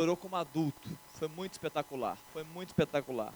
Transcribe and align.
adorou 0.00 0.16
como 0.16 0.36
adulto. 0.36 0.88
Foi 1.14 1.26
muito 1.26 1.54
espetacular. 1.54 2.16
Foi 2.32 2.44
muito 2.44 2.68
espetacular. 2.68 3.34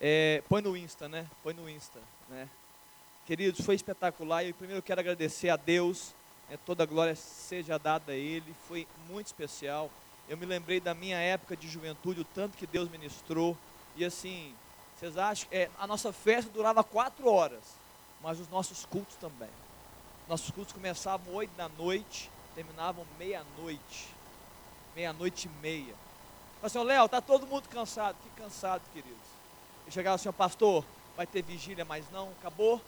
É, 0.00 0.42
põe 0.48 0.60
no 0.60 0.76
Insta, 0.76 1.08
né? 1.08 1.24
Põe 1.40 1.54
no 1.54 1.70
Insta, 1.70 2.00
né? 2.28 2.48
Queridos, 3.24 3.64
foi 3.64 3.76
espetacular. 3.76 4.44
E 4.44 4.52
primeiro 4.52 4.82
quero 4.82 4.98
agradecer 4.98 5.50
a 5.50 5.56
Deus. 5.56 6.12
Né? 6.48 6.58
Toda 6.66 6.82
a 6.82 6.86
glória 6.86 7.14
seja 7.14 7.78
dada 7.78 8.10
a 8.10 8.16
Ele. 8.16 8.52
Foi 8.66 8.88
muito 9.08 9.28
especial. 9.28 9.88
Eu 10.28 10.36
me 10.36 10.44
lembrei 10.46 10.80
da 10.80 10.94
minha 10.94 11.16
época 11.16 11.56
de 11.56 11.68
juventude, 11.68 12.22
o 12.22 12.24
tanto 12.24 12.56
que 12.56 12.66
Deus 12.66 12.88
ministrou. 12.88 13.56
E 13.94 14.04
assim, 14.04 14.52
vocês 14.98 15.16
acham? 15.16 15.48
É, 15.52 15.70
a 15.78 15.86
nossa 15.86 16.12
festa 16.12 16.50
durava 16.50 16.82
quatro 16.82 17.30
horas, 17.30 17.62
mas 18.20 18.40
os 18.40 18.48
nossos 18.48 18.84
cultos 18.84 19.14
também. 19.14 19.50
Nossos 20.28 20.50
cultos 20.50 20.72
começavam 20.72 21.32
oito 21.34 21.52
da 21.56 21.68
noite, 21.68 22.28
terminavam 22.56 23.06
meia-noite 23.16 24.18
meia-noite 24.94 25.48
e 25.48 25.62
meia. 25.62 25.94
Falei 26.60 26.66
assim, 26.66 26.84
Léo, 26.84 27.08
tá 27.08 27.20
todo 27.20 27.46
mundo 27.46 27.68
cansado. 27.68 28.16
Que 28.22 28.42
cansado, 28.42 28.82
queridos. 28.92 29.18
E 29.86 29.90
chegava 29.90 30.16
assim, 30.16 30.30
pastor, 30.32 30.84
vai 31.16 31.26
ter 31.26 31.42
vigília, 31.42 31.84
mas 31.84 32.04
não, 32.10 32.28
acabou. 32.38 32.80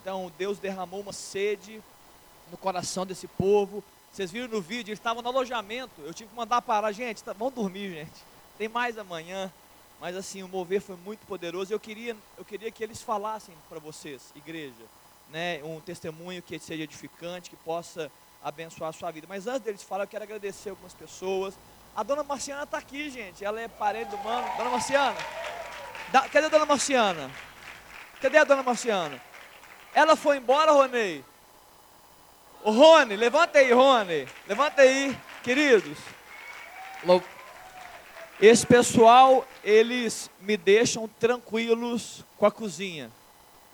Então 0.00 0.32
Deus 0.36 0.58
derramou 0.58 1.00
uma 1.00 1.12
sede 1.12 1.82
no 2.50 2.56
coração 2.56 3.06
desse 3.06 3.26
povo. 3.26 3.82
Vocês 4.12 4.30
viram 4.30 4.48
no 4.48 4.60
vídeo, 4.60 4.90
eles 4.90 4.98
estavam 4.98 5.22
no 5.22 5.28
alojamento. 5.28 6.00
Eu 6.00 6.12
tive 6.12 6.30
que 6.30 6.36
mandar 6.36 6.60
parar, 6.62 6.90
gente, 6.92 7.22
tá, 7.22 7.32
vamos 7.32 7.54
dormir, 7.54 7.92
gente. 7.92 8.24
Tem 8.58 8.68
mais 8.68 8.98
amanhã. 8.98 9.52
Mas 10.00 10.16
assim, 10.16 10.42
o 10.42 10.48
mover 10.48 10.80
foi 10.80 10.96
muito 10.96 11.24
poderoso. 11.26 11.72
Eu 11.72 11.78
queria, 11.78 12.16
eu 12.36 12.44
queria 12.44 12.70
que 12.70 12.82
eles 12.82 13.02
falassem 13.02 13.54
para 13.68 13.78
vocês, 13.78 14.32
igreja, 14.34 14.74
né, 15.30 15.62
um 15.62 15.78
testemunho 15.78 16.42
que 16.42 16.58
seja 16.58 16.82
edificante, 16.82 17.50
que 17.50 17.56
possa 17.56 18.10
abençoar 18.42 18.90
a 18.90 18.92
sua 18.92 19.10
vida. 19.10 19.26
Mas 19.28 19.46
antes 19.46 19.62
deles 19.62 19.82
falar, 19.82 20.04
eu 20.04 20.08
quero 20.08 20.24
agradecer 20.24 20.70
algumas 20.70 20.94
pessoas. 20.94 21.54
A 21.94 22.02
dona 22.02 22.22
Marciana 22.22 22.62
está 22.62 22.78
aqui, 22.78 23.10
gente. 23.10 23.44
Ela 23.44 23.60
é 23.60 23.68
parente 23.68 24.10
do 24.10 24.18
mano. 24.18 24.46
Dona 24.56 24.70
Marciana. 24.70 25.16
Da, 26.12 26.28
cadê 26.28 26.46
a 26.46 26.48
dona 26.48 26.66
Marciana? 26.66 27.30
Cadê 28.20 28.38
a 28.38 28.44
dona 28.44 28.62
Marciana? 28.62 29.20
Ela 29.94 30.16
foi 30.16 30.36
embora, 30.36 30.72
Ronei? 30.72 31.24
O 32.62 32.70
Rony, 32.70 33.16
levanta 33.16 33.58
aí, 33.58 33.72
Rony. 33.72 34.28
Levanta 34.46 34.82
aí, 34.82 35.16
queridos. 35.42 35.98
Esse 38.40 38.66
pessoal, 38.66 39.46
eles 39.64 40.30
me 40.40 40.56
deixam 40.56 41.08
tranquilos 41.08 42.24
com 42.36 42.46
a 42.46 42.50
cozinha. 42.50 43.10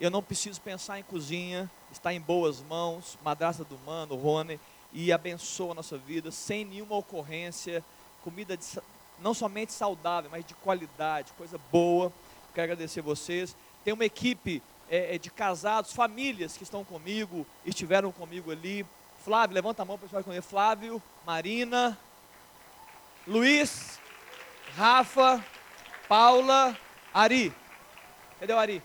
Eu 0.00 0.11
não 0.11 0.22
preciso 0.22 0.61
pensar 0.61 0.98
em 0.98 1.02
cozinha 1.02 1.70
está 1.97 2.12
em 2.12 2.20
boas 2.20 2.61
mãos, 2.61 3.19
madrasta 3.25 3.64
do 3.64 3.78
mano, 3.84 4.14
Rony, 4.16 4.61
e 4.92 5.12
abençoa 5.12 5.72
a 5.72 5.75
nossa 5.75 5.98
vida 5.98 6.30
sem 6.30 6.64
nenhuma 6.64 6.97
ocorrência, 6.97 7.84
comida 8.22 8.56
de, 8.56 8.64
não 9.20 9.34
somente 9.34 9.72
saudável, 9.72 10.30
mas 10.30 10.44
de 10.44 10.55
qualidade, 10.55 11.33
coisa 11.36 11.58
boa. 11.70 12.12
Quero 12.55 12.72
agradecer 12.72 13.00
vocês. 13.03 13.55
Tem 13.84 13.92
uma 13.92 14.05
equipe 14.05 14.62
é, 14.88 15.16
é 15.16 15.19
de 15.19 15.30
casados, 15.30 15.92
famílias 15.92 16.56
que 16.56 16.62
estão 16.62 16.84
comigo, 16.84 17.47
estiveram 17.64 18.12
comigo 18.12 18.50
ali. 18.50 18.86
Flávio, 19.25 19.55
levanta 19.55 19.83
a 19.83 19.84
mão 19.84 19.98
para 19.98 20.06
o 20.06 20.08
pessoal 20.08 20.42
Flávio, 20.42 21.03
Marina, 21.27 21.98
Luiz, 23.27 23.98
Rafa, 24.77 25.44
Paula, 26.08 26.77
Ari. 27.12 27.53
Cadê 28.38 28.53
o 28.53 28.58
Ari? 28.58 28.83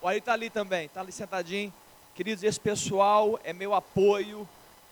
O 0.00 0.08
Ari 0.08 0.18
está 0.18 0.32
ali 0.32 0.50
também, 0.50 0.86
está 0.86 1.00
ali 1.00 1.12
sentadinho. 1.12 1.72
Queridos, 2.14 2.42
esse 2.44 2.58
pessoal 2.58 3.38
é 3.44 3.52
meu 3.52 3.74
apoio, 3.74 4.48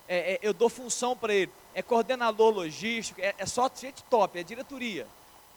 é, 0.07 0.33
é, 0.33 0.39
eu 0.41 0.53
dou 0.53 0.69
função 0.69 1.15
para 1.15 1.33
ele. 1.33 1.51
É 1.73 1.81
coordenador 1.81 2.53
logístico, 2.53 3.19
é, 3.21 3.33
é 3.37 3.45
só 3.45 3.69
gente 3.75 4.03
top, 4.03 4.39
é 4.39 4.43
diretoria. 4.43 5.07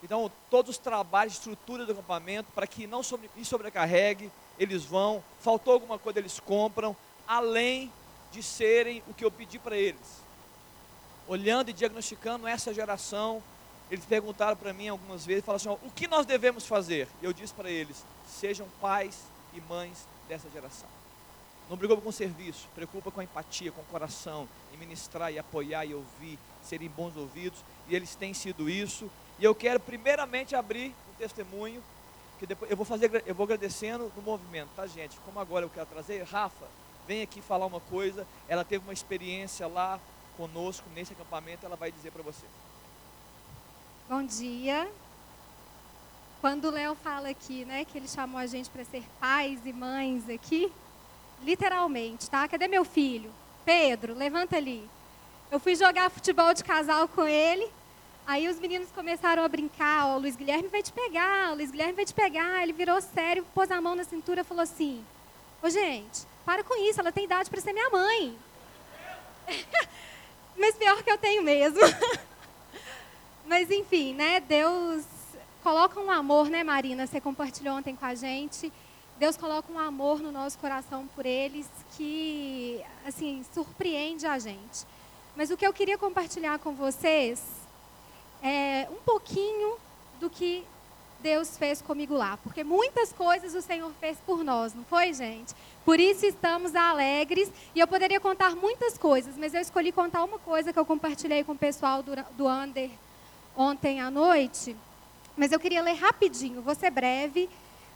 Então, 0.02 0.30
todos 0.48 0.70
os 0.70 0.78
trabalhos, 0.78 1.34
estrutura 1.34 1.84
do 1.84 1.92
acampamento, 1.92 2.50
para 2.54 2.66
que 2.66 2.86
não 2.86 3.02
sobre, 3.02 3.28
sobrecarregue, 3.44 4.30
eles 4.58 4.84
vão. 4.84 5.22
Faltou 5.40 5.74
alguma 5.74 5.98
coisa, 5.98 6.18
eles 6.18 6.38
compram, 6.38 6.96
além 7.26 7.92
de 8.30 8.42
serem 8.42 9.02
o 9.08 9.14
que 9.14 9.24
eu 9.24 9.30
pedi 9.30 9.58
para 9.58 9.76
eles. 9.76 10.22
Olhando 11.26 11.70
e 11.70 11.72
diagnosticando 11.72 12.46
essa 12.46 12.72
geração, 12.72 13.42
eles 13.90 14.04
perguntaram 14.04 14.56
para 14.56 14.72
mim 14.72 14.88
algumas 14.88 15.24
vezes, 15.26 15.44
falaram 15.44 15.72
assim, 15.72 15.86
o 15.86 15.90
que 15.90 16.06
nós 16.06 16.26
devemos 16.26 16.66
fazer? 16.66 17.08
Eu 17.22 17.32
disse 17.32 17.52
para 17.52 17.70
eles, 17.70 18.04
sejam 18.26 18.66
pais 18.80 19.18
e 19.58 19.60
mães 19.68 20.06
dessa 20.28 20.48
geração. 20.50 20.88
Não 21.68 21.76
brigou 21.76 22.00
com 22.00 22.08
o 22.08 22.12
serviço, 22.12 22.66
preocupa 22.74 23.10
com 23.10 23.20
a 23.20 23.24
empatia, 23.24 23.70
com 23.70 23.82
o 23.82 23.84
coração, 23.84 24.48
em 24.72 24.78
ministrar 24.78 25.30
e 25.30 25.38
apoiar 25.38 25.84
e 25.84 25.94
ouvir, 25.94 26.38
serem 26.62 26.88
bons 26.88 27.14
ouvidos, 27.16 27.62
e 27.88 27.94
eles 27.94 28.14
têm 28.14 28.32
sido 28.32 28.70
isso. 28.70 29.10
E 29.38 29.44
eu 29.44 29.54
quero 29.54 29.78
primeiramente 29.78 30.56
abrir 30.56 30.94
um 31.10 31.14
testemunho, 31.18 31.82
que 32.38 32.46
depois 32.46 32.70
eu 32.70 32.76
vou 32.76 32.86
fazer, 32.86 33.22
eu 33.26 33.34
vou 33.34 33.44
agradecendo 33.44 34.10
no 34.16 34.22
movimento, 34.22 34.70
tá 34.74 34.86
gente? 34.86 35.18
Como 35.24 35.38
agora 35.38 35.66
eu 35.66 35.70
quero 35.70 35.86
trazer, 35.86 36.22
Rafa, 36.22 36.66
vem 37.06 37.22
aqui 37.22 37.42
falar 37.42 37.66
uma 37.66 37.80
coisa, 37.80 38.26
ela 38.48 38.64
teve 38.64 38.84
uma 38.84 38.92
experiência 38.92 39.66
lá 39.66 40.00
conosco 40.36 40.88
nesse 40.94 41.12
acampamento, 41.12 41.66
ela 41.66 41.76
vai 41.76 41.92
dizer 41.92 42.12
para 42.12 42.22
você. 42.22 42.46
Bom 44.08 44.22
dia. 44.24 44.88
Quando 46.40 46.66
o 46.66 46.70
Léo 46.70 46.94
fala 46.94 47.28
aqui, 47.28 47.64
né, 47.64 47.84
que 47.84 47.98
ele 47.98 48.06
chamou 48.06 48.38
a 48.38 48.46
gente 48.46 48.70
para 48.70 48.84
ser 48.84 49.02
pais 49.18 49.58
e 49.64 49.72
mães 49.72 50.28
aqui, 50.28 50.70
literalmente, 51.42 52.30
tá? 52.30 52.46
Cadê 52.46 52.68
meu 52.68 52.84
filho? 52.84 53.32
Pedro, 53.64 54.14
levanta 54.14 54.56
ali. 54.56 54.88
Eu 55.50 55.58
fui 55.58 55.74
jogar 55.74 56.10
futebol 56.10 56.54
de 56.54 56.62
casal 56.62 57.08
com 57.08 57.26
ele. 57.26 57.68
Aí 58.26 58.46
os 58.46 58.60
meninos 58.60 58.90
começaram 58.92 59.42
a 59.42 59.48
brincar, 59.48 60.06
ó, 60.06 60.16
o 60.16 60.20
Luiz 60.20 60.36
Guilherme 60.36 60.68
vai 60.68 60.82
te 60.82 60.92
pegar, 60.92 61.50
o 61.50 61.54
Luiz 61.54 61.70
Guilherme 61.70 61.94
vai 61.94 62.04
te 62.04 62.14
pegar. 62.14 62.62
Ele 62.62 62.72
virou 62.72 63.00
sério, 63.00 63.44
pôs 63.54 63.70
a 63.70 63.80
mão 63.80 63.96
na 63.96 64.04
cintura 64.04 64.42
e 64.42 64.44
falou 64.44 64.62
assim: 64.62 65.04
Ô 65.62 65.68
gente, 65.68 66.26
para 66.44 66.62
com 66.62 66.76
isso, 66.88 67.00
ela 67.00 67.10
tem 67.10 67.24
idade 67.24 67.50
para 67.50 67.60
ser 67.60 67.72
minha 67.72 67.90
mãe. 67.90 68.38
Mas 70.56 70.76
pior 70.76 71.02
que 71.02 71.10
eu 71.10 71.18
tenho 71.18 71.42
mesmo. 71.42 71.80
Mas 73.46 73.70
enfim, 73.70 74.14
né? 74.14 74.40
Deus 74.40 75.04
coloca 75.62 76.00
um 76.00 76.10
amor, 76.10 76.48
né, 76.48 76.62
Marina? 76.64 77.06
Você 77.06 77.20
compartilhou 77.20 77.76
ontem 77.76 77.94
com 77.94 78.06
a 78.06 78.14
gente. 78.14 78.72
Deus 79.18 79.36
coloca 79.36 79.72
um 79.72 79.78
amor 79.78 80.20
no 80.20 80.30
nosso 80.30 80.58
coração 80.58 81.08
por 81.14 81.26
eles 81.26 81.68
que, 81.96 82.80
assim, 83.06 83.44
surpreende 83.52 84.26
a 84.26 84.38
gente. 84.38 84.86
Mas 85.36 85.50
o 85.50 85.56
que 85.56 85.66
eu 85.66 85.72
queria 85.72 85.98
compartilhar 85.98 86.58
com 86.58 86.74
vocês 86.74 87.42
é 88.42 88.88
um 88.90 89.02
pouquinho 89.04 89.76
do 90.20 90.30
que 90.30 90.64
Deus 91.20 91.56
fez 91.58 91.82
comigo 91.82 92.14
lá, 92.14 92.36
porque 92.36 92.62
muitas 92.62 93.12
coisas 93.12 93.54
o 93.54 93.60
Senhor 93.60 93.92
fez 93.98 94.18
por 94.24 94.44
nós, 94.44 94.72
não 94.72 94.84
foi, 94.84 95.12
gente? 95.12 95.52
Por 95.84 95.98
isso 95.98 96.24
estamos 96.24 96.76
alegres 96.76 97.50
e 97.74 97.80
eu 97.80 97.88
poderia 97.88 98.20
contar 98.20 98.54
muitas 98.54 98.96
coisas, 98.96 99.36
mas 99.36 99.52
eu 99.52 99.60
escolhi 99.60 99.90
contar 99.90 100.22
uma 100.22 100.38
coisa 100.38 100.72
que 100.72 100.78
eu 100.78 100.86
compartilhei 100.86 101.42
com 101.42 101.52
o 101.52 101.58
pessoal 101.58 102.02
do, 102.02 102.12
do 102.36 102.46
Under 102.46 102.90
ontem 103.56 104.00
à 104.00 104.10
noite. 104.10 104.76
Mas 105.38 105.52
eu 105.52 105.60
queria 105.60 105.80
ler 105.80 105.94
rapidinho, 105.94 106.60
vou 106.60 106.74
ser 106.74 106.90
breve 106.90 107.48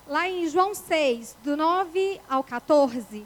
Lá 0.05 0.27
em 0.27 0.49
João 0.49 0.75
6, 0.75 1.37
do 1.43 1.55
9 1.55 2.19
ao 2.29 2.43
14, 2.43 3.25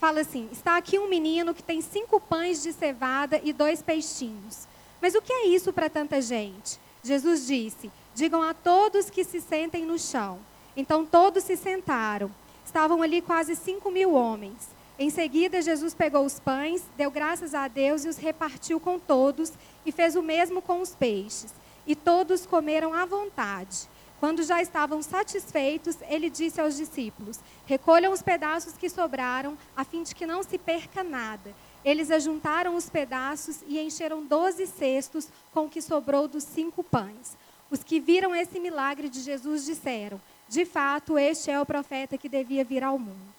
fala 0.00 0.20
assim: 0.20 0.48
Está 0.50 0.78
aqui 0.78 0.98
um 0.98 1.10
menino 1.10 1.54
que 1.54 1.62
tem 1.62 1.82
cinco 1.82 2.18
pães 2.18 2.62
de 2.62 2.72
cevada 2.72 3.38
e 3.44 3.52
dois 3.52 3.82
peixinhos. 3.82 4.66
Mas 5.00 5.14
o 5.14 5.20
que 5.20 5.30
é 5.30 5.48
isso 5.48 5.74
para 5.74 5.90
tanta 5.90 6.22
gente? 6.22 6.80
Jesus 7.02 7.46
disse: 7.46 7.90
Digam 8.14 8.42
a 8.42 8.54
todos 8.54 9.10
que 9.10 9.24
se 9.24 9.42
sentem 9.42 9.84
no 9.84 9.98
chão. 9.98 10.38
Então 10.74 11.04
todos 11.04 11.44
se 11.44 11.54
sentaram. 11.54 12.30
Estavam 12.64 13.02
ali 13.02 13.20
quase 13.20 13.54
cinco 13.54 13.90
mil 13.90 14.14
homens. 14.14 14.74
Em 14.98 15.10
seguida, 15.10 15.60
Jesus 15.60 15.92
pegou 15.92 16.24
os 16.24 16.40
pães, 16.40 16.82
deu 16.96 17.10
graças 17.10 17.54
a 17.54 17.68
Deus 17.68 18.06
e 18.06 18.08
os 18.08 18.16
repartiu 18.16 18.80
com 18.80 18.98
todos, 18.98 19.52
e 19.84 19.92
fez 19.92 20.16
o 20.16 20.22
mesmo 20.22 20.62
com 20.62 20.80
os 20.80 20.94
peixes. 20.94 21.52
E 21.86 21.94
todos 21.94 22.46
comeram 22.46 22.92
à 22.92 23.04
vontade. 23.04 23.88
Quando 24.18 24.42
já 24.42 24.62
estavam 24.62 25.02
satisfeitos, 25.02 25.96
ele 26.08 26.30
disse 26.30 26.60
aos 26.60 26.76
discípulos: 26.76 27.38
Recolham 27.66 28.12
os 28.12 28.22
pedaços 28.22 28.72
que 28.74 28.88
sobraram, 28.88 29.56
a 29.76 29.84
fim 29.84 30.02
de 30.02 30.14
que 30.14 30.26
não 30.26 30.42
se 30.42 30.58
perca 30.58 31.04
nada. 31.04 31.54
Eles 31.84 32.10
ajuntaram 32.10 32.74
os 32.74 32.90
pedaços 32.90 33.58
e 33.66 33.78
encheram 33.78 34.24
doze 34.24 34.66
cestos 34.66 35.28
com 35.52 35.66
o 35.66 35.68
que 35.68 35.80
sobrou 35.80 36.26
dos 36.26 36.44
cinco 36.44 36.82
pães. 36.82 37.36
Os 37.70 37.84
que 37.84 38.00
viram 38.00 38.34
esse 38.34 38.58
milagre 38.58 39.08
de 39.08 39.20
Jesus 39.20 39.64
disseram: 39.64 40.20
De 40.48 40.64
fato, 40.64 41.18
este 41.18 41.50
é 41.50 41.60
o 41.60 41.66
profeta 41.66 42.16
que 42.16 42.28
devia 42.28 42.64
vir 42.64 42.82
ao 42.82 42.98
mundo. 42.98 43.34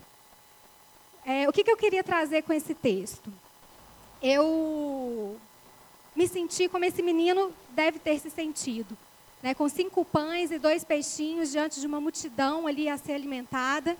É, 1.26 1.50
o 1.50 1.52
que, 1.52 1.64
que 1.64 1.72
eu 1.72 1.76
queria 1.76 2.04
trazer 2.04 2.44
com 2.44 2.54
esse 2.54 2.74
texto? 2.74 3.34
Eu 4.22 5.38
me 6.18 6.28
senti 6.28 6.68
como 6.68 6.84
esse 6.84 7.02
menino 7.02 7.54
deve 7.69 8.00
ter 8.00 8.19
se 8.19 8.30
sentido 8.30 8.98
né, 9.42 9.54
com 9.54 9.69
cinco 9.69 10.04
pães 10.04 10.52
e 10.52 10.58
dois 10.58 10.84
peixinhos 10.84 11.52
diante 11.52 11.80
de 11.80 11.88
uma 11.88 12.02
multidão 12.02 12.68
ali 12.68 12.90
a 12.90 12.98
ser 12.98 13.14
alimentada. 13.14 13.98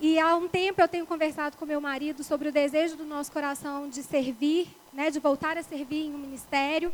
E 0.00 0.18
há 0.18 0.34
um 0.36 0.48
tempo 0.48 0.80
eu 0.80 0.88
tenho 0.88 1.06
conversado 1.06 1.56
com 1.56 1.66
meu 1.66 1.80
marido 1.80 2.24
sobre 2.24 2.48
o 2.48 2.52
desejo 2.52 2.96
do 2.96 3.04
nosso 3.04 3.30
coração 3.30 3.88
de 3.88 4.02
servir, 4.02 4.68
né, 4.92 5.10
de 5.10 5.20
voltar 5.20 5.56
a 5.56 5.62
servir 5.62 6.06
em 6.06 6.14
um 6.14 6.18
ministério. 6.18 6.92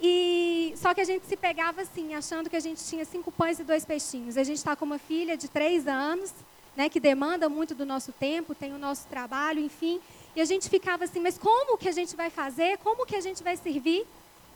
E 0.00 0.74
só 0.76 0.92
que 0.92 1.00
a 1.00 1.04
gente 1.04 1.26
se 1.26 1.36
pegava 1.36 1.82
assim, 1.82 2.14
achando 2.14 2.50
que 2.50 2.56
a 2.56 2.60
gente 2.60 2.82
tinha 2.84 3.04
cinco 3.04 3.30
pães 3.30 3.58
e 3.58 3.64
dois 3.64 3.84
peixinhos. 3.84 4.36
A 4.36 4.44
gente 4.44 4.58
está 4.58 4.74
com 4.74 4.84
uma 4.84 4.98
filha 4.98 5.36
de 5.36 5.48
três 5.48 5.86
anos, 5.86 6.32
né, 6.76 6.88
que 6.88 6.98
demanda 6.98 7.48
muito 7.48 7.74
do 7.74 7.86
nosso 7.86 8.12
tempo, 8.12 8.54
tem 8.54 8.72
o 8.72 8.78
nosso 8.78 9.06
trabalho, 9.06 9.60
enfim. 9.60 10.00
E 10.34 10.40
a 10.40 10.44
gente 10.44 10.68
ficava 10.68 11.04
assim, 11.04 11.20
mas 11.20 11.38
como 11.38 11.78
que 11.78 11.88
a 11.88 11.92
gente 11.92 12.16
vai 12.16 12.30
fazer? 12.30 12.78
Como 12.78 13.06
que 13.06 13.16
a 13.16 13.20
gente 13.20 13.42
vai 13.42 13.56
servir? 13.56 14.06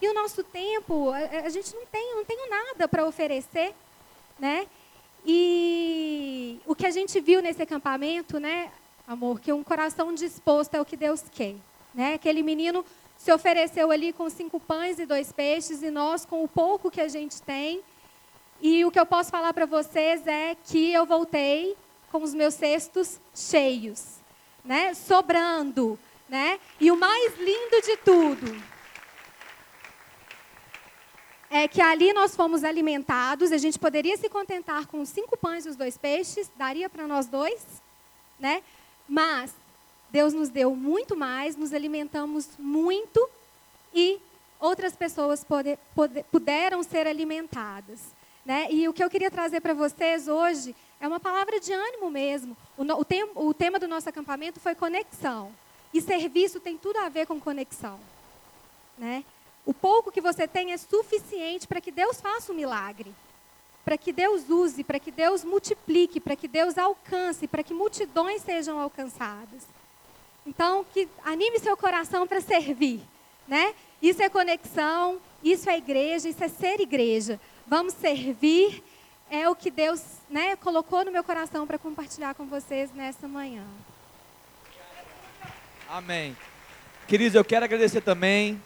E 0.01 0.07
o 0.07 0.13
nosso 0.13 0.43
tempo, 0.43 1.09
a, 1.11 1.17
a 1.45 1.49
gente 1.49 1.73
não 1.75 1.85
tem, 1.85 2.15
não 2.15 2.25
tem 2.25 2.49
nada 2.49 2.87
para 2.87 3.05
oferecer, 3.05 3.73
né? 4.37 4.67
E 5.25 6.59
o 6.65 6.73
que 6.73 6.85
a 6.85 6.91
gente 6.91 7.19
viu 7.19 7.41
nesse 7.41 7.61
acampamento, 7.61 8.39
né, 8.39 8.71
amor, 9.07 9.39
que 9.39 9.51
um 9.51 9.63
coração 9.63 10.13
disposto 10.13 10.75
é 10.75 10.81
o 10.81 10.85
que 10.85 10.95
Deus 10.95 11.23
quer, 11.31 11.55
né? 11.93 12.13
Aquele 12.13 12.41
menino 12.41 12.85
se 13.17 13.31
ofereceu 13.33 13.91
ali 13.91 14.13
com 14.13 14.29
cinco 14.29 14.59
pães 14.59 14.97
e 14.97 15.05
dois 15.05 15.31
peixes 15.31 15.83
e 15.83 15.91
nós 15.91 16.25
com 16.25 16.43
o 16.43 16.47
pouco 16.47 16.89
que 16.89 17.01
a 17.01 17.07
gente 17.07 17.41
tem. 17.41 17.81
E 18.61 18.85
o 18.85 18.91
que 18.91 18.99
eu 18.99 19.05
posso 19.05 19.29
falar 19.29 19.53
para 19.53 19.65
vocês 19.65 20.25
é 20.25 20.55
que 20.55 20.91
eu 20.91 21.05
voltei 21.05 21.75
com 22.11 22.23
os 22.23 22.33
meus 22.33 22.53
cestos 22.53 23.19
cheios, 23.35 24.18
né? 24.63 24.93
Sobrando, 24.93 25.97
né? 26.27 26.59
E 26.79 26.91
o 26.91 26.97
mais 26.97 27.37
lindo 27.37 27.81
de 27.81 27.97
tudo 27.97 28.63
é 31.49 31.67
que 31.67 31.81
ali 31.81 32.13
nós 32.13 32.35
fomos 32.35 32.63
alimentados. 32.63 33.51
A 33.51 33.57
gente 33.57 33.79
poderia 33.79 34.15
se 34.17 34.29
contentar 34.29 34.85
com 34.87 35.03
cinco 35.05 35.35
pães 35.35 35.65
e 35.65 35.69
os 35.69 35.75
dois 35.75 35.97
peixes, 35.97 36.49
daria 36.55 36.89
para 36.89 37.07
nós 37.07 37.27
dois, 37.27 37.61
né? 38.39 38.61
Mas 39.07 39.53
Deus 40.11 40.33
nos 40.33 40.49
deu 40.49 40.75
muito 40.75 41.15
mais, 41.15 41.55
nos 41.55 41.73
alimentamos 41.73 42.49
muito 42.57 43.27
e 43.93 44.19
outras 44.59 44.95
pessoas 44.95 45.43
poder, 45.43 45.79
poder, 45.95 46.23
puderam 46.25 46.83
ser 46.83 47.07
alimentadas. 47.07 47.99
Né? 48.45 48.67
E 48.71 48.87
o 48.87 48.93
que 48.93 49.03
eu 49.03 49.09
queria 49.09 49.29
trazer 49.29 49.61
para 49.61 49.73
vocês 49.73 50.27
hoje 50.27 50.75
é 50.99 51.07
uma 51.07 51.19
palavra 51.19 51.59
de 51.59 51.71
ânimo 51.71 52.11
mesmo. 52.11 52.57
O, 52.77 52.83
o, 52.83 53.05
tem, 53.05 53.27
o 53.35 53.53
tema 53.53 53.79
do 53.79 53.87
nosso 53.87 54.09
acampamento 54.09 54.59
foi 54.59 54.75
conexão. 54.75 55.51
E 55.93 56.01
serviço 56.01 56.59
tem 56.59 56.77
tudo 56.77 56.97
a 56.97 57.09
ver 57.09 57.25
com 57.25 57.39
conexão. 57.39 57.99
Né? 58.97 59.23
O 59.65 59.73
pouco 59.73 60.11
que 60.11 60.21
você 60.21 60.47
tem 60.47 60.73
é 60.73 60.77
suficiente 60.77 61.67
para 61.67 61.79
que 61.81 61.91
Deus 61.91 62.19
faça 62.19 62.51
um 62.51 62.55
milagre. 62.55 63.13
Para 63.85 63.97
que 63.97 64.11
Deus 64.11 64.49
use, 64.49 64.83
para 64.83 64.99
que 64.99 65.09
Deus 65.09 65.43
multiplique, 65.43 66.19
para 66.19 66.35
que 66.35 66.47
Deus 66.47 66.77
alcance, 66.77 67.47
para 67.47 67.63
que 67.63 67.73
multidões 67.73 68.41
sejam 68.41 68.79
alcançadas. 68.79 69.63
Então, 70.45 70.85
que 70.93 71.07
anime 71.23 71.59
seu 71.59 71.77
coração 71.77 72.27
para 72.27 72.41
servir, 72.41 73.01
né? 73.47 73.73
Isso 74.01 74.21
é 74.21 74.29
conexão, 74.29 75.19
isso 75.43 75.69
é 75.69 75.77
igreja, 75.77 76.29
isso 76.29 76.43
é 76.43 76.47
ser 76.47 76.79
igreja. 76.79 77.39
Vamos 77.67 77.93
servir, 77.93 78.83
é 79.29 79.49
o 79.49 79.55
que 79.55 79.71
Deus 79.71 80.01
né, 80.29 80.55
colocou 80.55 81.05
no 81.05 81.11
meu 81.11 81.23
coração 81.23 81.65
para 81.65 81.77
compartilhar 81.77 82.33
com 82.35 82.45
vocês 82.45 82.91
nessa 82.93 83.27
manhã. 83.27 83.63
Amém. 85.87 86.35
Queridos, 87.07 87.35
eu 87.35 87.45
quero 87.45 87.65
agradecer 87.65 88.01
também. 88.01 88.61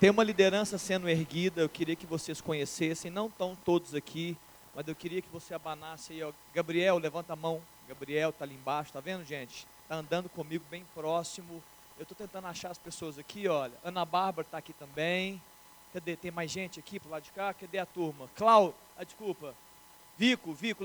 Tem 0.00 0.10
uma 0.10 0.24
liderança 0.24 0.78
sendo 0.78 1.08
erguida, 1.08 1.62
eu 1.62 1.68
queria 1.68 1.96
que 1.96 2.06
vocês 2.06 2.40
conhecessem, 2.40 3.10
não 3.10 3.26
estão 3.26 3.56
todos 3.64 3.94
aqui, 3.94 4.36
mas 4.74 4.86
eu 4.88 4.94
queria 4.94 5.22
que 5.22 5.28
você 5.30 5.54
abanasse 5.54 6.12
aí, 6.12 6.22
ó. 6.22 6.32
Gabriel, 6.54 6.98
levanta 6.98 7.32
a 7.32 7.36
mão. 7.36 7.62
Gabriel 7.88 8.30
está 8.30 8.44
ali 8.44 8.54
embaixo, 8.54 8.92
tá 8.92 9.00
vendo, 9.00 9.24
gente? 9.24 9.66
está 9.84 9.96
andando 9.96 10.28
comigo 10.28 10.64
bem 10.70 10.84
próximo. 10.94 11.62
Eu 11.96 12.02
estou 12.02 12.16
tentando 12.16 12.46
achar 12.48 12.70
as 12.70 12.78
pessoas 12.78 13.18
aqui, 13.18 13.46
olha. 13.46 13.72
Ana 13.84 14.04
Bárbara 14.04 14.46
está 14.46 14.58
aqui 14.58 14.72
também. 14.72 15.40
Cadê? 15.92 16.16
Tem 16.16 16.30
mais 16.30 16.50
gente 16.50 16.80
aqui 16.80 16.98
pro 16.98 17.10
lado 17.10 17.22
de 17.22 17.30
cá? 17.30 17.54
Cadê 17.54 17.78
a 17.78 17.86
turma? 17.86 18.28
Clau, 18.34 18.74
ah, 18.98 19.04
desculpa. 19.04 19.54
Vico, 20.16 20.52
Vico, 20.52 20.84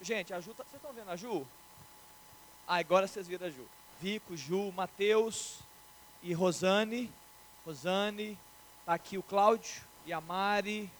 gente, 0.00 0.34
a 0.34 0.40
Ju, 0.40 0.52
tá, 0.52 0.64
vocês 0.64 0.74
estão 0.74 0.92
vendo 0.92 1.10
a 1.10 1.16
Ju? 1.16 1.46
Ah, 2.66 2.78
agora 2.78 3.06
vocês 3.06 3.28
viram 3.28 3.46
a 3.46 3.50
Ju. 3.50 3.64
Vico, 4.00 4.36
Ju, 4.36 4.72
Matheus 4.72 5.60
e 6.20 6.32
Rosane. 6.32 7.12
Rosane, 7.64 8.36
tá 8.84 8.94
aqui 8.94 9.16
o 9.16 9.22
Cláudio 9.22 9.82
e 10.04 10.12
a 10.12 10.20
Mari, 10.20 10.90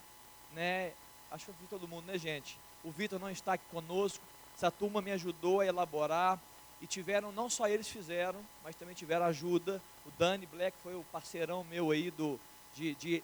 né? 0.53 0.93
Acho 1.29 1.45
que 1.45 1.51
eu 1.51 1.55
vi 1.59 1.67
todo 1.67 1.87
mundo, 1.87 2.05
né, 2.05 2.17
gente? 2.17 2.57
O 2.85 2.91
Vitor 2.91 3.19
não 3.19 3.29
está 3.29 3.53
aqui 3.53 3.65
conosco. 3.69 4.23
Essa 4.55 4.71
turma 4.71 5.01
me 5.01 5.11
ajudou 5.11 5.59
a 5.59 5.65
elaborar 5.65 6.39
e 6.81 6.87
tiveram, 6.87 7.33
não 7.33 7.49
só 7.49 7.67
eles 7.67 7.87
fizeram, 7.89 8.39
mas 8.63 8.75
também 8.75 8.95
tiveram 8.95 9.25
ajuda. 9.25 9.81
O 10.05 10.11
Dani 10.17 10.45
Black 10.45 10.75
foi 10.81 10.95
o 10.95 11.03
parceirão 11.11 11.65
meu 11.65 11.91
aí 11.91 12.11
do, 12.11 12.39
de, 12.73 12.95
de 12.95 13.23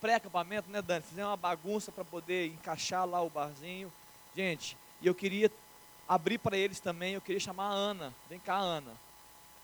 pré-acampamento, 0.00 0.70
né, 0.70 0.80
Dani? 0.80 1.02
Fizemos 1.02 1.30
uma 1.30 1.36
bagunça 1.36 1.92
para 1.92 2.04
poder 2.04 2.48
encaixar 2.48 3.06
lá 3.06 3.22
o 3.22 3.30
barzinho. 3.30 3.92
Gente, 4.34 4.76
e 5.00 5.06
eu 5.06 5.14
queria 5.14 5.50
abrir 6.08 6.38
para 6.38 6.56
eles 6.56 6.80
também, 6.80 7.14
eu 7.14 7.20
queria 7.20 7.40
chamar 7.40 7.68
a 7.68 7.74
Ana. 7.74 8.14
Vem 8.28 8.38
cá, 8.38 8.56
Ana. 8.56 8.92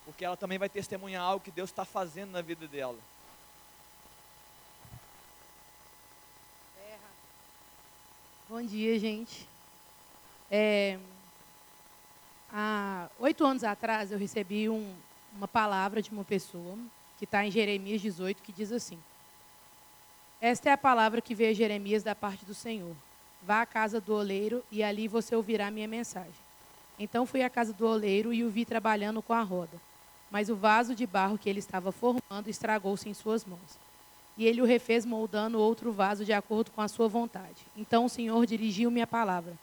Porque 0.05 0.23
ela 0.23 0.37
também 0.37 0.57
vai 0.57 0.69
testemunhar 0.69 1.23
algo 1.23 1.43
que 1.43 1.51
Deus 1.51 1.69
está 1.69 1.83
fazendo 1.83 2.31
na 2.31 2.41
vida 2.41 2.67
dela. 2.67 2.97
Bom 8.47 8.61
dia, 8.61 8.99
gente. 8.99 9.47
É, 10.51 10.99
Há 12.57 13.09
oito 13.19 13.45
anos 13.45 13.65
atrás, 13.65 14.13
eu 14.13 14.17
recebi 14.17 14.69
um, 14.69 14.95
uma 15.35 15.45
palavra 15.45 16.01
de 16.01 16.09
uma 16.09 16.23
pessoa, 16.23 16.77
que 17.17 17.25
está 17.25 17.45
em 17.45 17.51
Jeremias 17.51 18.01
18, 18.01 18.41
que 18.41 18.53
diz 18.53 18.71
assim: 18.71 18.97
Esta 20.45 20.69
é 20.69 20.73
a 20.73 20.77
palavra 20.77 21.21
que 21.21 21.33
veio 21.33 21.49
a 21.49 21.53
Jeremias 21.55 22.03
da 22.03 22.13
parte 22.13 22.45
do 22.45 22.53
Senhor. 22.53 22.95
Vá 23.41 23.63
à 23.63 23.65
casa 23.65 23.99
do 23.99 24.13
oleiro 24.13 24.63
e 24.71 24.83
ali 24.83 25.07
você 25.07 25.35
ouvirá 25.35 25.71
minha 25.71 25.87
mensagem. 25.87 26.35
Então 26.99 27.25
fui 27.25 27.41
à 27.41 27.49
casa 27.49 27.73
do 27.73 27.87
oleiro 27.87 28.31
e 28.31 28.43
o 28.43 28.49
vi 28.51 28.63
trabalhando 28.63 29.23
com 29.23 29.33
a 29.33 29.41
roda. 29.41 29.75
Mas 30.29 30.47
o 30.47 30.55
vaso 30.55 30.93
de 30.93 31.07
barro 31.07 31.35
que 31.35 31.49
ele 31.49 31.57
estava 31.57 31.91
formando 31.91 32.47
estragou-se 32.47 33.09
em 33.09 33.13
suas 33.15 33.43
mãos. 33.43 33.79
E 34.37 34.45
ele 34.45 34.61
o 34.61 34.65
refez 34.65 35.03
moldando 35.03 35.59
outro 35.59 35.91
vaso 35.91 36.23
de 36.23 36.31
acordo 36.31 36.69
com 36.69 36.81
a 36.81 36.87
sua 36.87 37.07
vontade. 37.07 37.65
Então 37.75 38.05
o 38.05 38.09
Senhor 38.09 38.45
dirigiu-me 38.45 39.01
a 39.01 39.07
palavra: 39.07 39.57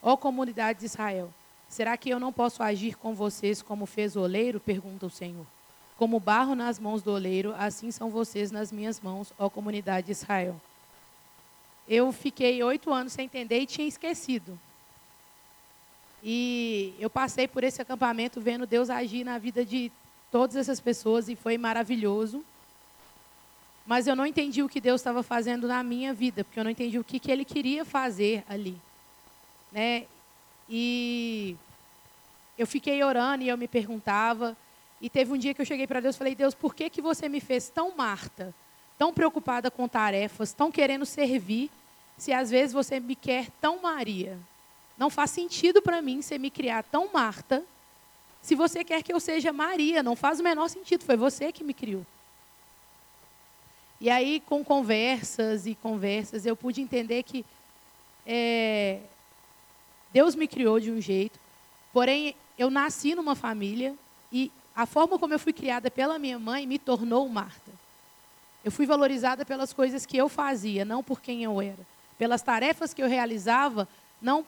Ó 0.00 0.16
comunidade 0.16 0.78
de 0.78 0.86
Israel, 0.86 1.30
Será 1.68 1.98
que 1.98 2.08
eu 2.08 2.18
não 2.18 2.32
posso 2.32 2.62
agir 2.62 2.96
com 2.96 3.14
vocês 3.14 3.60
como 3.60 3.84
fez 3.84 4.16
o 4.16 4.20
oleiro? 4.20 4.58
pergunta 4.58 5.04
o 5.04 5.10
Senhor. 5.10 5.44
Como 5.96 6.18
barro 6.18 6.54
nas 6.54 6.78
mãos 6.78 7.02
do 7.02 7.12
oleiro, 7.12 7.54
assim 7.56 7.90
são 7.90 8.10
vocês 8.10 8.50
nas 8.50 8.72
minhas 8.72 9.00
mãos, 9.00 9.32
ó 9.38 9.48
comunidade 9.48 10.06
de 10.06 10.12
Israel. 10.12 10.60
Eu 11.88 12.10
fiquei 12.12 12.62
oito 12.62 12.92
anos 12.92 13.12
sem 13.12 13.26
entender 13.26 13.60
e 13.60 13.66
tinha 13.66 13.86
esquecido. 13.86 14.58
E 16.22 16.94
eu 16.98 17.10
passei 17.10 17.46
por 17.46 17.62
esse 17.62 17.82
acampamento 17.82 18.40
vendo 18.40 18.66
Deus 18.66 18.88
agir 18.88 19.24
na 19.24 19.36
vida 19.36 19.64
de 19.64 19.92
todas 20.32 20.56
essas 20.56 20.80
pessoas 20.80 21.28
e 21.28 21.36
foi 21.36 21.58
maravilhoso. 21.58 22.44
Mas 23.86 24.06
eu 24.06 24.16
não 24.16 24.24
entendi 24.24 24.62
o 24.62 24.68
que 24.68 24.80
Deus 24.80 25.00
estava 25.00 25.22
fazendo 25.22 25.68
na 25.68 25.82
minha 25.82 26.14
vida, 26.14 26.42
porque 26.42 26.58
eu 26.58 26.64
não 26.64 26.70
entendi 26.70 26.98
o 26.98 27.04
que, 27.04 27.18
que 27.18 27.30
Ele 27.30 27.44
queria 27.44 27.84
fazer 27.84 28.42
ali. 28.48 28.80
Né? 29.70 30.06
E 30.68 31.54
eu 32.56 32.66
fiquei 32.66 33.04
orando 33.04 33.44
e 33.44 33.48
eu 33.48 33.58
me 33.58 33.68
perguntava. 33.68 34.56
E 35.00 35.10
teve 35.10 35.32
um 35.32 35.38
dia 35.38 35.52
que 35.52 35.60
eu 35.60 35.66
cheguei 35.66 35.86
para 35.86 36.00
Deus 36.00 36.14
e 36.14 36.18
falei: 36.18 36.34
Deus, 36.34 36.54
por 36.54 36.74
que, 36.74 36.88
que 36.88 37.02
você 37.02 37.28
me 37.28 37.40
fez 37.40 37.68
tão 37.68 37.94
Marta, 37.96 38.54
tão 38.98 39.12
preocupada 39.12 39.70
com 39.70 39.88
tarefas, 39.88 40.52
tão 40.52 40.70
querendo 40.70 41.04
servir, 41.04 41.70
se 42.16 42.32
às 42.32 42.50
vezes 42.50 42.72
você 42.72 43.00
me 43.00 43.14
quer 43.14 43.48
tão 43.60 43.82
Maria? 43.82 44.38
Não 44.96 45.10
faz 45.10 45.30
sentido 45.30 45.82
para 45.82 46.00
mim 46.00 46.22
você 46.22 46.38
me 46.38 46.50
criar 46.50 46.84
tão 46.84 47.12
Marta, 47.12 47.64
se 48.40 48.54
você 48.54 48.84
quer 48.84 49.02
que 49.02 49.12
eu 49.12 49.20
seja 49.20 49.52
Maria. 49.52 50.02
Não 50.02 50.14
faz 50.14 50.40
o 50.40 50.42
menor 50.42 50.68
sentido, 50.68 51.04
foi 51.04 51.16
você 51.16 51.50
que 51.50 51.64
me 51.64 51.74
criou. 51.74 52.06
E 54.00 54.10
aí, 54.10 54.40
com 54.40 54.64
conversas 54.64 55.66
e 55.66 55.74
conversas, 55.74 56.44
eu 56.44 56.54
pude 56.54 56.80
entender 56.80 57.22
que 57.22 57.44
é, 58.26 59.00
Deus 60.12 60.34
me 60.34 60.46
criou 60.46 60.78
de 60.78 60.90
um 60.90 61.00
jeito, 61.00 61.38
porém 61.92 62.34
eu 62.58 62.70
nasci 62.70 63.14
numa 63.14 63.34
família 63.34 63.94
e 64.32 64.50
a 64.74 64.86
forma 64.86 65.18
como 65.18 65.32
eu 65.32 65.38
fui 65.38 65.52
criada 65.52 65.90
pela 65.90 66.18
minha 66.18 66.38
mãe 66.38 66.66
me 66.66 66.78
tornou 66.78 67.28
Marta. 67.28 67.70
Eu 68.64 68.72
fui 68.72 68.86
valorizada 68.86 69.44
pelas 69.44 69.72
coisas 69.72 70.06
que 70.06 70.16
eu 70.16 70.28
fazia, 70.28 70.84
não 70.84 71.02
por 71.02 71.20
quem 71.20 71.44
eu 71.44 71.60
era. 71.60 71.86
Pelas 72.18 72.42
tarefas 72.42 72.94
que 72.94 73.02
eu 73.02 73.08
realizava, 73.08 73.86
não 74.20 74.44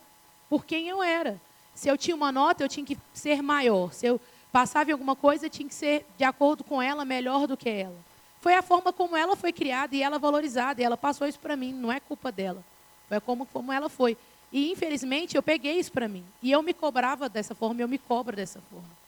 por 0.48 0.64
quem 0.64 0.88
eu 0.88 1.02
era. 1.02 1.40
Se 1.74 1.88
eu 1.88 1.98
tinha 1.98 2.16
uma 2.16 2.32
nota, 2.32 2.64
eu 2.64 2.68
tinha 2.68 2.84
que 2.84 2.96
ser 3.12 3.42
maior. 3.42 3.92
Se 3.92 4.06
eu 4.06 4.20
passava 4.50 4.90
em 4.90 4.92
alguma 4.94 5.14
coisa, 5.14 5.46
eu 5.46 5.50
tinha 5.50 5.68
que 5.68 5.74
ser 5.74 6.06
de 6.16 6.24
acordo 6.24 6.64
com 6.64 6.80
ela, 6.80 7.04
melhor 7.04 7.46
do 7.46 7.56
que 7.56 7.68
ela. 7.68 7.96
Foi 8.40 8.54
a 8.54 8.62
forma 8.62 8.92
como 8.92 9.16
ela 9.16 9.36
foi 9.36 9.52
criada 9.52 9.94
e 9.94 10.02
ela 10.02 10.18
valorizada. 10.18 10.80
E 10.80 10.84
ela 10.84 10.96
passou 10.96 11.26
isso 11.26 11.38
para 11.38 11.54
mim, 11.54 11.72
não 11.72 11.92
é 11.92 12.00
culpa 12.00 12.32
dela. 12.32 12.64
Foi 13.08 13.20
como, 13.20 13.44
como 13.46 13.70
ela 13.70 13.88
foi. 13.88 14.16
E 14.50 14.72
infelizmente 14.72 15.36
eu 15.36 15.42
peguei 15.42 15.78
isso 15.78 15.92
para 15.92 16.08
mim. 16.08 16.24
E 16.42 16.50
eu 16.50 16.62
me 16.62 16.72
cobrava 16.72 17.28
dessa 17.28 17.54
forma, 17.54 17.82
eu 17.82 17.88
me 17.88 17.98
cobro 17.98 18.34
dessa 18.34 18.60
forma. 18.70 19.05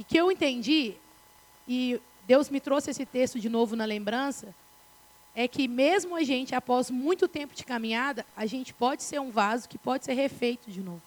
E 0.00 0.04
que 0.04 0.16
eu 0.16 0.32
entendi, 0.32 0.94
e 1.68 2.00
Deus 2.26 2.48
me 2.48 2.58
trouxe 2.58 2.90
esse 2.90 3.04
texto 3.04 3.38
de 3.38 3.50
novo 3.50 3.76
na 3.76 3.84
lembrança, 3.84 4.54
é 5.34 5.46
que 5.46 5.68
mesmo 5.68 6.16
a 6.16 6.22
gente, 6.22 6.54
após 6.54 6.90
muito 6.90 7.28
tempo 7.28 7.54
de 7.54 7.66
caminhada, 7.66 8.24
a 8.34 8.46
gente 8.46 8.72
pode 8.72 9.02
ser 9.02 9.20
um 9.20 9.30
vaso 9.30 9.68
que 9.68 9.76
pode 9.76 10.06
ser 10.06 10.14
refeito 10.14 10.70
de 10.70 10.80
novo. 10.80 11.02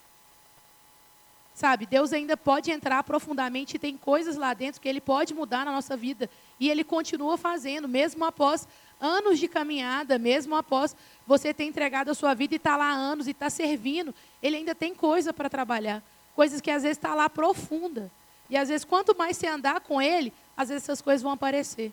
Sabe, 1.55 1.87
Deus 1.87 2.13
ainda 2.13 2.37
pode 2.37 2.69
entrar 2.69 3.03
profundamente 3.03 3.77
e 3.77 3.79
tem 3.79 3.97
coisas 3.97 4.37
lá 4.37 4.53
dentro 4.53 4.79
que 4.79 4.87
Ele 4.87 5.01
pode 5.01 5.33
mudar 5.33 5.65
na 5.65 5.71
nossa 5.71 5.97
vida. 5.97 6.29
E 6.59 6.69
Ele 6.69 6.83
continua 6.83 7.35
fazendo, 7.35 7.87
mesmo 7.87 8.23
após 8.23 8.67
anos 9.01 9.39
de 9.39 9.47
caminhada, 9.47 10.19
mesmo 10.19 10.55
após 10.55 10.95
você 11.25 11.51
ter 11.51 11.63
entregado 11.63 12.11
a 12.11 12.13
sua 12.13 12.35
vida 12.35 12.53
e 12.53 12.57
estar 12.57 12.73
tá 12.73 12.77
lá 12.77 12.91
há 12.91 12.93
anos 12.93 13.25
e 13.25 13.31
estar 13.31 13.47
tá 13.47 13.49
servindo, 13.49 14.13
Ele 14.39 14.57
ainda 14.57 14.75
tem 14.75 14.93
coisa 14.93 15.33
para 15.33 15.49
trabalhar. 15.49 16.03
Coisas 16.35 16.61
que 16.61 16.69
às 16.69 16.83
vezes 16.83 16.99
está 16.99 17.15
lá 17.15 17.27
profunda. 17.27 18.11
E 18.53 18.57
às 18.57 18.69
vezes, 18.69 18.85
quanto 18.85 19.17
mais 19.17 19.35
você 19.35 19.47
andar 19.47 19.81
com 19.81 19.99
Ele, 19.99 20.31
às 20.55 20.69
vezes 20.69 20.83
essas 20.83 21.01
coisas 21.01 21.23
vão 21.23 21.31
aparecer. 21.31 21.91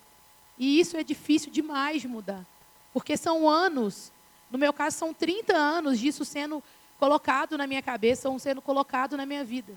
E 0.58 0.78
isso 0.78 0.94
é 0.94 1.02
difícil 1.02 1.50
demais 1.50 2.02
de 2.02 2.06
mudar. 2.06 2.44
Porque 2.92 3.16
são 3.16 3.48
anos, 3.48 4.12
no 4.50 4.58
meu 4.58 4.70
caso, 4.70 4.98
são 4.98 5.14
30 5.14 5.56
anos 5.56 5.98
disso 5.98 6.22
sendo 6.22 6.62
colocado 6.98 7.56
na 7.56 7.66
minha 7.66 7.80
cabeça, 7.80 8.28
ou 8.28 8.38
sendo 8.38 8.60
colocado 8.60 9.16
na 9.16 9.24
minha 9.24 9.42
vida. 9.42 9.72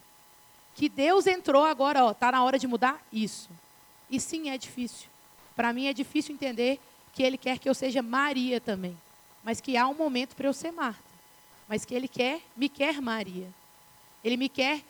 Que 0.75 0.89
Deus 0.89 1.25
entrou 1.25 1.63
agora, 1.63 2.03
ó, 2.03 2.11
está 2.11 2.33
na 2.33 2.43
hora 2.43 2.59
de 2.59 2.67
mudar 2.67 3.01
isso. 3.13 3.49
E 4.09 4.19
sim, 4.19 4.49
é 4.49 4.57
difícil. 4.57 5.07
Para 5.55 5.71
mim 5.71 5.87
é 5.87 5.93
difícil 5.93 6.35
entender 6.35 6.81
que 7.13 7.23
Ele 7.23 7.37
quer 7.37 7.59
que 7.59 7.69
eu 7.69 7.73
seja 7.73 8.01
Maria 8.01 8.59
também. 8.59 8.97
Mas 9.41 9.61
que 9.61 9.77
há 9.77 9.87
um 9.87 9.93
momento 9.93 10.35
para 10.35 10.47
eu 10.49 10.53
ser 10.53 10.73
Marta. 10.73 11.01
Mas 11.65 11.85
que 11.85 11.95
Ele 11.95 12.09
quer, 12.09 12.41
me 12.57 12.67
quer 12.67 13.01
Maria. 13.01 13.47
Ele 14.21 14.35
me 14.35 14.49
quer 14.49 14.83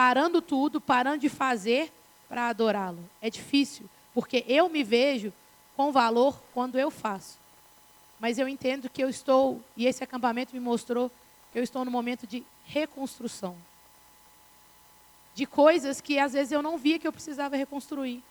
parando 0.00 0.40
tudo, 0.40 0.80
parando 0.80 1.18
de 1.18 1.28
fazer 1.28 1.92
para 2.26 2.48
adorá-lo. 2.48 3.06
É 3.20 3.28
difícil, 3.28 3.84
porque 4.14 4.46
eu 4.48 4.66
me 4.66 4.82
vejo 4.82 5.30
com 5.76 5.92
valor 5.92 6.42
quando 6.54 6.78
eu 6.78 6.90
faço. 6.90 7.36
Mas 8.18 8.38
eu 8.38 8.48
entendo 8.48 8.88
que 8.88 9.04
eu 9.04 9.10
estou, 9.10 9.62
e 9.76 9.84
esse 9.86 10.02
acampamento 10.02 10.54
me 10.54 10.60
mostrou 10.60 11.10
eu 11.54 11.62
estou 11.62 11.84
no 11.84 11.90
momento 11.90 12.26
de 12.26 12.42
reconstrução. 12.64 13.54
De 15.34 15.44
coisas 15.44 16.00
que 16.00 16.18
às 16.18 16.32
vezes 16.32 16.50
eu 16.50 16.62
não 16.62 16.78
via 16.78 16.98
que 16.98 17.06
eu 17.06 17.12
precisava 17.12 17.54
reconstruir. 17.54 18.22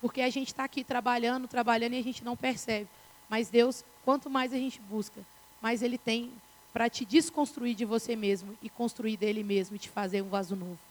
Porque 0.00 0.20
a 0.20 0.30
gente 0.30 0.48
está 0.48 0.62
aqui 0.62 0.84
trabalhando, 0.84 1.48
trabalhando 1.48 1.94
e 1.94 1.98
a 1.98 2.04
gente 2.04 2.22
não 2.22 2.36
percebe. 2.36 2.88
Mas 3.28 3.48
Deus, 3.48 3.84
quanto 4.04 4.30
mais 4.30 4.52
a 4.52 4.56
gente 4.56 4.80
busca, 4.82 5.20
mais 5.60 5.82
Ele 5.82 5.98
tem 5.98 6.30
para 6.72 6.88
te 6.88 7.04
desconstruir 7.04 7.74
de 7.74 7.84
você 7.84 8.14
mesmo 8.14 8.56
e 8.62 8.70
construir 8.70 9.16
dele 9.16 9.42
mesmo 9.42 9.74
e 9.74 9.80
te 9.80 9.88
fazer 9.88 10.22
um 10.22 10.28
vaso 10.28 10.54
novo. 10.54 10.87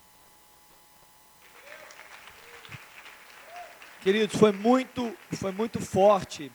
Queridos, 4.08 4.40
foi 4.40 4.52
muito, 4.52 5.14
foi 5.34 5.52
muito 5.52 5.78
forte 5.82 6.50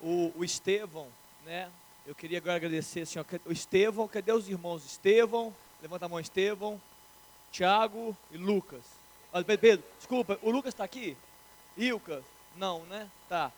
o, 0.00 0.32
o 0.34 0.44
Estevão, 0.44 1.06
né? 1.44 1.70
Eu 2.04 2.16
queria 2.16 2.38
agora 2.38 2.56
agradecer, 2.56 3.06
senhor, 3.06 3.24
o 3.44 3.52
Estevão, 3.52 4.08
cadê 4.08 4.32
os 4.32 4.48
irmãos 4.48 4.84
Estevão? 4.84 5.54
Levanta 5.80 6.06
a 6.06 6.08
mão, 6.08 6.18
Estevão, 6.18 6.82
Tiago 7.52 8.16
e 8.32 8.36
Lucas. 8.36 8.82
Pedro, 9.60 9.84
desculpa, 9.96 10.36
o 10.42 10.50
Lucas 10.50 10.74
está 10.74 10.82
aqui? 10.82 11.16
Ilka? 11.76 12.24
Não, 12.56 12.80
né? 12.86 13.08
Tá. 13.28 13.52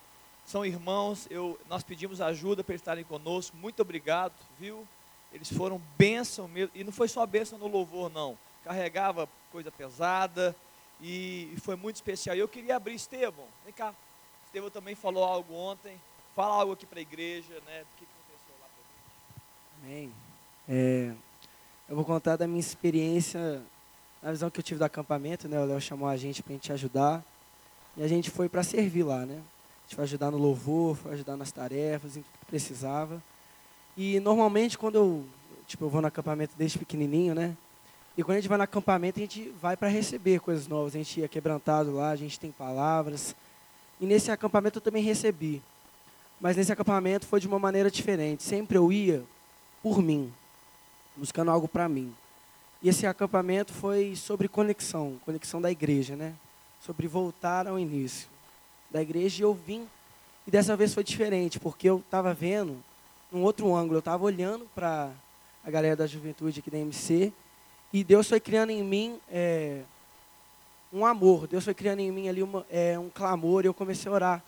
São 0.45 0.62
irmãos, 0.62 1.26
eu, 1.31 1.59
nós 1.71 1.83
pedimos 1.83 2.21
ajuda 2.21 2.62
para 2.62 2.75
eles 2.75 2.83
estarem 2.83 3.05
conosco. 3.05 3.57
Muito 3.57 3.81
obrigado, 3.81 4.35
viu? 4.61 4.87
Eles 5.33 5.50
foram 5.50 5.81
bênção 5.97 6.47
mesmo. 6.49 6.73
E 6.75 6.85
não 6.85 6.93
foi 6.93 7.09
só 7.09 7.25
bênção 7.25 7.59
no 7.59 7.67
louvor, 7.67 8.11
não. 8.11 8.37
Carregava 8.62 9.26
coisa 9.50 9.73
pesada 9.73 10.55
e, 11.00 11.55
foi 11.59 11.76
muito 11.76 11.97
especial. 11.97 12.35
E 12.35 12.40
eu 12.40 12.49
queria 12.49 12.76
abrir 12.76 12.95
Estevão. 12.95 13.47
Vem 13.64 13.73
cá. 13.73 13.95
Estevão 14.47 14.71
também 14.71 14.95
falou 14.95 15.25
algo 15.25 15.55
ontem. 15.55 16.00
Fala 16.35 16.55
algo 16.55 16.73
aqui 16.73 16.87
para 16.87 16.99
a 16.99 17.02
igreja, 17.02 17.55
né? 17.67 17.83
O 17.83 17.99
que, 17.99 18.07
Amém. 19.83 20.12
É, 20.69 21.12
eu 21.88 21.97
vou 21.97 22.05
contar 22.05 22.37
da 22.37 22.47
minha 22.47 22.61
experiência, 22.61 23.62
na 24.23 24.31
visão 24.31 24.50
que 24.50 24.59
eu 24.59 24.62
tive 24.62 24.78
do 24.78 24.85
acampamento, 24.85 25.49
né? 25.49 25.59
O 25.61 25.64
Léo 25.64 25.81
chamou 25.81 26.09
a 26.09 26.17
gente 26.17 26.43
para 26.43 26.52
a 26.52 26.57
gente 26.57 26.73
ajudar. 26.73 27.25
E 27.97 28.02
a 28.02 28.09
gente 28.09 28.31
foi 28.31 28.49
para 28.49 28.62
servir 28.62 29.05
lá, 29.05 29.25
né? 29.25 29.35
A 29.35 29.83
gente 29.87 29.95
foi 29.95 30.05
ajudar 30.05 30.31
no 30.31 30.38
louvor, 30.38 30.97
foi 30.97 31.14
ajudar 31.14 31.37
nas 31.37 31.50
tarefas, 31.52 32.17
em 32.17 32.23
tudo 32.23 32.38
que 32.40 32.47
precisava. 32.47 33.23
E 33.97 34.21
normalmente 34.21 34.76
quando 34.76 34.97
eu, 34.97 35.25
tipo, 35.67 35.85
eu 35.85 35.88
vou 35.88 36.00
no 36.00 36.09
acampamento 36.09 36.55
desde 36.57 36.78
pequenininho, 36.78 37.35
né? 37.35 37.57
E 38.18 38.25
quando 38.25 38.38
a 38.38 38.40
gente 38.40 38.48
vai 38.48 38.58
no 38.58 38.64
acampamento, 38.64 39.20
a 39.20 39.22
gente 39.22 39.48
vai 39.62 39.76
para 39.76 39.87
receber 39.87 40.40
coisas 40.40 40.66
novas. 40.66 40.92
A 40.92 40.98
gente 40.98 41.20
ia 41.20 41.28
quebrantado 41.28 41.94
lá, 41.94 42.10
a 42.10 42.16
gente 42.16 42.40
tem 42.40 42.50
palavras. 42.50 43.32
E 44.00 44.06
nesse 44.06 44.28
acampamento 44.32 44.78
eu 44.78 44.82
também 44.82 45.04
recebi. 45.04 45.62
Mas 46.40 46.56
nesse 46.56 46.72
acampamento 46.72 47.28
foi 47.28 47.38
de 47.38 47.46
uma 47.46 47.60
maneira 47.60 47.88
diferente. 47.88 48.42
Sempre 48.42 48.76
eu 48.76 48.92
ia 48.92 49.22
por 49.80 50.02
mim, 50.02 50.32
buscando 51.16 51.52
algo 51.52 51.68
para 51.68 51.88
mim. 51.88 52.12
E 52.82 52.88
esse 52.88 53.06
acampamento 53.06 53.72
foi 53.72 54.16
sobre 54.16 54.48
conexão, 54.48 55.20
conexão 55.25 55.60
da 55.60 55.70
igreja, 55.70 56.16
né? 56.16 56.34
Sobre 56.80 57.06
voltar 57.06 57.68
ao 57.68 57.78
início 57.78 58.28
da 58.90 59.00
igreja. 59.00 59.42
E 59.42 59.44
eu 59.44 59.54
vim, 59.54 59.87
e 60.44 60.50
dessa 60.50 60.76
vez 60.76 60.92
foi 60.92 61.04
diferente, 61.04 61.60
porque 61.60 61.88
eu 61.88 61.98
estava 61.98 62.34
vendo 62.34 62.82
num 63.30 63.44
outro 63.44 63.72
ângulo, 63.76 63.94
eu 63.94 64.00
estava 64.00 64.25
olhando 64.25 64.66
para 64.75 65.08
a 65.64 65.70
galera 65.70 65.94
da 65.94 66.06
juventude 66.08 66.58
aqui 66.58 66.68
da 66.68 66.78
MC, 66.78 67.32
e 67.92 68.04
Deus 68.04 68.28
foi 68.28 68.40
criando 68.40 68.71
em 68.71 68.83
mim 68.83 69.18
é, 69.30 69.83
um 70.92 71.04
amor, 71.04 71.47
Deus 71.47 71.64
foi 71.64 71.75
criando 71.75 72.00
em 72.00 72.11
mim 72.11 72.28
ali 72.28 72.42
uma, 72.42 72.64
é, 72.71 72.99
um 72.99 73.09
clamor, 73.09 73.64
e 73.64 73.68
eu 73.68 73.75
comecei 73.75 74.11
a 74.11 74.14
orar. 74.14 74.45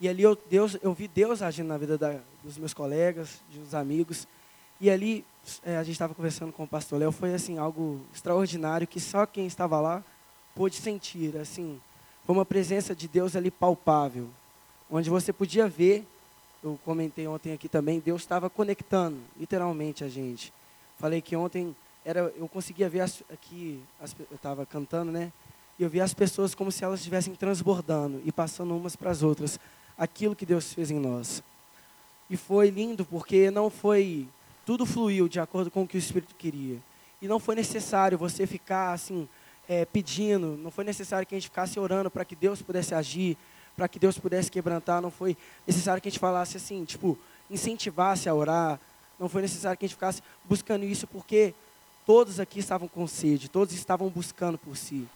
E 0.00 0.08
ali 0.08 0.22
eu, 0.22 0.36
Deus, 0.50 0.76
eu 0.82 0.92
vi 0.92 1.08
Deus 1.08 1.40
agindo 1.40 1.68
na 1.68 1.78
vida 1.78 1.96
da, 1.96 2.18
dos 2.42 2.58
meus 2.58 2.74
colegas, 2.74 3.40
dos 3.50 3.74
amigos. 3.74 4.28
E 4.78 4.90
ali, 4.90 5.24
é, 5.64 5.76
a 5.78 5.82
gente 5.82 5.92
estava 5.92 6.14
conversando 6.14 6.52
com 6.52 6.64
o 6.64 6.68
pastor 6.68 6.98
Léo, 6.98 7.12
foi 7.12 7.32
assim, 7.34 7.56
algo 7.56 8.00
extraordinário 8.14 8.86
que 8.86 9.00
só 9.00 9.24
quem 9.24 9.46
estava 9.46 9.80
lá 9.80 10.04
pôde 10.54 10.76
sentir. 10.76 11.36
Assim, 11.38 11.80
foi 12.26 12.34
uma 12.34 12.44
presença 12.44 12.94
de 12.94 13.08
Deus 13.08 13.34
ali 13.34 13.50
palpável, 13.50 14.28
onde 14.90 15.08
você 15.08 15.32
podia 15.32 15.66
ver, 15.66 16.06
eu 16.62 16.78
comentei 16.84 17.26
ontem 17.26 17.52
aqui 17.52 17.68
também, 17.68 18.00
Deus 18.00 18.22
estava 18.22 18.50
conectando, 18.50 19.18
literalmente, 19.38 20.04
a 20.04 20.08
gente. 20.08 20.52
Falei 20.98 21.22
que 21.22 21.36
ontem 21.36 21.74
era, 22.06 22.32
eu 22.36 22.46
conseguia 22.46 22.88
ver 22.88 23.00
aqui, 23.00 23.82
as, 24.00 24.14
eu 24.30 24.36
estava 24.36 24.64
cantando, 24.64 25.10
né? 25.10 25.32
E 25.76 25.82
eu 25.82 25.90
via 25.90 26.04
as 26.04 26.14
pessoas 26.14 26.54
como 26.54 26.70
se 26.70 26.84
elas 26.84 27.00
estivessem 27.00 27.34
transbordando 27.34 28.22
e 28.24 28.30
passando 28.30 28.76
umas 28.76 28.94
para 28.94 29.10
as 29.10 29.24
outras 29.24 29.58
aquilo 29.98 30.36
que 30.36 30.46
Deus 30.46 30.72
fez 30.72 30.88
em 30.92 31.00
nós. 31.00 31.42
E 32.30 32.36
foi 32.36 32.70
lindo 32.70 33.04
porque 33.04 33.50
não 33.50 33.68
foi 33.68 34.28
tudo 34.64 34.86
fluiu 34.86 35.28
de 35.28 35.40
acordo 35.40 35.68
com 35.68 35.82
o 35.82 35.88
que 35.88 35.96
o 35.96 35.98
Espírito 35.98 36.36
queria. 36.36 36.78
E 37.20 37.26
não 37.26 37.40
foi 37.40 37.56
necessário 37.56 38.16
você 38.16 38.46
ficar 38.46 38.92
assim, 38.92 39.28
é, 39.68 39.84
pedindo, 39.84 40.56
não 40.56 40.70
foi 40.70 40.84
necessário 40.84 41.26
que 41.26 41.34
a 41.34 41.38
gente 41.38 41.48
ficasse 41.48 41.78
orando 41.80 42.08
para 42.08 42.24
que 42.24 42.36
Deus 42.36 42.62
pudesse 42.62 42.94
agir, 42.94 43.36
para 43.76 43.88
que 43.88 43.98
Deus 43.98 44.16
pudesse 44.16 44.48
quebrantar, 44.48 45.02
não 45.02 45.10
foi 45.10 45.36
necessário 45.66 46.00
que 46.00 46.08
a 46.08 46.10
gente 46.10 46.20
falasse 46.20 46.56
assim, 46.56 46.84
tipo, 46.84 47.18
incentivasse 47.50 48.28
a 48.28 48.34
orar, 48.34 48.80
não 49.18 49.28
foi 49.28 49.42
necessário 49.42 49.76
que 49.76 49.84
a 49.84 49.88
gente 49.88 49.96
ficasse 49.96 50.22
buscando 50.44 50.84
isso, 50.84 51.06
porque 51.08 51.52
todos 52.06 52.38
aqui 52.38 52.60
estavam 52.60 52.86
com 52.86 53.06
sede, 53.06 53.50
todos 53.50 53.74
estavam 53.74 54.08
buscando 54.08 54.56
por 54.56 54.76
si. 54.76 55.06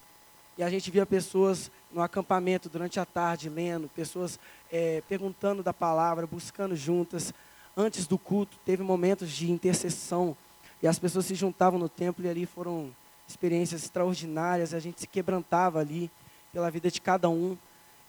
E 0.58 0.62
a 0.62 0.68
gente 0.68 0.90
via 0.90 1.06
pessoas 1.06 1.70
no 1.92 2.02
acampamento 2.02 2.68
durante 2.68 2.98
a 2.98 3.06
tarde 3.06 3.48
lendo, 3.48 3.88
pessoas 3.88 4.38
é, 4.70 5.00
perguntando 5.08 5.62
da 5.62 5.72
palavra, 5.72 6.26
buscando 6.26 6.74
juntas, 6.74 7.32
antes 7.76 8.06
do 8.06 8.18
culto, 8.18 8.58
teve 8.64 8.82
momentos 8.82 9.30
de 9.30 9.50
intercessão 9.50 10.36
e 10.82 10.88
as 10.88 10.98
pessoas 10.98 11.26
se 11.26 11.34
juntavam 11.34 11.78
no 11.78 11.88
templo 11.88 12.24
e 12.24 12.28
ali 12.28 12.44
foram 12.44 12.90
experiências 13.26 13.84
extraordinárias. 13.84 14.74
A 14.74 14.80
gente 14.80 15.00
se 15.00 15.06
quebrantava 15.06 15.78
ali 15.78 16.10
pela 16.52 16.70
vida 16.70 16.90
de 16.90 17.00
cada 17.00 17.28
um 17.28 17.56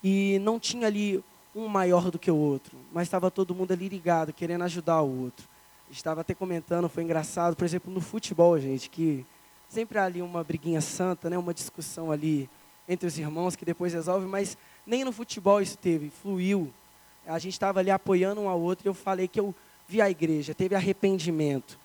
e 0.04 0.40
não 0.40 0.60
tinha 0.60 0.88
ali 0.88 1.24
um 1.56 1.68
maior 1.68 2.10
do 2.10 2.18
que 2.18 2.32
o 2.32 2.36
outro, 2.36 2.78
mas 2.92 3.04
estava 3.08 3.30
todo 3.30 3.54
mundo 3.54 3.74
ali 3.74 3.88
ligado, 3.88 4.34
querendo 4.34 4.64
ajudar 4.64 5.02
o 5.02 5.24
outro. 5.24 5.51
Estava 5.92 6.22
até 6.22 6.34
comentando, 6.34 6.88
foi 6.88 7.04
engraçado, 7.04 7.56
por 7.56 7.66
exemplo, 7.66 7.94
no 7.94 8.02
futebol, 8.02 8.60
gente, 8.60 8.90
que 8.90 9.26
sempre 9.70 10.00
há 10.00 10.06
ali 10.06 10.22
uma 10.22 10.44
briguinha 10.44 10.82
santa, 10.82 11.30
né, 11.30 11.38
uma 11.38 11.54
discussão 11.54 12.12
ali 12.12 12.50
entre 12.88 13.08
os 13.08 13.18
irmãos 13.18 13.56
que 13.56 13.66
depois 13.66 13.94
resolve, 13.94 14.26
mas 14.26 14.58
nem 14.86 15.04
no 15.04 15.12
futebol 15.12 15.62
isso 15.62 15.78
teve, 15.78 16.10
fluiu 16.10 16.74
a 17.26 17.38
gente 17.40 17.54
estava 17.54 17.80
ali 17.80 17.92
apoiando 17.92 18.42
um 18.42 18.50
ao 18.50 18.60
outro 18.60 18.88
e 18.88 18.90
eu 18.90 18.94
falei 18.94 19.28
que 19.28 19.40
eu 19.40 19.54
vi 19.88 20.02
a 20.02 20.10
igreja, 20.10 20.54
teve 20.54 20.76
arrependimento. 20.76 21.80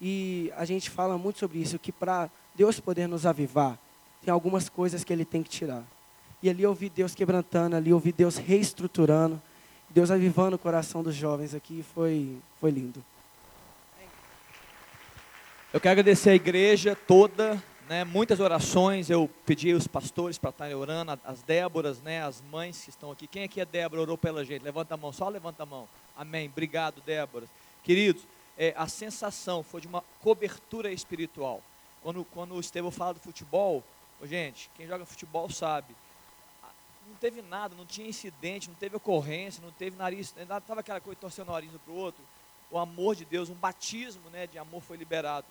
E 0.00 0.50
a 0.56 0.64
gente 0.64 0.88
fala 0.88 1.18
muito 1.18 1.38
sobre 1.38 1.58
isso, 1.58 1.78
que 1.78 1.92
para 1.92 2.30
Deus 2.54 2.80
poder 2.80 3.06
nos 3.06 3.26
avivar, 3.26 3.78
tem 4.22 4.32
algumas 4.32 4.68
coisas 4.68 5.04
que 5.04 5.12
Ele 5.12 5.24
tem 5.24 5.42
que 5.42 5.50
tirar. 5.50 5.84
E 6.42 6.48
ali 6.48 6.62
eu 6.62 6.72
vi 6.72 6.88
Deus 6.88 7.14
quebrantando, 7.14 7.76
ali 7.76 7.90
eu 7.90 7.98
vi 7.98 8.12
Deus 8.12 8.36
reestruturando, 8.36 9.40
Deus 9.90 10.10
avivando 10.10 10.56
o 10.56 10.58
coração 10.58 11.02
dos 11.02 11.14
jovens 11.14 11.54
aqui, 11.54 11.84
foi, 11.94 12.38
foi 12.58 12.70
lindo. 12.70 13.04
Eu 15.72 15.80
quero 15.80 15.92
agradecer 15.92 16.30
a 16.30 16.34
igreja 16.34 16.96
toda, 16.96 17.62
né, 17.88 18.02
muitas 18.02 18.40
orações, 18.40 19.08
eu 19.08 19.30
pedi 19.46 19.72
os 19.72 19.86
pastores 19.86 20.36
para 20.36 20.50
estarem 20.50 20.74
orando, 20.74 21.16
as 21.24 21.42
Déboras, 21.42 22.02
né, 22.02 22.24
as 22.24 22.42
mães 22.42 22.82
que 22.82 22.90
estão 22.90 23.12
aqui. 23.12 23.28
Quem 23.28 23.44
aqui 23.44 23.60
é 23.60 23.64
Débora, 23.64 24.02
orou 24.02 24.18
pela 24.18 24.44
gente? 24.44 24.64
Levanta 24.64 24.94
a 24.94 24.96
mão, 24.96 25.12
só 25.12 25.28
levanta 25.28 25.62
a 25.62 25.66
mão. 25.66 25.88
Amém. 26.16 26.48
Obrigado, 26.48 27.00
Débora. 27.02 27.46
Queridos, 27.84 28.24
é, 28.58 28.74
a 28.76 28.88
sensação 28.88 29.62
foi 29.62 29.80
de 29.80 29.86
uma 29.86 30.02
cobertura 30.20 30.90
espiritual. 30.90 31.62
Quando, 32.02 32.24
quando 32.24 32.56
o 32.56 32.60
Estevão 32.60 32.90
fala 32.90 33.14
do 33.14 33.20
futebol, 33.20 33.84
gente, 34.24 34.68
quem 34.74 34.88
joga 34.88 35.06
futebol 35.06 35.48
sabe, 35.48 35.94
não 37.06 37.14
teve 37.20 37.42
nada, 37.42 37.76
não 37.76 37.86
tinha 37.86 38.08
incidente, 38.08 38.68
não 38.68 38.74
teve 38.74 38.96
ocorrência, 38.96 39.62
não 39.62 39.70
teve 39.70 39.96
nariz, 39.96 40.34
estava 40.36 40.80
aquela 40.80 41.00
coisa 41.00 41.20
torcendo 41.20 41.50
o 41.50 41.52
nariz 41.52 41.70
para 41.84 41.94
o 41.94 41.96
outro. 41.96 42.24
O 42.72 42.76
amor 42.76 43.14
de 43.14 43.24
Deus, 43.24 43.48
um 43.48 43.54
batismo 43.54 44.28
né, 44.30 44.48
de 44.48 44.58
amor 44.58 44.82
foi 44.82 44.96
liberado 44.96 45.46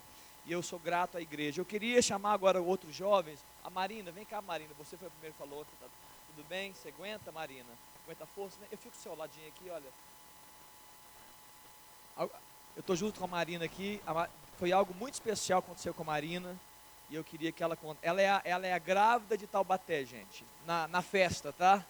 e 0.46 0.52
eu 0.52 0.64
sou 0.64 0.80
grato 0.80 1.18
à 1.18 1.22
igreja. 1.22 1.62
Eu 1.62 1.66
queria 1.66 2.02
chamar 2.02 2.34
agora 2.34 2.62
outros 2.62 2.96
jovens. 2.96 3.40
A 3.64 3.70
Marina, 3.70 4.12
vem 4.12 4.26
cá, 4.26 4.42
Marina. 4.42 4.72
Você 4.78 4.98
foi 4.98 5.08
o 5.08 5.12
primeiro 5.12 5.36
que 5.36 5.40
falou. 5.40 5.66
Tá 5.80 5.88
tudo 6.36 6.48
bem? 6.48 6.74
Você 6.74 6.90
aguenta, 6.90 7.32
Marina? 7.32 7.70
Aguenta 8.06 8.24
a 8.24 8.28
força? 8.28 8.58
Né? 8.60 8.68
Eu 8.72 8.78
fico 8.78 8.96
do 8.96 9.02
seu 9.02 9.16
ladinho 9.16 9.48
aqui, 9.48 9.70
olha. 9.70 9.84
Eu 12.76 12.82
estou 12.82 12.96
junto 12.96 13.20
com 13.20 13.26
a 13.26 13.28
Marina 13.28 13.66
aqui. 13.66 14.02
Foi 14.58 14.72
algo 14.72 14.94
muito 14.94 15.14
especial 15.14 15.62
que 15.62 15.68
aconteceu 15.68 15.94
com 15.94 16.02
a 16.04 16.06
Marina. 16.06 16.58
E 17.10 17.16
eu 17.16 17.24
queria 17.24 17.52
que 17.52 17.64
ela 17.64 17.76
conte. 17.76 18.00
Ela 18.02 18.22
é 18.22 18.30
a, 18.30 18.42
ela 18.44 18.68
é 18.68 18.74
a 18.74 18.80
grávida 18.80 19.38
de 19.38 19.48
Taubaté, 19.48 20.06
gente. 20.06 20.44
Na, 20.66 20.88
na 20.88 21.02
festa, 21.02 21.52
tá? 21.52 21.84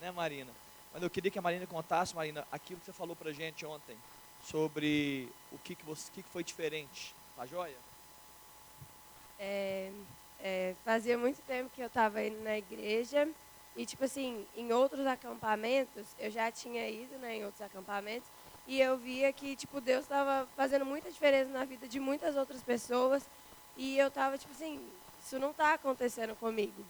Né, 0.00 0.10
Marina? 0.10 0.50
Mas 0.92 1.02
eu 1.02 1.10
queria 1.10 1.30
que 1.30 1.38
a 1.38 1.42
Marina 1.42 1.66
contasse, 1.66 2.14
Marina, 2.14 2.46
aquilo 2.52 2.78
que 2.80 2.86
você 2.86 2.92
falou 2.92 3.16
pra 3.16 3.32
gente 3.32 3.64
ontem. 3.64 3.96
Sobre 4.44 5.28
o 5.50 5.58
que, 5.58 5.74
que, 5.74 5.84
você, 5.84 6.08
o 6.10 6.12
que, 6.12 6.22
que 6.22 6.28
foi 6.28 6.44
diferente. 6.44 7.14
Tá 7.36 7.46
joia? 7.46 7.76
É, 9.38 9.90
é, 10.40 10.74
fazia 10.84 11.16
muito 11.16 11.40
tempo 11.46 11.70
que 11.74 11.80
eu 11.80 11.86
estava 11.86 12.22
indo 12.22 12.42
na 12.42 12.58
igreja 12.58 13.28
e, 13.76 13.86
tipo 13.86 14.04
assim, 14.04 14.46
em 14.56 14.72
outros 14.72 15.06
acampamentos, 15.06 16.06
eu 16.18 16.30
já 16.30 16.50
tinha 16.50 16.88
ido 16.88 17.16
né, 17.18 17.36
em 17.36 17.44
outros 17.44 17.62
acampamentos 17.62 18.28
e 18.66 18.80
eu 18.80 18.96
via 18.96 19.32
que, 19.32 19.56
tipo, 19.56 19.80
Deus 19.80 20.02
estava 20.02 20.46
fazendo 20.56 20.84
muita 20.84 21.10
diferença 21.10 21.50
na 21.50 21.64
vida 21.64 21.88
de 21.88 21.98
muitas 21.98 22.36
outras 22.36 22.62
pessoas 22.62 23.24
e 23.76 23.98
eu 23.98 24.08
estava, 24.08 24.36
tipo 24.36 24.52
assim, 24.52 24.80
isso 25.24 25.38
não 25.38 25.50
está 25.50 25.74
acontecendo 25.74 26.36
comigo. 26.36 26.84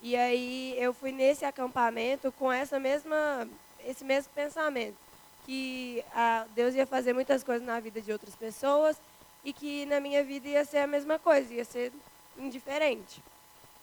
E 0.00 0.16
aí 0.16 0.74
eu 0.78 0.94
fui 0.94 1.12
nesse 1.12 1.44
acampamento 1.44 2.32
com 2.32 2.50
essa 2.50 2.78
mesma, 2.78 3.46
esse 3.84 4.04
mesmo 4.04 4.32
pensamento, 4.34 4.96
que 5.44 6.02
a, 6.14 6.46
Deus 6.54 6.74
ia 6.74 6.86
fazer 6.86 7.12
muitas 7.12 7.42
coisas 7.42 7.66
na 7.66 7.80
vida 7.80 8.00
de 8.00 8.12
outras 8.12 8.34
pessoas 8.36 8.96
e 9.44 9.52
que 9.52 9.86
na 9.86 10.00
minha 10.00 10.22
vida 10.22 10.48
ia 10.48 10.64
ser 10.64 10.78
a 10.78 10.86
mesma 10.86 11.18
coisa, 11.18 11.52
ia 11.52 11.64
ser 11.64 11.92
indiferente. 12.38 13.22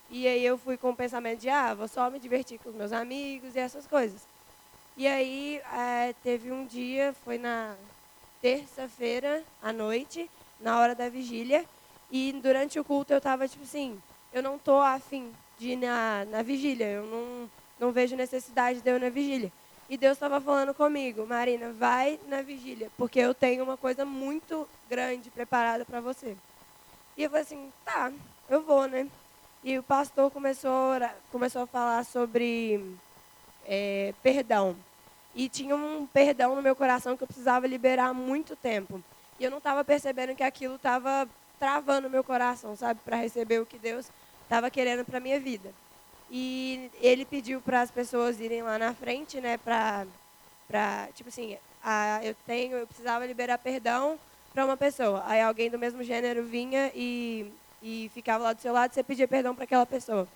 E 0.09 0.27
aí 0.27 0.45
eu 0.45 0.57
fui 0.57 0.77
com 0.77 0.91
o 0.91 0.95
pensamento 0.95 1.41
de, 1.41 1.49
ah, 1.49 1.73
vou 1.73 1.87
só 1.87 2.09
me 2.09 2.19
divertir 2.19 2.59
com 2.59 2.69
os 2.69 2.75
meus 2.75 2.91
amigos 2.91 3.55
e 3.55 3.59
essas 3.59 3.85
coisas. 3.85 4.21
E 4.95 5.05
aí 5.05 5.61
é, 5.73 6.13
teve 6.23 6.51
um 6.51 6.65
dia, 6.65 7.13
foi 7.23 7.37
na 7.37 7.75
terça-feira 8.41 9.43
à 9.61 9.73
noite, 9.73 10.29
na 10.59 10.79
hora 10.79 10.95
da 10.95 11.09
vigília, 11.09 11.65
e 12.09 12.31
durante 12.41 12.79
o 12.79 12.83
culto 12.83 13.13
eu 13.13 13.17
estava 13.17 13.47
tipo 13.47 13.63
assim, 13.63 14.01
eu 14.31 14.41
não 14.41 14.57
tô 14.57 14.79
afim 14.79 15.33
de 15.59 15.71
ir 15.71 15.75
na, 15.75 16.25
na 16.25 16.41
vigília, 16.41 16.85
eu 16.85 17.05
não, 17.05 17.49
não 17.79 17.91
vejo 17.91 18.15
necessidade 18.15 18.81
de 18.81 18.89
eu 18.89 18.95
ir 18.95 19.01
na 19.01 19.09
vigília. 19.09 19.51
E 19.89 19.95
Deus 19.95 20.13
estava 20.13 20.41
falando 20.41 20.73
comigo, 20.73 21.25
Marina, 21.25 21.71
vai 21.71 22.19
na 22.27 22.41
vigília, 22.41 22.91
porque 22.97 23.19
eu 23.19 23.33
tenho 23.33 23.63
uma 23.63 23.77
coisa 23.77 24.03
muito 24.03 24.67
grande 24.89 25.29
preparada 25.29 25.85
para 25.85 26.01
você. 26.01 26.35
E 27.15 27.23
eu 27.23 27.29
falei 27.29 27.43
assim, 27.43 27.71
tá, 27.85 28.11
eu 28.49 28.61
vou, 28.61 28.85
né? 28.85 29.07
E 29.63 29.77
o 29.79 29.83
pastor 29.83 30.29
começou 30.29 30.69
a, 30.69 30.89
orar, 30.89 31.15
começou 31.31 31.61
a 31.61 31.67
falar 31.67 32.03
sobre 32.03 32.95
é, 33.65 34.13
perdão. 34.21 34.75
E 35.33 35.47
tinha 35.47 35.75
um 35.75 36.05
perdão 36.05 36.55
no 36.55 36.61
meu 36.61 36.75
coração 36.75 37.15
que 37.15 37.23
eu 37.23 37.27
precisava 37.27 37.65
liberar 37.65 38.09
há 38.09 38.13
muito 38.13 38.55
tempo. 38.55 39.01
E 39.39 39.43
eu 39.43 39.51
não 39.51 39.59
estava 39.59 39.85
percebendo 39.85 40.35
que 40.35 40.43
aquilo 40.43 40.75
estava 40.75 41.27
travando 41.57 42.07
o 42.07 42.11
meu 42.11 42.23
coração, 42.23 42.75
sabe? 42.75 42.99
Para 43.05 43.17
receber 43.17 43.59
o 43.61 43.65
que 43.65 43.77
Deus 43.77 44.09
estava 44.43 44.69
querendo 44.69 45.05
para 45.05 45.19
minha 45.19 45.39
vida. 45.39 45.71
E 46.29 46.91
ele 47.01 47.25
pediu 47.25 47.61
para 47.61 47.81
as 47.81 47.91
pessoas 47.91 48.39
irem 48.39 48.61
lá 48.61 48.77
na 48.77 48.93
frente, 48.93 49.39
né, 49.39 49.57
para 49.57 50.05
para 50.67 51.07
tipo 51.13 51.29
assim, 51.29 51.57
a, 51.81 52.19
eu 52.21 52.35
tenho, 52.45 52.75
eu 52.75 52.85
precisava 52.87 53.25
liberar 53.25 53.57
perdão 53.57 54.19
para 54.53 54.65
uma 54.65 54.75
pessoa. 54.75 55.23
Aí 55.25 55.41
alguém 55.41 55.69
do 55.69 55.79
mesmo 55.79 56.03
gênero 56.03 56.43
vinha 56.43 56.91
e 56.93 57.51
e 57.81 58.09
ficava 58.13 58.43
lá 58.43 58.53
do 58.53 58.61
seu 58.61 58.73
lado, 58.73 58.93
você 58.93 59.03
pedia 59.03 59.27
perdão 59.27 59.53
para 59.55 59.63
aquela 59.63 59.85
pessoa. 59.85 60.27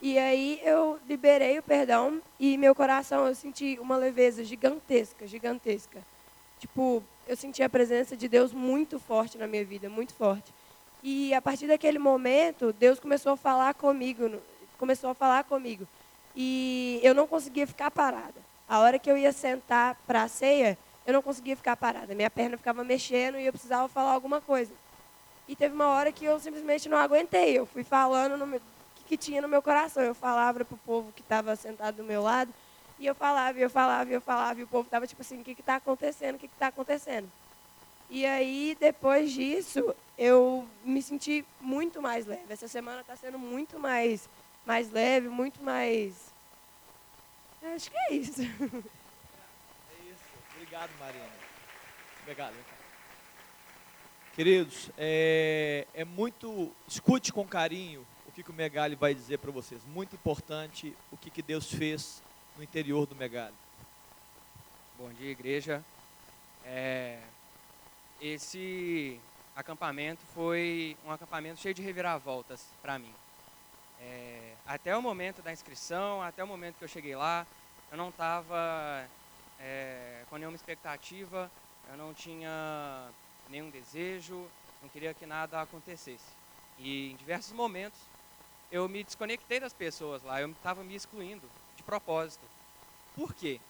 E 0.00 0.18
aí 0.18 0.60
eu 0.64 0.98
liberei 1.08 1.58
o 1.58 1.62
perdão 1.62 2.20
e 2.40 2.58
meu 2.58 2.74
coração 2.74 3.26
eu 3.26 3.34
senti 3.34 3.78
uma 3.80 3.96
leveza 3.96 4.42
gigantesca, 4.42 5.26
gigantesca. 5.26 6.02
Tipo, 6.58 7.02
eu 7.26 7.36
senti 7.36 7.62
a 7.62 7.68
presença 7.68 8.16
de 8.16 8.26
Deus 8.28 8.52
muito 8.52 8.98
forte 8.98 9.38
na 9.38 9.46
minha 9.46 9.64
vida, 9.64 9.88
muito 9.88 10.12
forte. 10.12 10.52
E 11.02 11.32
a 11.34 11.42
partir 11.42 11.66
daquele 11.66 11.98
momento, 11.98 12.72
Deus 12.72 12.98
começou 12.98 13.32
a 13.32 13.36
falar 13.36 13.74
comigo 13.74 14.40
começou 14.82 15.10
a 15.10 15.14
falar 15.14 15.44
comigo. 15.44 15.86
E 16.34 16.98
eu 17.04 17.14
não 17.14 17.24
conseguia 17.24 17.68
ficar 17.68 17.88
parada. 17.88 18.34
A 18.68 18.80
hora 18.80 18.98
que 18.98 19.08
eu 19.08 19.16
ia 19.16 19.30
sentar 19.30 19.94
para 20.08 20.24
a 20.24 20.28
ceia, 20.28 20.76
eu 21.06 21.12
não 21.12 21.22
conseguia 21.22 21.54
ficar 21.54 21.76
parada. 21.76 22.16
Minha 22.16 22.28
perna 22.28 22.56
ficava 22.56 22.82
mexendo 22.82 23.38
e 23.38 23.46
eu 23.46 23.52
precisava 23.52 23.86
falar 23.86 24.10
alguma 24.10 24.40
coisa. 24.40 24.72
E 25.46 25.54
teve 25.54 25.72
uma 25.72 25.86
hora 25.86 26.10
que 26.10 26.24
eu 26.24 26.40
simplesmente 26.40 26.88
não 26.88 26.98
aguentei. 26.98 27.56
Eu 27.56 27.64
fui 27.64 27.84
falando 27.84 28.42
o 28.42 28.60
que 29.06 29.16
tinha 29.16 29.40
no 29.40 29.46
meu 29.46 29.62
coração. 29.62 30.02
Eu 30.02 30.16
falava 30.16 30.64
para 30.64 30.74
o 30.74 30.78
povo 30.78 31.12
que 31.12 31.22
estava 31.22 31.54
sentado 31.54 31.98
do 31.98 32.04
meu 32.04 32.20
lado. 32.20 32.52
E 32.98 33.06
eu 33.06 33.14
falava, 33.14 33.56
e 33.60 33.62
eu 33.62 33.70
falava, 33.70 34.10
e 34.10 34.14
eu 34.14 34.20
falava. 34.20 34.58
E 34.58 34.64
o 34.64 34.66
povo 34.66 34.86
estava 34.86 35.06
tipo 35.06 35.22
assim, 35.22 35.42
o 35.42 35.44
que 35.44 35.52
está 35.52 35.76
acontecendo? 35.76 36.34
O 36.34 36.38
que 36.40 36.46
está 36.46 36.66
acontecendo? 36.66 37.30
E 38.10 38.26
aí, 38.26 38.76
depois 38.80 39.30
disso, 39.30 39.94
eu 40.18 40.66
me 40.84 41.00
senti 41.00 41.44
muito 41.60 42.02
mais 42.02 42.26
leve. 42.26 42.52
Essa 42.52 42.66
semana 42.66 43.02
está 43.02 43.14
sendo 43.14 43.38
muito 43.38 43.78
mais 43.78 44.28
mais 44.64 44.90
leve, 44.90 45.28
muito 45.28 45.62
mais. 45.62 46.32
Acho 47.62 47.90
que 47.90 47.96
é 47.96 48.14
isso. 48.14 48.42
É 48.42 50.10
isso. 50.10 50.24
Obrigado, 50.54 50.90
Marina. 50.98 51.30
Obrigado. 52.22 52.54
Queridos, 54.34 54.90
é, 54.96 55.86
é 55.92 56.04
muito. 56.04 56.72
Escute 56.88 57.32
com 57.32 57.46
carinho 57.46 58.06
o 58.26 58.32
que, 58.32 58.42
que 58.42 58.50
o 58.50 58.54
Megali 58.54 58.96
vai 58.96 59.14
dizer 59.14 59.38
para 59.38 59.50
vocês. 59.50 59.84
Muito 59.84 60.16
importante 60.16 60.96
o 61.10 61.18
que, 61.18 61.30
que 61.30 61.42
Deus 61.42 61.70
fez 61.70 62.22
no 62.56 62.62
interior 62.62 63.06
do 63.06 63.14
Megali. 63.14 63.54
Bom 64.96 65.10
dia, 65.12 65.30
igreja. 65.30 65.84
É, 66.64 67.18
esse 68.20 69.20
acampamento 69.54 70.22
foi 70.34 70.96
um 71.04 71.10
acampamento 71.10 71.60
cheio 71.60 71.74
de 71.74 71.82
reviravoltas 71.82 72.64
para 72.80 72.98
mim. 72.98 73.12
É, 74.00 74.41
até 74.72 74.96
o 74.96 75.02
momento 75.02 75.42
da 75.42 75.52
inscrição, 75.52 76.22
até 76.22 76.42
o 76.42 76.46
momento 76.46 76.78
que 76.78 76.84
eu 76.84 76.88
cheguei 76.88 77.14
lá, 77.14 77.46
eu 77.90 77.98
não 77.98 78.08
estava 78.08 79.06
é, 79.60 80.24
com 80.30 80.38
nenhuma 80.38 80.56
expectativa, 80.56 81.50
eu 81.90 81.96
não 81.98 82.14
tinha 82.14 83.10
nenhum 83.50 83.68
desejo, 83.68 84.48
não 84.80 84.88
queria 84.88 85.12
que 85.12 85.26
nada 85.26 85.60
acontecesse. 85.60 86.24
E 86.78 87.10
em 87.10 87.16
diversos 87.16 87.52
momentos 87.52 88.00
eu 88.70 88.88
me 88.88 89.04
desconectei 89.04 89.60
das 89.60 89.74
pessoas 89.74 90.22
lá, 90.22 90.40
eu 90.40 90.50
estava 90.50 90.82
me 90.82 90.94
excluindo 90.94 91.46
de 91.76 91.82
propósito. 91.82 92.44
Por 93.14 93.34
quê? 93.34 93.60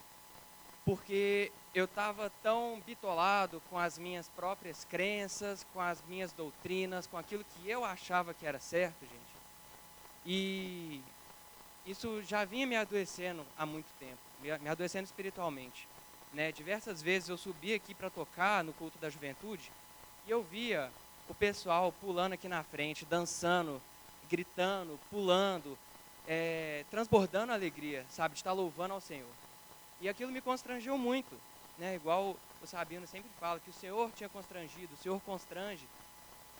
Porque 0.84 1.50
eu 1.74 1.86
estava 1.86 2.30
tão 2.44 2.80
bitolado 2.86 3.60
com 3.68 3.76
as 3.76 3.98
minhas 3.98 4.28
próprias 4.28 4.84
crenças, 4.84 5.66
com 5.74 5.80
as 5.80 6.00
minhas 6.04 6.30
doutrinas, 6.30 7.08
com 7.08 7.18
aquilo 7.18 7.44
que 7.44 7.68
eu 7.68 7.84
achava 7.84 8.32
que 8.32 8.46
era 8.46 8.60
certo, 8.60 9.00
gente 9.00 9.21
e 10.24 11.00
isso 11.86 12.22
já 12.22 12.44
vinha 12.44 12.66
me 12.66 12.76
adoecendo 12.76 13.44
há 13.56 13.66
muito 13.66 13.88
tempo, 13.98 14.18
me 14.40 14.68
adoecendo 14.68 15.04
espiritualmente. 15.04 15.88
Né? 16.32 16.52
Diversas 16.52 17.02
vezes 17.02 17.28
eu 17.28 17.36
subia 17.36 17.76
aqui 17.76 17.94
para 17.94 18.08
tocar 18.08 18.64
no 18.64 18.72
culto 18.72 18.98
da 18.98 19.10
juventude 19.10 19.70
e 20.26 20.30
eu 20.30 20.42
via 20.42 20.90
o 21.28 21.34
pessoal 21.34 21.92
pulando 21.92 22.34
aqui 22.34 22.48
na 22.48 22.62
frente, 22.62 23.04
dançando, 23.04 23.82
gritando, 24.30 24.98
pulando, 25.10 25.78
é, 26.26 26.84
transbordando 26.90 27.52
alegria, 27.52 28.06
sabe, 28.10 28.34
de 28.34 28.40
estar 28.40 28.52
louvando 28.52 28.94
ao 28.94 29.00
Senhor. 29.00 29.28
E 30.00 30.08
aquilo 30.08 30.32
me 30.32 30.40
constrangeu 30.40 30.96
muito, 30.96 31.38
né? 31.78 31.94
Igual 31.94 32.36
o 32.62 32.66
Sabino 32.66 33.06
sempre 33.06 33.30
fala 33.38 33.60
que 33.60 33.70
o 33.70 33.72
Senhor 33.72 34.10
tinha 34.12 34.28
constrangido, 34.28 34.94
o 34.94 34.96
Senhor 34.96 35.20
constrange. 35.20 35.86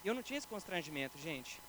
E 0.05 0.09
eu 0.09 0.15
não 0.15 0.23
tinha 0.23 0.39
esse 0.39 0.47
constrangimento, 0.47 1.19
gente. 1.19 1.61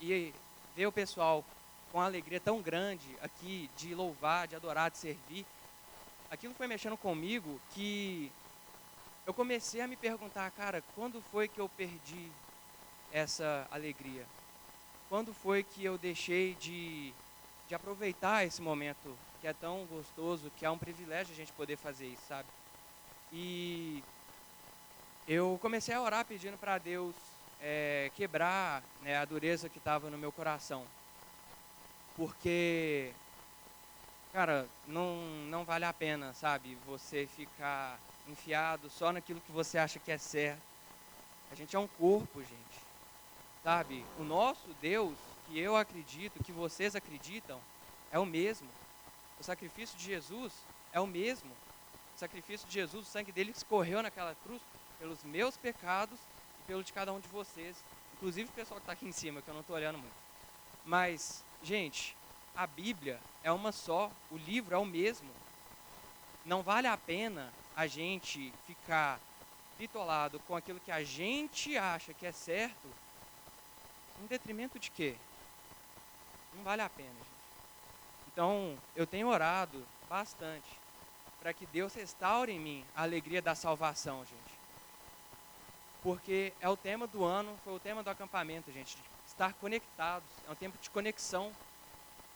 E 0.00 0.34
ver 0.76 0.86
o 0.86 0.92
pessoal 0.92 1.44
com 1.90 1.98
uma 1.98 2.06
alegria 2.06 2.40
tão 2.40 2.60
grande 2.62 3.16
aqui 3.22 3.70
de 3.76 3.94
louvar, 3.94 4.48
de 4.48 4.56
adorar, 4.56 4.90
de 4.90 4.98
servir, 4.98 5.46
aquilo 6.30 6.54
foi 6.54 6.66
mexendo 6.66 6.96
comigo 6.96 7.60
que 7.74 8.32
eu 9.26 9.34
comecei 9.34 9.80
a 9.80 9.86
me 9.86 9.96
perguntar, 9.96 10.50
cara, 10.52 10.82
quando 10.94 11.20
foi 11.30 11.48
que 11.48 11.60
eu 11.60 11.68
perdi 11.68 12.30
essa 13.12 13.66
alegria? 13.70 14.26
quando 15.12 15.34
foi 15.34 15.62
que 15.62 15.84
eu 15.84 15.98
deixei 15.98 16.54
de, 16.54 17.12
de 17.68 17.74
aproveitar 17.74 18.46
esse 18.46 18.62
momento 18.62 19.14
que 19.42 19.46
é 19.46 19.52
tão 19.52 19.84
gostoso, 19.84 20.50
que 20.56 20.64
é 20.64 20.70
um 20.70 20.78
privilégio 20.78 21.34
a 21.34 21.36
gente 21.36 21.52
poder 21.52 21.76
fazer 21.76 22.06
isso, 22.06 22.22
sabe? 22.26 22.48
E 23.30 24.02
eu 25.28 25.58
comecei 25.60 25.94
a 25.94 26.00
orar 26.00 26.24
pedindo 26.24 26.56
para 26.56 26.78
Deus 26.78 27.14
é, 27.62 28.10
quebrar 28.16 28.82
né, 29.02 29.16
a 29.16 29.24
dureza 29.24 29.68
que 29.68 29.78
estava 29.78 30.10
no 30.10 30.18
meu 30.18 30.32
coração. 30.32 30.84
Porque, 32.16 33.12
cara, 34.32 34.66
não, 34.86 35.16
não 35.48 35.64
vale 35.64 35.84
a 35.84 35.92
pena, 35.92 36.34
sabe, 36.34 36.76
você 36.84 37.26
ficar 37.36 37.98
enfiado 38.28 38.90
só 38.90 39.12
naquilo 39.12 39.40
que 39.40 39.52
você 39.52 39.78
acha 39.78 39.98
que 39.98 40.10
é 40.10 40.18
certo. 40.18 40.60
A 41.50 41.54
gente 41.54 41.76
é 41.76 41.78
um 41.78 41.86
corpo, 41.86 42.40
gente. 42.40 42.82
Sabe? 43.62 44.04
O 44.18 44.24
nosso 44.24 44.68
Deus, 44.80 45.16
que 45.46 45.58
eu 45.58 45.76
acredito, 45.76 46.42
que 46.42 46.50
vocês 46.50 46.96
acreditam, 46.96 47.60
é 48.10 48.18
o 48.18 48.26
mesmo. 48.26 48.68
O 49.38 49.44
sacrifício 49.44 49.96
de 49.96 50.04
Jesus 50.04 50.52
é 50.92 51.00
o 51.00 51.06
mesmo. 51.06 51.50
O 52.14 52.18
sacrifício 52.18 52.66
de 52.66 52.74
Jesus, 52.74 53.06
o 53.06 53.10
sangue 53.10 53.32
dele 53.32 53.52
escorreu 53.52 54.02
naquela 54.02 54.34
cruz 54.34 54.60
pelos 54.98 55.22
meus 55.24 55.56
pecados 55.56 56.18
pelo 56.66 56.82
de 56.82 56.92
cada 56.92 57.12
um 57.12 57.20
de 57.20 57.28
vocês. 57.28 57.76
Inclusive 58.14 58.48
o 58.48 58.52
pessoal 58.52 58.80
que 58.80 58.84
está 58.84 58.92
aqui 58.92 59.06
em 59.06 59.12
cima, 59.12 59.42
que 59.42 59.48
eu 59.48 59.54
não 59.54 59.60
estou 59.62 59.76
olhando 59.76 59.98
muito. 59.98 60.14
Mas, 60.84 61.44
gente, 61.62 62.16
a 62.54 62.66
Bíblia 62.66 63.20
é 63.42 63.50
uma 63.50 63.72
só, 63.72 64.10
o 64.30 64.36
livro 64.36 64.74
é 64.74 64.78
o 64.78 64.84
mesmo. 64.84 65.30
Não 66.44 66.62
vale 66.62 66.86
a 66.86 66.96
pena 66.96 67.52
a 67.76 67.86
gente 67.86 68.52
ficar 68.66 69.18
bitolado 69.78 70.38
com 70.40 70.54
aquilo 70.54 70.80
que 70.80 70.92
a 70.92 71.02
gente 71.02 71.76
acha 71.76 72.12
que 72.12 72.26
é 72.26 72.32
certo, 72.32 72.88
em 74.22 74.26
detrimento 74.26 74.78
de 74.78 74.90
quê? 74.90 75.16
Não 76.54 76.62
vale 76.62 76.82
a 76.82 76.88
pena, 76.88 77.08
gente. 77.08 77.32
Então, 78.32 78.78
eu 78.94 79.06
tenho 79.06 79.28
orado 79.28 79.84
bastante 80.08 80.68
para 81.40 81.52
que 81.52 81.66
Deus 81.66 81.94
restaure 81.94 82.52
em 82.52 82.60
mim 82.60 82.84
a 82.94 83.02
alegria 83.02 83.42
da 83.42 83.54
salvação, 83.54 84.24
gente. 84.24 84.61
Porque 86.02 86.52
é 86.60 86.68
o 86.68 86.76
tema 86.76 87.06
do 87.06 87.24
ano, 87.24 87.56
foi 87.62 87.74
o 87.74 87.78
tema 87.78 88.02
do 88.02 88.10
acampamento, 88.10 88.72
gente. 88.72 88.96
Estar 89.26 89.52
conectados, 89.54 90.28
é 90.48 90.50
um 90.50 90.54
tempo 90.54 90.76
de 90.80 90.90
conexão. 90.90 91.52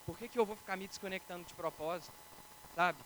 Por 0.05 0.17
que, 0.17 0.27
que 0.27 0.39
eu 0.39 0.45
vou 0.45 0.55
ficar 0.55 0.77
me 0.77 0.87
desconectando 0.87 1.43
de 1.43 1.53
propósito? 1.53 2.13
Sabe? 2.75 2.97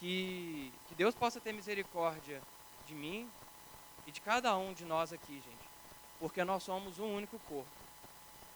Que, 0.00 0.72
que 0.88 0.94
Deus 0.94 1.14
possa 1.14 1.40
ter 1.40 1.52
misericórdia 1.52 2.42
de 2.86 2.94
mim 2.94 3.30
e 4.06 4.10
de 4.10 4.20
cada 4.20 4.56
um 4.56 4.72
de 4.72 4.84
nós 4.84 5.12
aqui, 5.12 5.34
gente. 5.34 5.70
Porque 6.18 6.42
nós 6.42 6.64
somos 6.64 6.98
um 6.98 7.14
único 7.14 7.38
corpo. 7.40 7.70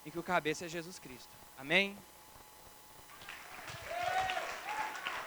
E 0.05 0.11
que 0.11 0.18
o 0.18 0.22
cabeça 0.22 0.66
é 0.66 0.68
Jesus 0.68 0.98
Cristo. 0.98 1.31
Amém? 1.57 1.96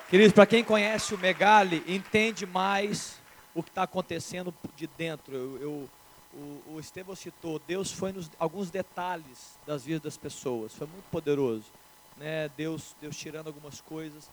Queridos, 0.10 0.34
para 0.34 0.45
quem 0.45 0.63
conhece 0.63 1.13
o 1.13 1.17
Megali, 1.17 1.84
entende 1.88 2.45
mais 2.45 3.17
o 3.58 3.63
que 3.63 3.70
está 3.70 3.82
acontecendo 3.82 4.54
de 4.76 4.86
dentro. 4.86 5.36
Eu, 5.36 5.58
eu, 5.58 5.89
o, 6.32 6.76
o 6.76 6.80
Estevão 6.80 7.15
citou, 7.15 7.60
Deus 7.67 7.91
foi 7.91 8.12
nos 8.12 8.30
alguns 8.38 8.70
detalhes 8.70 9.58
das 9.65 9.84
vidas 9.84 10.04
das 10.04 10.17
pessoas, 10.17 10.76
foi 10.76 10.86
muito 10.86 11.10
poderoso. 11.10 11.65
Né? 12.17 12.50
Deus, 12.56 12.96
Deus 13.02 13.17
tirando 13.17 13.48
algumas 13.48 13.82
coisas, 13.82 14.30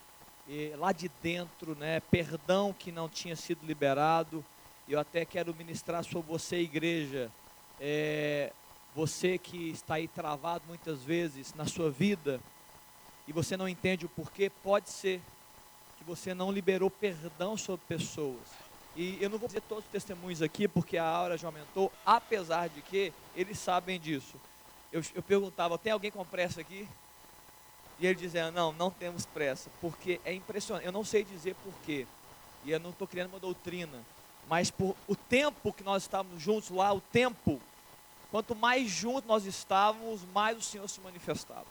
e 0.46 0.74
lá 0.76 0.92
de 0.92 1.10
dentro, 1.22 1.74
né? 1.74 2.00
perdão 2.10 2.74
que 2.78 2.92
não 2.92 3.08
tinha 3.08 3.34
sido 3.34 3.64
liberado. 3.66 4.44
Eu 4.86 5.00
até 5.00 5.24
quero 5.24 5.54
ministrar 5.54 6.04
sobre 6.04 6.30
você, 6.30 6.56
igreja, 6.56 7.32
é, 7.80 8.52
você 8.94 9.38
que 9.38 9.70
está 9.70 9.94
aí 9.94 10.06
travado 10.06 10.64
muitas 10.68 11.02
vezes 11.02 11.54
na 11.54 11.64
sua 11.64 11.90
vida, 11.90 12.38
e 13.26 13.32
você 13.32 13.56
não 13.56 13.66
entende 13.66 14.04
o 14.04 14.08
porquê, 14.10 14.52
pode 14.62 14.90
ser 14.90 15.22
que 15.96 16.04
você 16.04 16.34
não 16.34 16.52
liberou 16.52 16.90
perdão 16.90 17.56
sobre 17.56 17.86
pessoas. 17.88 18.63
E 18.96 19.18
eu 19.20 19.28
não 19.28 19.38
vou 19.38 19.48
dizer 19.48 19.62
todos 19.62 19.84
os 19.84 19.90
testemunhos 19.90 20.40
aqui, 20.40 20.68
porque 20.68 20.96
a 20.96 21.20
hora 21.20 21.36
já 21.36 21.48
aumentou, 21.48 21.90
apesar 22.06 22.68
de 22.68 22.80
que 22.80 23.12
eles 23.34 23.58
sabem 23.58 23.98
disso. 23.98 24.36
Eu, 24.92 25.02
eu 25.14 25.22
perguntava, 25.22 25.76
tem 25.76 25.92
alguém 25.92 26.10
com 26.10 26.24
pressa 26.24 26.60
aqui? 26.60 26.88
E 27.98 28.06
ele 28.06 28.14
dizia, 28.14 28.50
não, 28.50 28.72
não 28.72 28.90
temos 28.90 29.26
pressa, 29.26 29.70
porque 29.80 30.20
é 30.24 30.32
impressionante. 30.32 30.86
Eu 30.86 30.92
não 30.92 31.04
sei 31.04 31.24
dizer 31.24 31.56
porquê, 31.64 32.06
e 32.64 32.70
eu 32.70 32.78
não 32.78 32.90
estou 32.90 33.06
criando 33.06 33.30
uma 33.30 33.40
doutrina, 33.40 34.04
mas 34.48 34.70
por 34.70 34.96
o 35.08 35.16
tempo 35.16 35.72
que 35.72 35.82
nós 35.82 36.02
estávamos 36.02 36.40
juntos 36.40 36.70
lá, 36.70 36.92
o 36.92 37.00
tempo, 37.00 37.60
quanto 38.30 38.54
mais 38.54 38.88
juntos 38.90 39.26
nós 39.26 39.44
estávamos, 39.44 40.20
mais 40.32 40.56
o 40.56 40.62
Senhor 40.62 40.88
se 40.88 41.00
manifestava. 41.00 41.66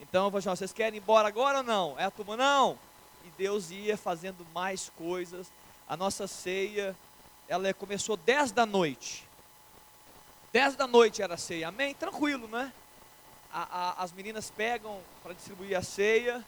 Então 0.00 0.24
eu 0.24 0.30
vou 0.30 0.40
chamar, 0.40 0.56
vocês 0.56 0.72
querem 0.72 0.98
ir 0.98 1.02
embora 1.02 1.28
agora 1.28 1.58
ou 1.58 1.64
não? 1.64 1.98
É 1.98 2.04
a 2.04 2.10
turma, 2.10 2.36
não. 2.36 2.76
E 3.24 3.30
Deus 3.38 3.70
ia 3.70 3.96
fazendo 3.96 4.44
mais 4.52 4.90
coisas. 4.96 5.46
A 5.92 5.96
nossa 5.98 6.26
ceia, 6.26 6.96
ela 7.46 7.74
começou 7.74 8.16
10 8.16 8.50
da 8.52 8.64
noite. 8.64 9.28
10 10.50 10.74
da 10.74 10.86
noite 10.86 11.20
era 11.20 11.34
a 11.34 11.36
ceia, 11.36 11.68
amém? 11.68 11.92
Tranquilo, 11.92 12.48
né? 12.48 12.72
A, 13.52 13.62
a, 13.62 14.02
as 14.02 14.10
meninas 14.10 14.50
pegam 14.50 15.02
para 15.22 15.34
distribuir 15.34 15.76
a 15.76 15.82
ceia 15.82 16.42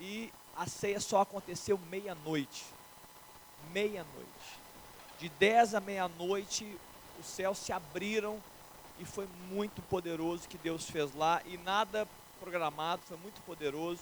e 0.00 0.32
a 0.56 0.66
ceia 0.66 1.00
só 1.00 1.20
aconteceu 1.20 1.78
meia-noite. 1.90 2.64
Meia-noite. 3.74 4.58
De 5.18 5.28
10 5.28 5.74
à 5.74 5.80
meia-noite, 5.80 6.66
os 7.20 7.26
céus 7.26 7.58
se 7.58 7.74
abriram 7.74 8.42
e 8.98 9.04
foi 9.04 9.28
muito 9.50 9.82
poderoso 9.82 10.48
que 10.48 10.56
Deus 10.56 10.88
fez 10.88 11.14
lá 11.14 11.42
e 11.44 11.58
nada 11.58 12.08
programado, 12.40 13.02
foi 13.06 13.18
muito 13.18 13.42
poderoso. 13.42 14.00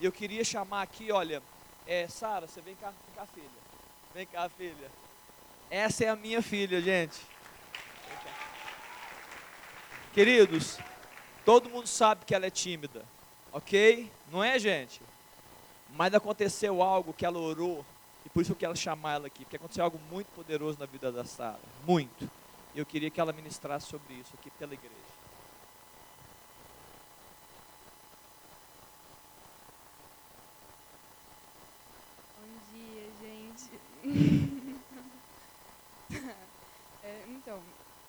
E 0.00 0.04
eu 0.04 0.10
queria 0.10 0.42
chamar 0.42 0.82
aqui, 0.82 1.12
olha, 1.12 1.40
é, 1.86 2.08
Sara, 2.08 2.48
você 2.48 2.60
vem 2.60 2.74
cá, 2.74 2.88
vem 2.88 3.14
cá, 3.14 3.24
filha. 3.32 3.67
Vem 4.14 4.26
cá, 4.26 4.48
filha. 4.48 4.90
Essa 5.70 6.04
é 6.04 6.08
a 6.08 6.16
minha 6.16 6.42
filha, 6.42 6.80
gente. 6.80 7.20
Queridos, 10.12 10.78
todo 11.44 11.70
mundo 11.70 11.86
sabe 11.86 12.24
que 12.24 12.34
ela 12.34 12.46
é 12.46 12.50
tímida, 12.50 13.04
ok? 13.52 14.10
Não 14.32 14.42
é, 14.42 14.58
gente? 14.58 15.00
Mas 15.90 16.12
aconteceu 16.14 16.82
algo 16.82 17.12
que 17.12 17.24
ela 17.24 17.38
orou, 17.38 17.84
e 18.26 18.28
por 18.28 18.42
isso 18.42 18.52
eu 18.52 18.56
quero 18.56 18.76
chamar 18.76 19.14
ela 19.14 19.26
aqui, 19.28 19.44
porque 19.44 19.56
aconteceu 19.56 19.84
algo 19.84 20.00
muito 20.10 20.26
poderoso 20.34 20.78
na 20.78 20.86
vida 20.86 21.12
da 21.12 21.24
Sara. 21.24 21.60
Muito. 21.86 22.28
E 22.74 22.78
eu 22.78 22.86
queria 22.86 23.10
que 23.10 23.20
ela 23.20 23.32
ministrasse 23.32 23.86
sobre 23.86 24.14
isso 24.14 24.32
aqui 24.38 24.50
pela 24.50 24.74
igreja. 24.74 24.94
Bom 32.40 32.48
dia, 32.72 33.10
gente. 33.22 33.70
É, 37.02 37.24
então, 37.28 37.62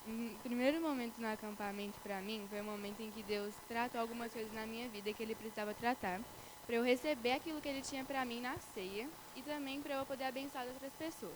o 0.08 0.49
primeiro 0.60 0.82
momento 0.82 1.18
no 1.22 1.28
acampamento 1.28 1.98
para 2.04 2.20
mim 2.20 2.46
foi 2.50 2.60
o 2.60 2.66
momento 2.66 3.00
em 3.00 3.10
que 3.12 3.24
Deus 3.24 3.56
tratou 3.70 4.02
algumas 4.02 4.30
coisas 4.30 4.54
na 4.54 4.66
minha 4.66 4.90
vida 4.90 5.14
que 5.14 5.24
Ele 5.24 5.34
precisava 5.34 5.74
tratar, 5.74 6.20
para 6.68 6.76
eu 6.76 6.84
receber 6.84 7.32
aquilo 7.32 7.62
que 7.62 7.70
Ele 7.70 7.82
tinha 7.82 8.04
para 8.04 8.26
mim 8.26 8.42
na 8.42 8.54
ceia 8.76 9.08
e 9.38 9.42
também 9.42 9.80
para 9.80 9.96
eu 9.96 10.06
poder 10.06 10.26
abençoar 10.26 10.68
outras 10.68 10.92
pessoas. 11.00 11.32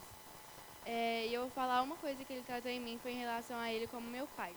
É, 0.85 1.25
e 1.27 1.33
eu 1.33 1.43
vou 1.43 1.49
falar 1.51 1.81
uma 1.83 1.95
coisa 1.95 2.21
que 2.21 2.33
Ele 2.33 2.43
tratou 2.43 2.69
em 2.69 2.81
mim 2.81 2.99
foi 3.01 3.13
em 3.13 3.19
relação 3.19 3.57
a 3.57 3.71
Ele 3.71 3.87
como 3.87 4.05
meu 4.09 4.27
pai, 4.35 4.51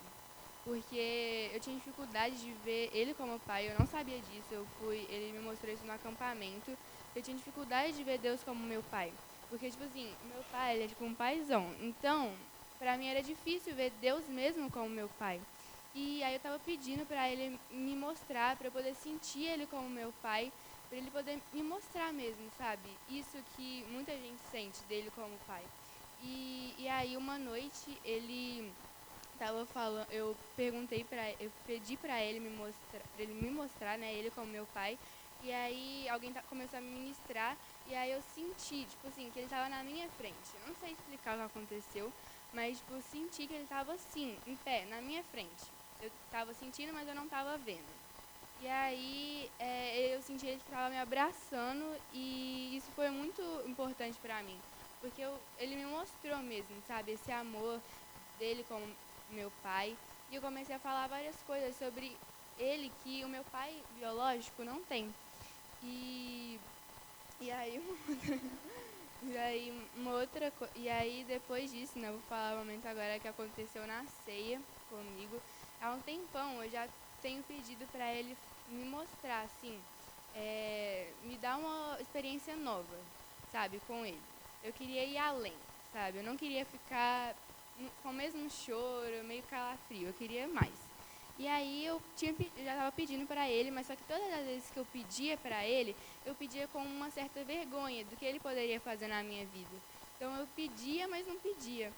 porque 0.64 1.48
eu 1.54 1.60
tinha 1.60 1.76
dificuldade 1.76 2.34
de 2.34 2.50
ver 2.64 2.90
Ele 2.92 3.14
como 3.14 3.38
pai. 3.46 3.70
Eu 3.70 3.78
não 3.78 3.86
sabia 3.86 4.18
disso. 4.18 4.50
Eu 4.50 4.66
fui, 4.80 5.06
Ele 5.08 5.38
me 5.38 5.44
mostrou 5.44 5.72
isso 5.72 5.86
no 5.86 5.92
acampamento. 5.92 6.76
Eu 7.14 7.22
tinha 7.22 7.36
dificuldade 7.36 7.96
de 7.96 8.02
ver 8.02 8.18
Deus 8.18 8.42
como 8.42 8.66
meu 8.66 8.82
pai. 8.90 9.12
Porque, 9.48 9.70
tipo 9.70 9.84
assim, 9.84 10.12
meu 10.24 10.42
pai, 10.50 10.74
ele 10.74 10.84
é 10.86 10.88
tipo 10.88 11.04
um 11.04 11.14
paizão. 11.14 11.72
Então, 11.80 12.32
pra 12.78 12.96
mim 12.96 13.06
era 13.06 13.22
difícil 13.22 13.74
ver 13.74 13.90
Deus 13.90 14.28
mesmo 14.28 14.70
como 14.70 14.88
meu 14.88 15.08
pai. 15.08 15.42
E 15.94 16.22
aí 16.22 16.34
eu 16.34 16.40
tava 16.40 16.58
pedindo 16.58 17.06
pra 17.06 17.30
ele 17.30 17.58
me 17.70 17.96
mostrar, 17.96 18.56
pra 18.56 18.68
eu 18.68 18.72
poder 18.72 18.94
sentir 18.94 19.44
ele 19.46 19.66
como 19.66 19.88
meu 19.88 20.12
pai, 20.12 20.52
pra 20.88 20.98
ele 20.98 21.10
poder 21.10 21.42
me 21.52 21.62
mostrar 21.62 22.12
mesmo, 22.12 22.50
sabe? 22.50 23.00
Isso 23.08 23.42
que 23.42 23.84
muita 23.84 24.12
gente 24.18 24.42
sente 24.42 24.84
dele 24.84 25.10
como 25.10 25.38
pai. 25.40 25.64
E, 26.18 26.74
e 26.78 26.88
aí 26.88 27.16
uma 27.16 27.38
noite 27.38 27.98
ele 28.04 28.74
tava 29.38 29.66
falando, 29.66 30.10
eu 30.10 30.34
perguntei 30.54 31.04
para 31.04 31.32
eu 31.38 31.50
pedi 31.64 31.96
para 31.96 32.22
ele 32.22 32.40
me 32.40 32.50
mostrar, 32.50 33.04
ele 33.18 33.34
me 33.34 33.50
mostrar, 33.50 33.98
né, 33.98 34.14
ele 34.14 34.30
como 34.30 34.46
meu 34.46 34.66
pai. 34.66 34.98
E 35.38 35.52
aí 35.52 36.08
alguém 36.08 36.32
tá, 36.32 36.42
começou 36.42 36.78
a 36.78 36.80
me 36.82 36.88
ministrar 36.88 37.58
e 37.86 37.94
aí 37.94 38.10
eu 38.10 38.22
senti, 38.22 38.86
tipo 38.86 39.06
assim, 39.06 39.30
que 39.30 39.38
ele 39.38 39.46
estava 39.46 39.68
na 39.68 39.84
minha 39.84 40.08
frente. 40.10 40.56
Eu 40.56 40.66
não 40.66 40.74
sei 40.74 40.92
explicar 40.92 41.34
o 41.36 41.40
que 41.40 41.46
aconteceu, 41.46 42.12
mas 42.56 42.78
tipo, 42.78 43.00
senti 43.02 43.46
que 43.46 43.54
ele 43.54 43.64
estava 43.64 43.92
assim, 43.94 44.28
em 44.46 44.56
pé, 44.56 44.78
na 44.86 45.00
minha 45.02 45.22
frente. 45.24 45.64
Eu 46.00 46.08
estava 46.08 46.52
sentindo, 46.54 46.92
mas 46.92 47.08
eu 47.08 47.14
não 47.14 47.24
estava 47.24 47.56
vendo. 47.58 47.92
E 48.58 48.66
aí 48.68 49.50
é, 49.58 50.14
eu 50.16 50.22
senti 50.22 50.46
ele 50.46 50.56
que 50.58 50.64
estava 50.64 50.88
me 50.88 50.98
abraçando 50.98 51.84
e 52.12 52.74
isso 52.76 52.90
foi 52.92 53.10
muito 53.10 53.42
importante 53.66 54.18
para 54.18 54.42
mim, 54.42 54.58
porque 55.00 55.20
eu, 55.20 55.32
ele 55.58 55.76
me 55.76 55.84
mostrou 55.86 56.38
mesmo, 56.42 56.80
sabe, 56.82 57.12
esse 57.12 57.30
amor 57.30 57.82
dele 58.38 58.64
como 58.64 58.86
meu 59.28 59.50
pai 59.50 59.98
E 60.30 60.34
eu 60.36 60.42
comecei 60.42 60.74
a 60.74 60.78
falar 60.78 61.06
várias 61.08 61.42
coisas 61.42 61.76
sobre 61.76 62.18
ele 62.56 62.90
que 62.90 63.24
o 63.24 63.28
meu 63.28 63.44
pai 63.44 63.84
biológico 63.90 64.64
não 64.64 64.82
tem. 64.84 65.14
E, 65.82 66.60
e 67.40 67.50
aí 67.50 67.78
e 69.22 69.36
aí 69.36 69.70
uma 69.94 70.12
outra 70.12 70.52
e 70.74 70.88
aí 70.88 71.24
depois 71.24 71.70
disso, 71.70 71.98
né, 71.98 72.10
vou 72.10 72.20
falar 72.20 72.54
o 72.54 72.58
momento 72.58 72.86
agora 72.86 73.18
que 73.18 73.28
aconteceu 73.28 73.86
na 73.86 74.04
ceia 74.06 74.62
comigo. 74.88 75.40
Há 75.80 75.92
um 75.94 76.00
tempão 76.00 76.62
eu 76.62 76.70
já 76.70 76.88
tenho 77.20 77.42
pedido 77.44 77.86
para 77.88 78.12
ele 78.14 78.36
me 78.66 78.84
mostrar 78.84 79.42
assim, 79.42 79.84
é, 80.34 81.14
me 81.22 81.36
dar 81.38 81.56
uma 81.58 81.98
experiência 82.00 82.56
nova, 82.56 82.98
sabe, 83.50 83.80
com 83.80 84.04
ele. 84.04 84.22
Eu 84.62 84.72
queria 84.72 85.04
ir 85.04 85.16
além, 85.18 85.56
sabe? 85.92 86.18
Eu 86.18 86.24
não 86.24 86.36
queria 86.36 86.64
ficar 86.64 87.34
com 88.02 88.10
o 88.10 88.12
mesmo 88.12 88.48
choro, 88.50 89.24
meio 89.24 89.42
calafrio. 89.44 90.08
Eu 90.08 90.14
queria 90.14 90.48
mais. 90.48 90.85
E 91.38 91.46
aí 91.46 91.84
eu 91.84 92.00
tinha, 92.16 92.34
já 92.64 92.72
estava 92.72 92.92
pedindo 92.92 93.26
para 93.26 93.48
ele, 93.48 93.70
mas 93.70 93.86
só 93.86 93.94
que 93.94 94.04
todas 94.04 94.32
as 94.32 94.46
vezes 94.46 94.70
que 94.70 94.78
eu 94.78 94.86
pedia 94.86 95.36
para 95.36 95.66
ele, 95.66 95.94
eu 96.24 96.34
pedia 96.34 96.66
com 96.68 96.78
uma 96.78 97.10
certa 97.10 97.44
vergonha 97.44 98.04
do 98.06 98.16
que 98.16 98.24
ele 98.24 98.40
poderia 98.40 98.80
fazer 98.80 99.06
na 99.06 99.22
minha 99.22 99.44
vida. 99.46 99.76
Então 100.16 100.34
eu 100.36 100.46
pedia, 100.56 101.06
mas 101.06 101.26
não 101.26 101.36
pedia. 101.36 101.92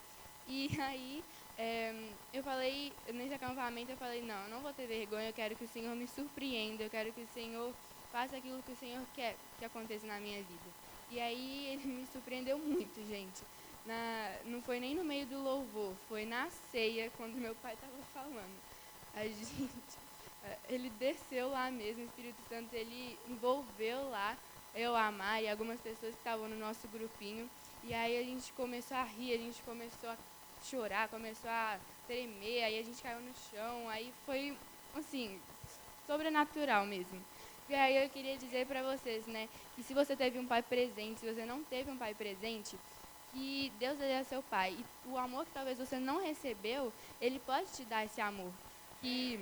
E 0.49 0.69
aí 0.83 1.23
é, 1.57 1.95
eu 2.33 2.43
falei, 2.43 2.93
nesse 3.15 3.35
acampamento 3.35 3.93
eu 3.93 3.97
falei, 3.97 4.23
não, 4.23 4.43
eu 4.45 4.51
não 4.51 4.61
vou 4.61 4.73
ter 4.73 4.87
vergonha, 4.87 5.29
eu 5.29 5.35
quero 5.35 5.55
que 5.55 5.65
o 5.65 5.69
Senhor 5.69 5.95
me 5.95 6.09
surpreenda, 6.09 6.83
eu 6.83 6.91
quero 6.91 7.13
que 7.13 7.21
o 7.21 7.29
Senhor 7.35 7.73
faça 8.11 8.37
aquilo 8.37 8.63
que 8.63 8.73
o 8.73 8.77
Senhor 8.77 9.05
quer 9.15 9.37
que 9.59 9.65
aconteça 9.65 10.07
na 10.07 10.19
minha 10.19 10.39
vida. 10.39 10.71
E 11.11 11.21
aí 11.21 11.67
ele 11.79 11.87
me 11.87 12.07
surpreendeu 12.13 12.59
muito, 12.59 13.07
gente. 13.07 13.43
Na, 13.87 14.33
não 14.45 14.61
foi 14.61 14.81
nem 14.81 14.95
no 14.95 15.05
meio 15.05 15.27
do 15.27 15.41
louvor, 15.41 15.95
foi 16.09 16.27
na 16.27 16.51
ceia, 16.71 17.11
quando 17.17 17.35
meu 17.35 17.55
pai 17.55 17.75
estava 17.75 17.93
falando. 18.13 18.68
A 19.15 19.25
gente, 19.25 19.71
ele 20.69 20.91
desceu 20.91 21.51
lá 21.51 21.71
mesmo, 21.71 22.03
o 22.03 22.07
Espírito 22.07 22.41
Santo, 22.49 22.73
ele 22.75 23.19
envolveu 23.29 24.11
lá, 24.11 24.37
eu, 24.75 24.95
a 24.95 25.11
Mari, 25.11 25.45
e 25.45 25.49
algumas 25.49 25.81
pessoas 25.81 26.13
que 26.13 26.21
estavam 26.21 26.49
no 26.49 26.57
nosso 26.57 26.87
grupinho. 26.89 27.49
E 27.85 27.95
aí 27.95 28.19
a 28.19 28.23
gente 28.23 28.53
começou 28.53 28.97
a 28.97 29.05
rir, 29.05 29.35
a 29.35 29.39
gente 29.39 29.61
começou 29.63 30.11
a 30.11 30.17
chorar, 30.65 31.09
começou 31.09 31.51
a 31.51 31.79
tremer, 32.07 32.65
aí 32.65 32.79
a 32.79 32.83
gente 32.83 33.03
caiu 33.03 33.21
no 33.21 33.33
chão, 33.51 33.89
aí 33.89 34.13
foi, 34.27 34.57
assim, 34.97 35.41
sobrenatural 36.07 36.87
mesmo. 36.87 37.23
E 37.69 37.75
aí 37.75 38.03
eu 38.03 38.09
queria 38.09 38.37
dizer 38.37 38.67
para 38.67 38.83
vocês, 38.83 39.27
né, 39.27 39.49
que 39.77 39.83
se 39.83 39.93
você 39.93 40.17
teve 40.17 40.39
um 40.39 40.47
pai 40.47 40.63
presente, 40.63 41.21
se 41.21 41.33
você 41.33 41.45
não 41.45 41.63
teve 41.65 41.91
um 41.91 41.99
pai 41.99 42.15
presente, 42.15 42.77
que 43.33 43.71
Deus 43.79 44.01
é 44.01 44.25
seu 44.25 44.43
pai. 44.43 44.77
E 44.79 45.09
o 45.09 45.19
amor 45.19 45.45
que 45.45 45.53
talvez 45.53 45.79
você 45.79 45.99
não 45.99 46.23
recebeu, 46.23 46.93
ele 47.21 47.39
pode 47.41 47.71
te 47.73 47.85
dar 47.85 48.05
esse 48.05 48.21
amor. 48.21 48.51
Que, 49.01 49.41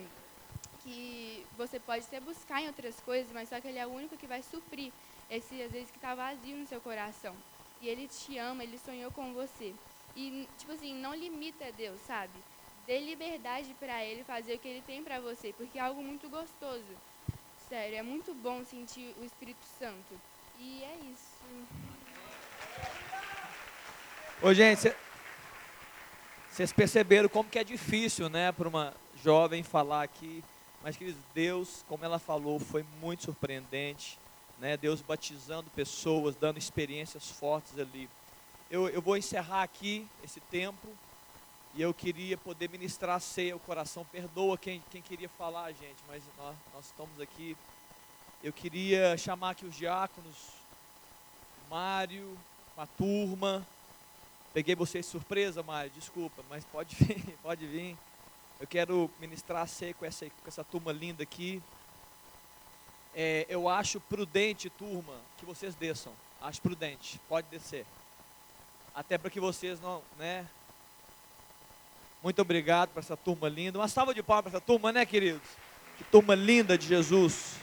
que 0.83 1.47
você 1.57 1.81
pode 1.81 2.05
até 2.05 2.21
buscar 2.21 2.62
em 2.62 2.66
outras 2.66 3.01
coisas, 3.01 3.33
mas 3.33 3.49
só 3.49 3.61
que 3.61 3.69
ele 3.69 3.79
é 3.79 3.87
o 3.87 3.90
único 3.90 4.16
que 4.16 4.27
vai 4.27 4.42
suprir 4.42 4.92
esse, 5.31 5.62
às 5.62 5.73
vezes, 5.73 5.90
que 5.90 5.99
está 5.99 6.14
vazio 6.14 6.57
no 6.57 6.66
seu 6.66 6.81
coração. 6.81 7.35
E 7.81 7.88
ele 7.88 8.09
te 8.09 8.38
ama, 8.38 8.62
ele 8.62 8.79
sonhou 8.79 9.11
com 9.11 9.33
você. 9.33 9.75
E, 10.14 10.49
tipo 10.59 10.73
assim, 10.73 10.95
não 10.95 11.14
limita 11.14 11.71
Deus, 11.73 12.01
sabe? 12.07 12.33
Dê 12.87 13.01
liberdade 13.01 13.75
para 13.79 14.05
ele 14.05 14.25
fazer 14.25 14.55
o 14.55 14.59
que 14.59 14.69
ele 14.69 14.83
tem 14.83 15.03
para 15.03 15.21
você, 15.21 15.53
porque 15.53 15.79
é 15.79 15.83
algo 15.83 16.03
muito 16.03 16.29
gostoso. 16.29 16.85
Sério, 17.69 17.99
é 17.99 18.03
muito 18.03 18.33
bom 18.35 18.64
sentir 18.64 19.14
o 19.21 19.25
Espírito 19.25 19.64
Santo. 19.79 20.21
E 20.59 20.85
é 20.85 20.97
isso. 21.12 21.37
Ô, 24.40 24.55
gente, 24.55 24.95
vocês 26.51 26.73
perceberam 26.73 27.29
como 27.29 27.51
que 27.51 27.59
é 27.59 27.64
difícil, 27.64 28.29
né, 28.29 28.53
para 28.53 28.69
uma 28.69 28.95
jovem 29.27 29.65
falar 29.65 30.05
aqui. 30.05 30.45
Mas, 30.85 30.97
queridos, 30.97 31.21
Deus, 31.35 31.85
como 31.89 32.05
ela 32.05 32.17
falou, 32.17 32.61
foi 32.61 32.87
muito 33.01 33.25
surpreendente. 33.25 34.21
Né? 34.61 34.77
Deus 34.77 35.01
batizando 35.01 35.69
pessoas, 35.71 36.37
dando 36.37 36.59
experiências 36.59 37.29
fortes 37.29 37.77
ali. 37.77 38.09
Eu, 38.71 38.89
eu 38.89 39.03
vou 39.03 39.17
encerrar 39.17 39.65
aqui 39.65 40.07
esse 40.23 40.39
tempo. 40.43 40.87
E 41.75 41.83
eu 41.83 41.93
queria 41.93 42.39
poder 42.39 42.71
ministrar 42.71 43.17
a 43.17 43.21
ceia, 43.21 43.57
o 43.57 43.59
coração. 43.59 44.07
Perdoa 44.12 44.57
quem, 44.57 44.81
quem 44.93 45.03
queria 45.03 45.29
falar, 45.29 45.73
gente, 45.73 45.99
mas 46.07 46.23
nós, 46.39 46.57
nós 46.73 46.87
estamos 46.87 47.21
aqui. 47.21 47.57
Eu 48.45 48.53
queria 48.53 49.19
chamar 49.19 49.51
aqui 49.51 49.67
os 49.67 49.75
diáconos, 49.75 50.37
Mário, 51.69 52.39
uma 52.77 52.87
turma. 52.87 53.67
Peguei 54.55 54.77
vocês 54.77 55.05
surpresa, 55.05 55.65
Mário, 55.65 55.91
desculpa, 55.91 56.45
mas 56.49 56.65
pode 56.65 56.95
vir, 57.05 57.37
pode 57.43 57.67
vir. 57.67 57.97
Eu 58.59 58.66
quero 58.66 59.11
ministrar 59.21 59.66
ceia 59.69 59.92
com 59.95 60.05
essa, 60.05 60.27
com 60.27 60.49
essa 60.49 60.64
turma 60.64 60.92
linda 60.92 61.23
aqui. 61.23 61.62
É, 63.14 63.47
eu 63.49 63.69
acho 63.69 64.01
prudente, 64.01 64.71
turma, 64.71 65.14
que 65.38 65.45
vocês 65.45 65.75
desçam. 65.75 66.12
Acho 66.40 66.61
prudente, 66.62 67.21
pode 67.29 67.49
descer. 67.49 67.85
Até 68.95 69.19
para 69.19 69.31
que 69.31 69.40
vocês 69.40 69.81
não, 69.81 70.03
né, 70.19 70.47
muito 72.23 72.42
obrigado 72.42 72.90
para 72.90 73.01
essa 73.01 73.16
turma 73.16 73.49
linda. 73.49 73.79
Uma 73.79 73.88
salva 73.88 74.12
de 74.12 74.23
palmas 74.23 74.45
para 74.45 74.59
essa 74.59 74.61
turma, 74.61 74.90
né, 74.90 75.07
queridos? 75.07 75.49
Que 75.99 76.05
turma 76.05 76.35
linda 76.35 76.77
de 76.77 76.87
Jesus. 76.87 77.57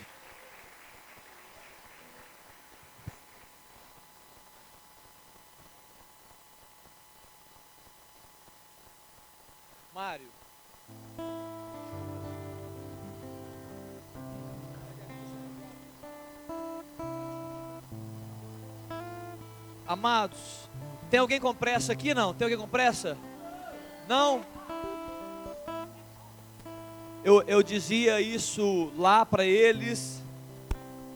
Amados, 19.94 20.68
tem 21.12 21.20
alguém 21.20 21.40
com 21.40 21.54
pressa 21.54 21.94
aqui? 21.94 22.16
Não? 22.16 22.34
Tem 22.34 22.46
alguém 22.46 22.58
com 22.58 22.68
pressa? 22.68 23.16
Não? 24.08 24.44
Eu, 27.24 27.44
eu 27.44 27.62
dizia 27.62 28.20
isso 28.20 28.92
lá 28.98 29.24
para 29.24 29.46
eles. 29.46 30.24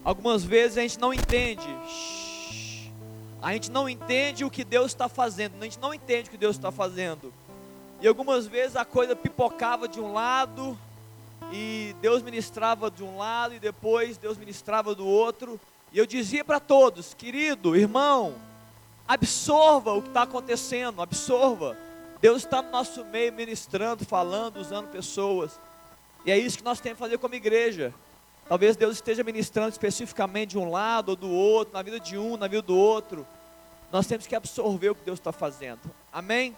Algumas 0.04 0.44
vezes 0.44 0.78
a 0.78 0.82
gente 0.82 1.00
não 1.00 1.12
entende. 1.12 1.68
A 3.42 3.52
gente 3.54 3.72
não 3.72 3.90
entende 3.90 4.46
o 4.46 4.52
que 4.52 4.64
Deus 4.64 4.92
está 4.92 5.10
fazendo. 5.10 5.56
A 5.60 5.64
gente 5.64 5.80
não 5.80 5.92
entende 5.92 6.28
o 6.30 6.32
que 6.32 6.38
Deus 6.38 6.56
está 6.56 6.72
fazendo. 6.72 7.34
E 8.00 8.08
algumas 8.08 8.46
vezes 8.46 8.76
a 8.76 8.86
coisa 8.86 9.16
pipocava 9.16 9.88
de 9.88 10.00
um 10.00 10.14
lado. 10.14 10.78
E 11.52 11.96
Deus 12.00 12.22
ministrava 12.22 12.92
de 12.92 13.04
um 13.04 13.18
lado. 13.18 13.56
E 13.56 13.60
depois 13.60 14.20
Deus 14.20 14.38
ministrava 14.38 14.94
do 14.94 15.08
outro. 15.08 15.60
E 15.92 15.98
eu 15.98 16.06
dizia 16.06 16.46
para 16.46 16.60
todos: 16.60 17.16
querido, 17.16 17.76
irmão, 17.76 18.36
absorva 19.08 19.94
o 19.94 20.02
que 20.02 20.10
está 20.10 20.24
acontecendo. 20.24 21.02
Absorva. 21.02 21.78
Deus 22.20 22.44
está 22.44 22.62
no 22.62 22.72
nosso 22.72 23.06
meio 23.06 23.32
ministrando, 23.32 24.06
falando, 24.06 24.58
usando 24.58 24.90
pessoas. 24.90 25.60
E 26.26 26.32
é 26.32 26.38
isso 26.38 26.58
que 26.58 26.64
nós 26.64 26.80
temos 26.80 26.98
que 26.98 27.04
fazer 27.04 27.18
como 27.18 27.36
igreja. 27.36 27.94
Talvez 28.48 28.76
Deus 28.76 28.96
esteja 28.96 29.24
ministrando 29.24 29.70
especificamente 29.70 30.52
de 30.52 30.58
um 30.58 30.70
lado 30.70 31.10
ou 31.10 31.16
do 31.16 31.30
outro, 31.30 31.74
na 31.74 31.82
vida 31.82 32.00
de 32.00 32.18
um, 32.18 32.38
na 32.38 32.48
vida 32.48 32.62
do 32.62 32.76
outro. 32.76 33.26
Nós 33.92 34.08
temos 34.08 34.26
que 34.26 34.36
absorver 34.36 34.90
o 34.90 34.96
que 34.96 35.04
Deus 35.04 35.20
está 35.20 35.32
fazendo. 35.32 35.80
Amém? 36.12 36.56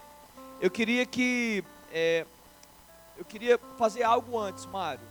Eu 0.60 0.70
queria 0.70 1.04
que. 1.04 1.64
É, 1.92 2.24
eu 3.16 3.24
queria 3.24 3.58
fazer 3.76 4.02
algo 4.02 4.38
antes, 4.38 4.64
Mário. 4.66 5.02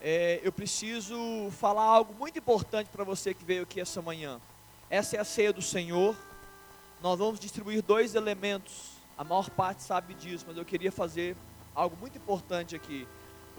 É, 0.00 0.40
eu 0.42 0.52
preciso 0.52 1.16
falar 1.52 1.84
algo 1.84 2.14
muito 2.14 2.38
importante 2.38 2.88
para 2.92 3.04
você 3.04 3.32
que 3.32 3.44
veio 3.44 3.62
aqui 3.62 3.80
essa 3.80 4.02
manhã. 4.02 4.38
Essa 4.90 5.16
é 5.16 5.20
a 5.20 5.24
ceia 5.24 5.52
do 5.52 5.62
Senhor 5.62 6.16
nós 7.04 7.18
vamos 7.18 7.38
distribuir 7.38 7.82
dois 7.82 8.14
elementos. 8.14 8.92
A 9.18 9.22
maior 9.22 9.50
parte 9.50 9.82
sabe 9.82 10.14
disso, 10.14 10.46
mas 10.48 10.56
eu 10.56 10.64
queria 10.64 10.90
fazer 10.90 11.36
algo 11.74 11.94
muito 12.00 12.16
importante 12.16 12.74
aqui. 12.74 13.06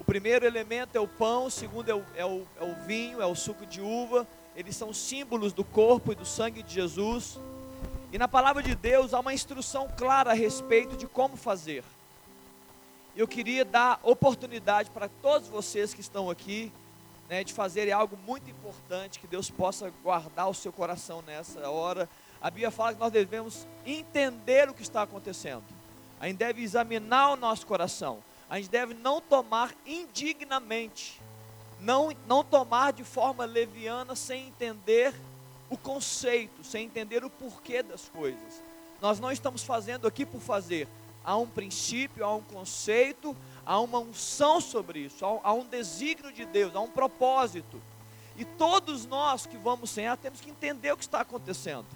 O 0.00 0.04
primeiro 0.04 0.44
elemento 0.44 0.96
é 0.96 1.00
o 1.00 1.06
pão, 1.06 1.46
o 1.46 1.50
segundo 1.50 1.88
é 1.88 1.94
o, 1.94 2.04
é 2.16 2.26
o, 2.26 2.44
é 2.60 2.64
o 2.64 2.74
vinho, 2.86 3.22
é 3.22 3.26
o 3.26 3.36
suco 3.36 3.64
de 3.64 3.80
uva. 3.80 4.26
Eles 4.56 4.74
são 4.74 4.92
símbolos 4.92 5.52
do 5.52 5.62
corpo 5.62 6.10
e 6.10 6.16
do 6.16 6.26
sangue 6.26 6.60
de 6.60 6.74
Jesus. 6.74 7.38
E 8.12 8.18
na 8.18 8.26
palavra 8.26 8.64
de 8.64 8.74
Deus 8.74 9.14
há 9.14 9.20
uma 9.20 9.32
instrução 9.32 9.88
clara 9.96 10.32
a 10.32 10.34
respeito 10.34 10.96
de 10.96 11.06
como 11.06 11.36
fazer. 11.36 11.84
Eu 13.14 13.28
queria 13.28 13.64
dar 13.64 14.00
oportunidade 14.02 14.90
para 14.90 15.08
todos 15.22 15.46
vocês 15.46 15.94
que 15.94 16.00
estão 16.00 16.28
aqui, 16.28 16.72
né, 17.28 17.44
de 17.44 17.52
fazerem 17.52 17.92
algo 17.92 18.16
muito 18.26 18.50
importante, 18.50 19.18
que 19.18 19.26
Deus 19.26 19.50
possa 19.50 19.92
guardar 20.02 20.48
o 20.48 20.54
seu 20.54 20.72
coração 20.72 21.22
nessa 21.22 21.68
hora 21.70 22.08
a 22.40 22.50
Bíblia 22.50 22.70
fala 22.70 22.94
que 22.94 23.00
nós 23.00 23.12
devemos 23.12 23.66
entender 23.84 24.68
o 24.68 24.74
que 24.74 24.82
está 24.82 25.02
acontecendo. 25.02 25.64
A 26.20 26.26
gente 26.26 26.36
deve 26.38 26.62
examinar 26.62 27.32
o 27.32 27.36
nosso 27.36 27.66
coração. 27.66 28.22
A 28.48 28.56
gente 28.56 28.70
deve 28.70 28.94
não 28.94 29.20
tomar 29.20 29.74
indignamente. 29.84 31.20
Não, 31.80 32.14
não 32.26 32.44
tomar 32.44 32.92
de 32.92 33.04
forma 33.04 33.44
leviana 33.44 34.14
sem 34.14 34.46
entender 34.46 35.14
o 35.68 35.76
conceito, 35.76 36.62
sem 36.62 36.86
entender 36.86 37.24
o 37.24 37.30
porquê 37.30 37.82
das 37.82 38.08
coisas. 38.08 38.62
Nós 39.00 39.18
não 39.18 39.30
estamos 39.32 39.62
fazendo 39.62 40.06
aqui 40.06 40.24
por 40.24 40.40
fazer. 40.40 40.86
há 41.24 41.36
um 41.36 41.48
princípio, 41.48 42.24
há 42.24 42.32
um 42.32 42.42
conceito, 42.42 43.36
há 43.66 43.80
uma 43.80 43.98
unção 43.98 44.60
sobre 44.60 45.00
isso, 45.00 45.24
há, 45.24 45.52
um 45.52 45.66
desígnio 45.66 46.32
de 46.32 46.44
Deus, 46.44 46.74
há 46.74 46.80
um 46.80 46.90
propósito. 46.90 47.82
E 48.36 48.44
todos 48.44 49.04
nós 49.04 49.44
que 49.44 49.56
vamos 49.56 49.90
cear 49.90 50.16
temos 50.16 50.40
que 50.40 50.48
entender 50.48 50.92
o 50.92 50.96
que 50.96 51.02
está 51.02 51.20
acontecendo. 51.20 51.86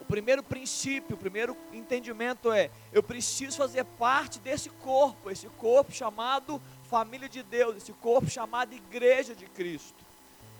O 0.00 0.04
primeiro 0.04 0.42
princípio, 0.42 1.14
o 1.14 1.18
primeiro 1.18 1.56
entendimento 1.72 2.50
é: 2.50 2.70
eu 2.92 3.02
preciso 3.02 3.58
fazer 3.58 3.84
parte 3.84 4.38
desse 4.38 4.70
corpo, 4.70 5.30
esse 5.30 5.46
corpo 5.48 5.92
chamado 5.92 6.60
família 6.88 7.28
de 7.28 7.42
Deus, 7.42 7.76
esse 7.76 7.92
corpo 7.92 8.28
chamado 8.28 8.74
igreja 8.74 9.34
de 9.34 9.46
Cristo. 9.46 10.02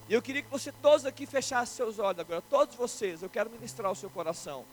E 0.09 0.13
eu 0.13 0.21
queria 0.21 0.43
que 0.43 0.51
você 0.51 0.71
todos 0.71 1.07
aqui 1.07 1.25
fechassem 1.25 1.77
seus 1.77 1.99
olhos 1.99 2.19
agora, 2.19 2.43
todos 2.43 2.75
vocês, 2.75 3.23
eu 3.23 3.29
quero 3.29 3.49
ministrar 3.49 3.91
o 3.91 3.97
seu 3.97 4.11
coração. 4.11 4.65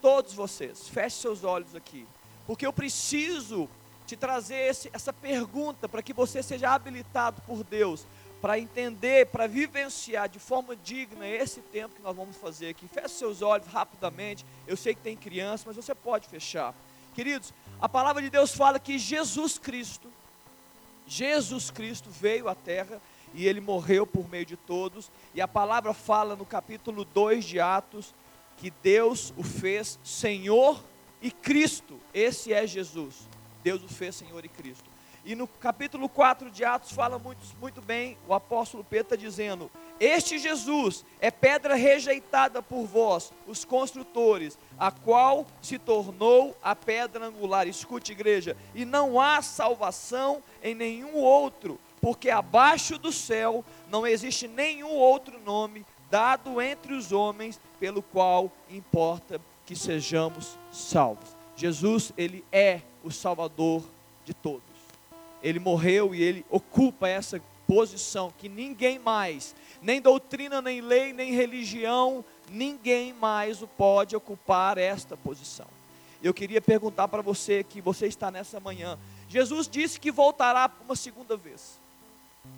Todos 0.00 0.34
vocês, 0.34 0.88
feche 0.88 1.16
seus 1.16 1.44
olhos 1.44 1.74
aqui. 1.74 2.06
Porque 2.46 2.66
eu 2.66 2.72
preciso 2.72 3.68
te 4.06 4.16
trazer 4.16 4.56
esse, 4.56 4.90
essa 4.92 5.12
pergunta 5.12 5.88
para 5.88 6.02
que 6.02 6.12
você 6.12 6.42
seja 6.42 6.70
habilitado 6.70 7.42
por 7.42 7.64
Deus 7.64 8.06
para 8.40 8.58
entender, 8.58 9.26
para 9.26 9.46
vivenciar 9.46 10.28
de 10.28 10.38
forma 10.38 10.76
digna 10.76 11.26
esse 11.26 11.60
tempo 11.60 11.96
que 11.96 12.02
nós 12.02 12.14
vamos 12.14 12.36
fazer 12.36 12.68
aqui. 12.68 12.86
Feche 12.86 13.08
seus 13.08 13.42
olhos 13.42 13.66
rapidamente. 13.66 14.44
Eu 14.66 14.76
sei 14.76 14.94
que 14.94 15.00
tem 15.00 15.16
criança, 15.16 15.64
mas 15.66 15.76
você 15.76 15.94
pode 15.94 16.28
fechar. 16.28 16.74
Queridos, 17.14 17.52
a 17.80 17.88
palavra 17.88 18.22
de 18.22 18.30
Deus 18.30 18.54
fala 18.54 18.78
que 18.78 18.98
Jesus 18.98 19.58
Cristo, 19.58 20.08
Jesus 21.06 21.70
Cristo 21.70 22.10
veio 22.10 22.48
à 22.48 22.54
terra 22.54 23.00
e 23.34 23.46
ele 23.46 23.60
morreu 23.60 24.06
por 24.06 24.28
meio 24.28 24.46
de 24.46 24.56
todos. 24.56 25.10
E 25.34 25.40
a 25.40 25.48
palavra 25.48 25.92
fala 25.94 26.36
no 26.36 26.44
capítulo 26.44 27.04
2 27.04 27.44
de 27.44 27.58
Atos 27.58 28.14
que 28.58 28.70
Deus 28.70 29.32
o 29.36 29.42
fez 29.42 29.98
Senhor 30.04 30.82
e 31.20 31.30
Cristo. 31.30 31.98
Esse 32.12 32.52
é 32.52 32.66
Jesus. 32.66 33.35
Deus 33.66 33.82
o 33.82 33.88
fez 33.88 34.14
Senhor 34.14 34.44
e 34.44 34.48
Cristo. 34.48 34.88
E 35.24 35.34
no 35.34 35.48
capítulo 35.48 36.08
4 36.08 36.52
de 36.52 36.64
Atos 36.64 36.92
fala 36.92 37.18
muito, 37.18 37.40
muito 37.60 37.82
bem, 37.82 38.16
o 38.28 38.32
apóstolo 38.32 38.84
Pedro 38.84 39.06
está 39.06 39.16
dizendo: 39.16 39.68
Este 39.98 40.38
Jesus 40.38 41.04
é 41.20 41.32
pedra 41.32 41.74
rejeitada 41.74 42.62
por 42.62 42.86
vós, 42.86 43.32
os 43.44 43.64
construtores, 43.64 44.56
a 44.78 44.92
qual 44.92 45.44
se 45.60 45.80
tornou 45.80 46.56
a 46.62 46.76
pedra 46.76 47.26
angular. 47.26 47.66
Escute, 47.66 48.12
igreja, 48.12 48.56
e 48.72 48.84
não 48.84 49.20
há 49.20 49.42
salvação 49.42 50.44
em 50.62 50.72
nenhum 50.72 51.16
outro, 51.16 51.76
porque 52.00 52.30
abaixo 52.30 52.96
do 52.96 53.10
céu 53.10 53.64
não 53.90 54.06
existe 54.06 54.46
nenhum 54.46 54.92
outro 54.92 55.40
nome 55.40 55.84
dado 56.08 56.62
entre 56.62 56.94
os 56.94 57.10
homens 57.10 57.58
pelo 57.80 58.00
qual 58.00 58.48
importa 58.70 59.40
que 59.64 59.74
sejamos 59.74 60.56
salvos. 60.70 61.34
Jesus, 61.56 62.12
ele 62.16 62.44
é 62.52 62.82
o 63.06 63.12
salvador 63.12 63.82
de 64.24 64.34
todos. 64.34 64.62
Ele 65.42 65.60
morreu 65.60 66.14
e 66.14 66.22
ele 66.22 66.44
ocupa 66.50 67.08
essa 67.08 67.40
posição 67.66 68.32
que 68.36 68.48
ninguém 68.48 68.98
mais, 68.98 69.54
nem 69.80 70.00
doutrina, 70.00 70.60
nem 70.60 70.80
lei, 70.80 71.12
nem 71.12 71.32
religião, 71.32 72.24
ninguém 72.50 73.12
mais 73.12 73.62
o 73.62 73.66
pode 73.66 74.16
ocupar 74.16 74.78
esta 74.78 75.16
posição. 75.16 75.66
Eu 76.22 76.34
queria 76.34 76.60
perguntar 76.60 77.08
para 77.08 77.22
você 77.22 77.62
que 77.62 77.80
você 77.80 78.06
está 78.06 78.30
nessa 78.30 78.58
manhã. 78.58 78.98
Jesus 79.28 79.68
disse 79.68 80.00
que 80.00 80.10
voltará 80.10 80.70
uma 80.84 80.96
segunda 80.96 81.36
vez. 81.36 81.78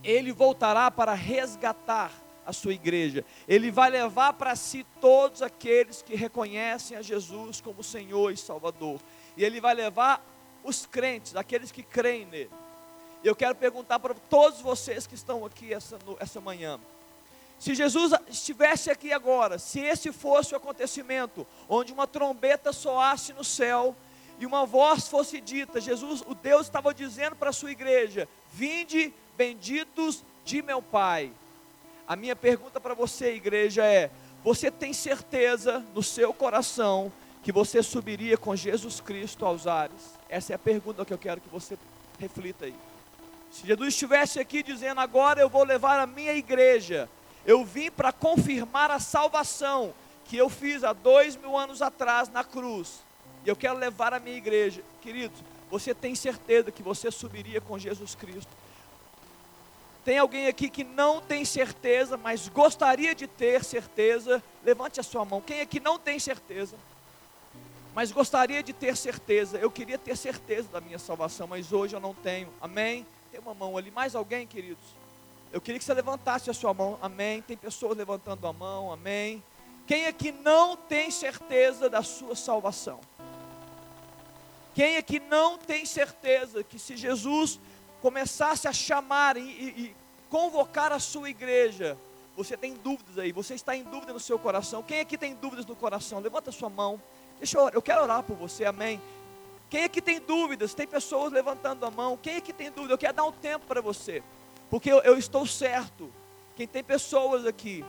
Ele 0.02 0.32
voltará 0.32 0.90
para 0.90 1.12
resgatar 1.12 2.12
a 2.46 2.52
sua 2.52 2.72
igreja. 2.72 3.24
Ele 3.46 3.70
vai 3.70 3.90
levar 3.90 4.32
para 4.34 4.56
si 4.56 4.86
todos 5.00 5.42
aqueles 5.42 6.00
que 6.00 6.14
reconhecem 6.14 6.96
a 6.96 7.02
Jesus 7.02 7.60
como 7.60 7.82
Senhor 7.82 8.32
e 8.32 8.36
Salvador. 8.36 9.00
E 9.36 9.44
ele 9.44 9.60
vai 9.60 9.74
levar 9.74 10.24
os 10.62 10.86
crentes, 10.86 11.36
aqueles 11.36 11.70
que 11.70 11.82
creem 11.82 12.26
nele. 12.26 12.50
Eu 13.22 13.34
quero 13.34 13.54
perguntar 13.54 13.98
para 13.98 14.14
todos 14.14 14.60
vocês 14.60 15.06
que 15.06 15.14
estão 15.14 15.44
aqui 15.44 15.72
essa, 15.74 15.98
essa 16.20 16.40
manhã. 16.40 16.78
Se 17.58 17.74
Jesus 17.74 18.12
estivesse 18.28 18.90
aqui 18.90 19.12
agora, 19.12 19.58
se 19.58 19.80
esse 19.80 20.12
fosse 20.12 20.54
o 20.54 20.56
acontecimento, 20.56 21.44
onde 21.68 21.92
uma 21.92 22.06
trombeta 22.06 22.72
soasse 22.72 23.32
no 23.32 23.42
céu 23.42 23.96
e 24.38 24.46
uma 24.46 24.64
voz 24.64 25.08
fosse 25.08 25.40
dita, 25.40 25.80
Jesus, 25.80 26.22
o 26.26 26.34
Deus 26.34 26.66
estava 26.66 26.94
dizendo 26.94 27.34
para 27.34 27.50
a 27.50 27.52
sua 27.52 27.72
igreja: 27.72 28.28
Vinde, 28.52 29.12
benditos 29.36 30.24
de 30.44 30.62
meu 30.62 30.80
Pai. 30.80 31.32
A 32.06 32.14
minha 32.14 32.36
pergunta 32.36 32.80
para 32.80 32.94
você, 32.94 33.34
igreja, 33.34 33.84
é: 33.84 34.10
você 34.44 34.70
tem 34.70 34.92
certeza 34.92 35.84
no 35.92 36.02
seu 36.02 36.32
coração 36.32 37.12
que 37.48 37.52
você 37.52 37.82
subiria 37.82 38.36
com 38.36 38.54
Jesus 38.54 39.00
Cristo 39.00 39.46
aos 39.46 39.66
ares? 39.66 40.18
Essa 40.28 40.52
é 40.52 40.56
a 40.56 40.58
pergunta 40.58 41.02
que 41.02 41.14
eu 41.14 41.16
quero 41.16 41.40
que 41.40 41.48
você 41.48 41.78
reflita 42.18 42.66
aí. 42.66 42.74
Se 43.50 43.66
Jesus 43.66 43.94
estivesse 43.94 44.38
aqui 44.38 44.62
dizendo, 44.62 45.00
agora 45.00 45.40
eu 45.40 45.48
vou 45.48 45.64
levar 45.64 45.98
a 45.98 46.06
minha 46.06 46.34
igreja, 46.34 47.08
eu 47.46 47.64
vim 47.64 47.90
para 47.90 48.12
confirmar 48.12 48.90
a 48.90 48.98
salvação 48.98 49.94
que 50.26 50.36
eu 50.36 50.50
fiz 50.50 50.84
há 50.84 50.92
dois 50.92 51.36
mil 51.38 51.56
anos 51.56 51.80
atrás 51.80 52.28
na 52.28 52.44
cruz, 52.44 53.00
e 53.46 53.48
eu 53.48 53.56
quero 53.56 53.78
levar 53.78 54.12
a 54.12 54.20
minha 54.20 54.36
igreja, 54.36 54.82
queridos, 55.00 55.42
você 55.70 55.94
tem 55.94 56.14
certeza 56.14 56.70
que 56.70 56.82
você 56.82 57.10
subiria 57.10 57.62
com 57.62 57.78
Jesus 57.78 58.14
Cristo? 58.14 58.52
Tem 60.04 60.18
alguém 60.18 60.48
aqui 60.48 60.68
que 60.68 60.84
não 60.84 61.18
tem 61.18 61.46
certeza, 61.46 62.18
mas 62.18 62.46
gostaria 62.46 63.14
de 63.14 63.26
ter 63.26 63.64
certeza? 63.64 64.42
Levante 64.62 65.00
a 65.00 65.02
sua 65.02 65.24
mão. 65.24 65.40
Quem 65.40 65.62
aqui 65.62 65.80
não 65.80 65.98
tem 65.98 66.18
certeza, 66.18 66.76
mas 67.94 68.12
gostaria 68.12 68.62
de 68.62 68.72
ter 68.72 68.96
certeza? 68.96 69.58
Eu 69.58 69.70
queria 69.70 69.98
ter 69.98 70.16
certeza 70.16 70.68
da 70.68 70.80
minha 70.80 70.98
salvação, 70.98 71.46
mas 71.46 71.72
hoje 71.72 71.96
eu 71.96 72.00
não 72.00 72.14
tenho. 72.14 72.48
Amém? 72.60 73.06
Tem 73.30 73.40
uma 73.40 73.54
mão 73.54 73.76
ali. 73.76 73.90
Mais 73.90 74.14
alguém, 74.14 74.46
queridos? 74.46 74.84
Eu 75.52 75.60
queria 75.60 75.78
que 75.78 75.84
você 75.84 75.94
levantasse 75.94 76.50
a 76.50 76.54
sua 76.54 76.74
mão. 76.74 76.98
Amém. 77.00 77.42
Tem 77.42 77.56
pessoas 77.56 77.96
levantando 77.96 78.46
a 78.46 78.52
mão. 78.52 78.92
Amém. 78.92 79.42
Quem 79.86 80.06
aqui 80.06 80.30
não 80.30 80.76
tem 80.76 81.10
certeza 81.10 81.88
da 81.88 82.02
sua 82.02 82.36
salvação? 82.36 83.00
Quem 84.74 84.96
aqui 84.96 85.18
não 85.18 85.58
tem 85.58 85.84
certeza 85.86 86.62
que 86.62 86.78
se 86.78 86.96
Jesus 86.96 87.58
começasse 88.00 88.68
a 88.68 88.72
chamar 88.72 89.36
e, 89.36 89.40
e, 89.40 89.66
e 89.82 89.96
convocar 90.30 90.92
a 90.92 91.00
sua 91.00 91.30
igreja, 91.30 91.96
você 92.36 92.56
tem 92.56 92.74
dúvidas 92.74 93.18
aí, 93.18 93.32
você 93.32 93.54
está 93.54 93.74
em 93.74 93.82
dúvida 93.82 94.12
no 94.12 94.20
seu 94.20 94.38
coração. 94.38 94.82
Quem 94.82 95.00
aqui 95.00 95.18
tem 95.18 95.34
dúvidas 95.34 95.66
no 95.66 95.74
coração? 95.74 96.20
Levanta 96.20 96.50
a 96.50 96.52
sua 96.52 96.68
mão. 96.68 97.02
Deixa 97.38 97.58
eu, 97.58 97.68
eu 97.70 97.82
quero 97.82 98.02
orar 98.02 98.22
por 98.22 98.36
você, 98.36 98.64
amém. 98.64 99.00
Quem 99.70 99.84
aqui 99.84 100.00
tem 100.00 100.20
dúvidas? 100.20 100.74
Tem 100.74 100.86
pessoas 100.86 101.32
levantando 101.32 101.84
a 101.84 101.90
mão. 101.90 102.16
Quem 102.16 102.36
aqui 102.36 102.52
tem 102.52 102.70
dúvida? 102.70 102.94
Eu 102.94 102.98
quero 102.98 103.14
dar 103.14 103.24
um 103.24 103.32
tempo 103.32 103.66
para 103.66 103.80
você. 103.80 104.22
Porque 104.70 104.90
eu, 104.90 105.00
eu, 105.00 105.18
estou 105.18 105.46
certo. 105.46 106.10
Quem 106.56 106.66
tem 106.66 106.82
pessoas 106.82 107.46
aqui 107.46 107.84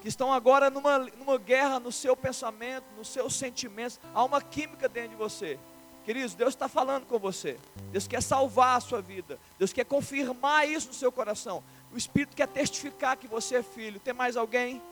que 0.00 0.08
estão 0.08 0.32
agora 0.32 0.68
numa, 0.68 0.98
numa 0.98 1.38
guerra 1.38 1.78
no 1.78 1.92
seu 1.92 2.16
pensamento, 2.16 2.84
nos 2.96 3.08
seus 3.08 3.34
sentimentos. 3.34 4.00
Há 4.12 4.24
uma 4.24 4.42
química 4.42 4.88
dentro 4.88 5.10
de 5.10 5.16
você. 5.16 5.58
Queridos, 6.04 6.34
Deus 6.34 6.54
está 6.54 6.68
falando 6.68 7.06
com 7.06 7.18
você. 7.20 7.56
Deus 7.92 8.08
quer 8.08 8.20
salvar 8.20 8.76
a 8.76 8.80
sua 8.80 9.00
vida. 9.00 9.38
Deus 9.56 9.72
quer 9.72 9.84
confirmar 9.84 10.68
isso 10.68 10.88
no 10.88 10.94
seu 10.94 11.12
coração. 11.12 11.62
O 11.92 11.96
Espírito 11.96 12.34
quer 12.34 12.48
testificar 12.48 13.16
que 13.16 13.28
você 13.28 13.56
é 13.56 13.62
filho. 13.62 14.00
Tem 14.00 14.12
mais 14.12 14.36
alguém? 14.36 14.82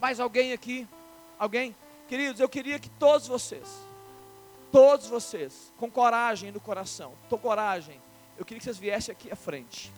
Mais 0.00 0.20
alguém 0.20 0.52
aqui? 0.52 0.86
Alguém? 1.36 1.74
Queridos, 2.10 2.40
eu 2.40 2.48
queria 2.48 2.78
que 2.78 2.90
todos 2.90 3.26
vocês 3.26 3.66
Todos 4.72 5.08
vocês, 5.08 5.72
com 5.76 5.90
coragem 5.90 6.52
no 6.52 6.60
coração, 6.60 7.12
com 7.28 7.36
coragem, 7.36 8.00
eu 8.38 8.44
queria 8.44 8.60
que 8.60 8.64
vocês 8.64 8.78
viessem 8.78 9.12
aqui 9.12 9.30
à 9.30 9.34
frente. 9.34 9.92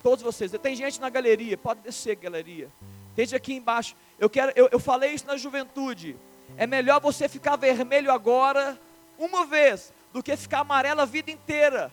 Todos 0.00 0.22
vocês, 0.22 0.52
tem 0.62 0.76
gente 0.76 1.00
na 1.00 1.10
galeria, 1.10 1.58
pode 1.58 1.80
descer, 1.80 2.14
galeria. 2.14 2.70
Tem 3.16 3.24
gente 3.24 3.34
aqui 3.34 3.54
embaixo. 3.54 3.96
Eu 4.16 4.30
quero, 4.30 4.52
eu, 4.54 4.68
eu 4.70 4.78
falei 4.78 5.12
isso 5.12 5.26
na 5.26 5.36
juventude. 5.36 6.16
É 6.56 6.68
melhor 6.68 7.00
você 7.00 7.28
ficar 7.28 7.56
vermelho 7.56 8.12
agora, 8.12 8.78
uma 9.18 9.44
vez, 9.44 9.92
do 10.12 10.22
que 10.22 10.36
ficar 10.36 10.60
amarelo 10.60 11.00
a 11.00 11.04
vida 11.04 11.32
inteira 11.32 11.92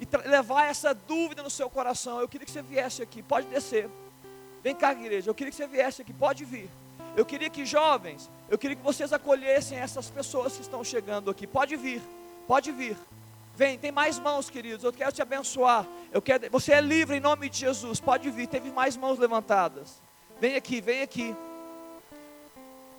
e 0.00 0.28
levar 0.28 0.64
essa 0.64 0.92
dúvida 0.92 1.44
no 1.44 1.50
seu 1.50 1.70
coração. 1.70 2.20
Eu 2.20 2.28
queria 2.28 2.44
que 2.44 2.50
você 2.50 2.62
viesse 2.62 3.00
aqui, 3.02 3.22
pode 3.22 3.46
descer. 3.46 3.88
Vem 4.64 4.74
cá, 4.74 4.90
igreja, 4.90 5.30
eu 5.30 5.34
queria 5.34 5.52
que 5.52 5.56
você 5.56 5.68
viesse 5.68 6.02
aqui, 6.02 6.12
pode 6.12 6.44
vir. 6.44 6.68
Eu 7.16 7.24
queria 7.24 7.48
que 7.48 7.64
jovens, 7.64 8.28
eu 8.52 8.58
queria 8.58 8.76
que 8.76 8.82
vocês 8.82 9.14
acolhessem 9.14 9.78
essas 9.78 10.10
pessoas 10.10 10.54
que 10.54 10.60
estão 10.60 10.84
chegando 10.84 11.30
aqui. 11.30 11.46
Pode 11.46 11.74
vir, 11.74 12.02
pode 12.46 12.70
vir. 12.70 12.98
Vem, 13.56 13.78
tem 13.78 13.90
mais 13.90 14.18
mãos, 14.18 14.50
queridos. 14.50 14.84
Eu 14.84 14.92
quero 14.92 15.10
te 15.10 15.22
abençoar. 15.22 15.86
Eu 16.12 16.20
quero, 16.20 16.50
você 16.50 16.72
é 16.72 16.80
livre 16.82 17.16
em 17.16 17.20
nome 17.20 17.48
de 17.48 17.60
Jesus. 17.60 17.98
Pode 17.98 18.30
vir. 18.30 18.46
Teve 18.46 18.70
mais 18.70 18.94
mãos 18.94 19.18
levantadas. 19.18 20.02
Vem 20.38 20.54
aqui, 20.54 20.82
vem 20.82 21.00
aqui. 21.00 21.34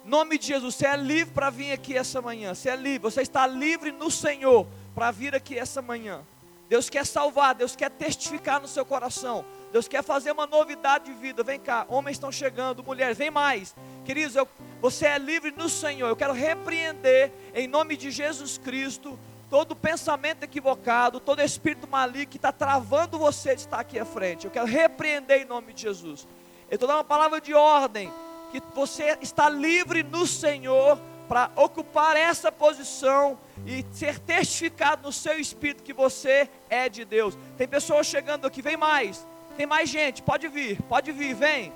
Nome 0.04 0.40
de 0.40 0.48
Jesus, 0.48 0.74
você 0.74 0.88
é 0.88 0.98
livre 0.98 1.32
para 1.32 1.52
vir 1.52 1.72
aqui 1.72 1.96
essa 1.96 2.20
manhã. 2.20 2.56
Você 2.56 2.70
é 2.72 2.76
livre. 2.76 3.12
Você 3.12 3.22
está 3.22 3.46
livre 3.46 3.92
no 3.92 4.10
Senhor 4.10 4.66
para 4.96 5.12
vir 5.12 5.36
aqui 5.36 5.56
essa 5.56 5.84
manhã. 5.84 6.22
Deus 6.68 6.90
quer 6.90 7.06
salvar, 7.06 7.54
Deus 7.54 7.76
quer 7.76 7.92
testificar 7.92 8.60
no 8.60 8.68
seu 8.68 8.84
coração. 8.84 9.46
Deus 9.72 9.88
quer 9.88 10.04
fazer 10.04 10.32
uma 10.32 10.48
novidade 10.48 11.06
de 11.06 11.14
vida. 11.14 11.44
Vem 11.44 11.60
cá, 11.60 11.86
homens 11.90 12.16
estão 12.16 12.32
chegando, 12.32 12.84
mulheres, 12.84 13.20
vem 13.20 13.30
mais. 13.30 13.76
Queridos, 14.04 14.36
eu, 14.36 14.48
você 14.84 15.06
é 15.06 15.18
livre 15.18 15.54
no 15.56 15.70
Senhor. 15.70 16.10
Eu 16.10 16.16
quero 16.16 16.34
repreender, 16.34 17.32
em 17.56 17.70
nome 17.70 17.96
de 17.96 18.12
Jesus 18.12 18.58
Cristo, 18.58 19.18
todo 19.50 19.78
pensamento 19.78 20.44
equivocado, 20.44 21.22
todo 21.22 21.42
espírito 21.42 21.88
maligno 21.88 22.28
que 22.28 22.36
está 22.36 22.52
travando 22.52 23.18
você 23.18 23.56
de 23.56 23.62
estar 23.62 23.80
aqui 23.80 23.98
à 23.98 24.04
frente. 24.04 24.44
Eu 24.44 24.52
quero 24.52 24.66
repreender 24.66 25.42
em 25.42 25.46
nome 25.46 25.72
de 25.72 25.84
Jesus. 25.84 26.28
Eu 26.70 26.76
estou 26.76 26.86
dando 26.86 26.98
uma 26.98 27.04
palavra 27.06 27.40
de 27.40 27.54
ordem, 27.54 28.12
que 28.52 28.62
você 28.76 29.18
está 29.22 29.50
livre 29.50 30.04
no 30.04 30.28
Senhor 30.28 31.00
para 31.30 31.50
ocupar 31.56 32.18
essa 32.18 32.52
posição 32.52 33.40
e 33.66 33.86
ser 33.94 34.20
testificado 34.20 35.04
no 35.04 35.14
seu 35.14 35.40
espírito 35.40 35.82
que 35.82 35.94
você 35.94 36.50
é 36.70 36.90
de 36.90 37.06
Deus. 37.06 37.38
Tem 37.58 37.70
pessoas 37.70 38.06
chegando 38.06 38.46
aqui, 38.46 38.62
vem 38.62 38.76
mais, 38.76 39.26
tem 39.56 39.66
mais 39.66 39.90
gente, 39.90 40.22
pode 40.22 40.50
vir, 40.50 40.82
pode 40.90 41.10
vir, 41.14 41.34
vem, 41.34 41.72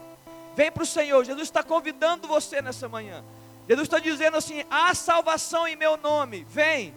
vem 0.58 0.72
para 0.72 0.82
o 0.82 0.88
Senhor. 0.88 1.24
Jesus 1.24 1.48
está 1.48 1.62
convidando 1.62 2.28
você 2.28 2.64
nessa 2.64 2.90
manhã. 2.90 3.24
Jesus 3.70 3.86
está 3.86 4.00
dizendo 4.00 4.38
assim: 4.38 4.66
há 4.72 4.94
salvação 4.96 5.68
em 5.68 5.76
meu 5.76 5.96
nome, 5.96 6.44
vem, 6.50 6.96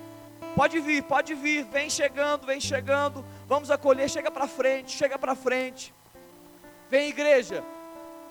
pode 0.56 0.80
vir, 0.80 1.02
pode 1.02 1.34
vir, 1.34 1.64
vem 1.66 1.90
chegando, 1.90 2.46
vem 2.46 2.58
chegando, 2.58 3.22
vamos 3.46 3.70
acolher, 3.70 4.08
chega 4.08 4.30
para 4.30 4.48
frente, 4.48 4.96
chega 4.96 5.18
para 5.18 5.34
frente. 5.34 5.92
Vem, 6.88 7.10
igreja, 7.10 7.62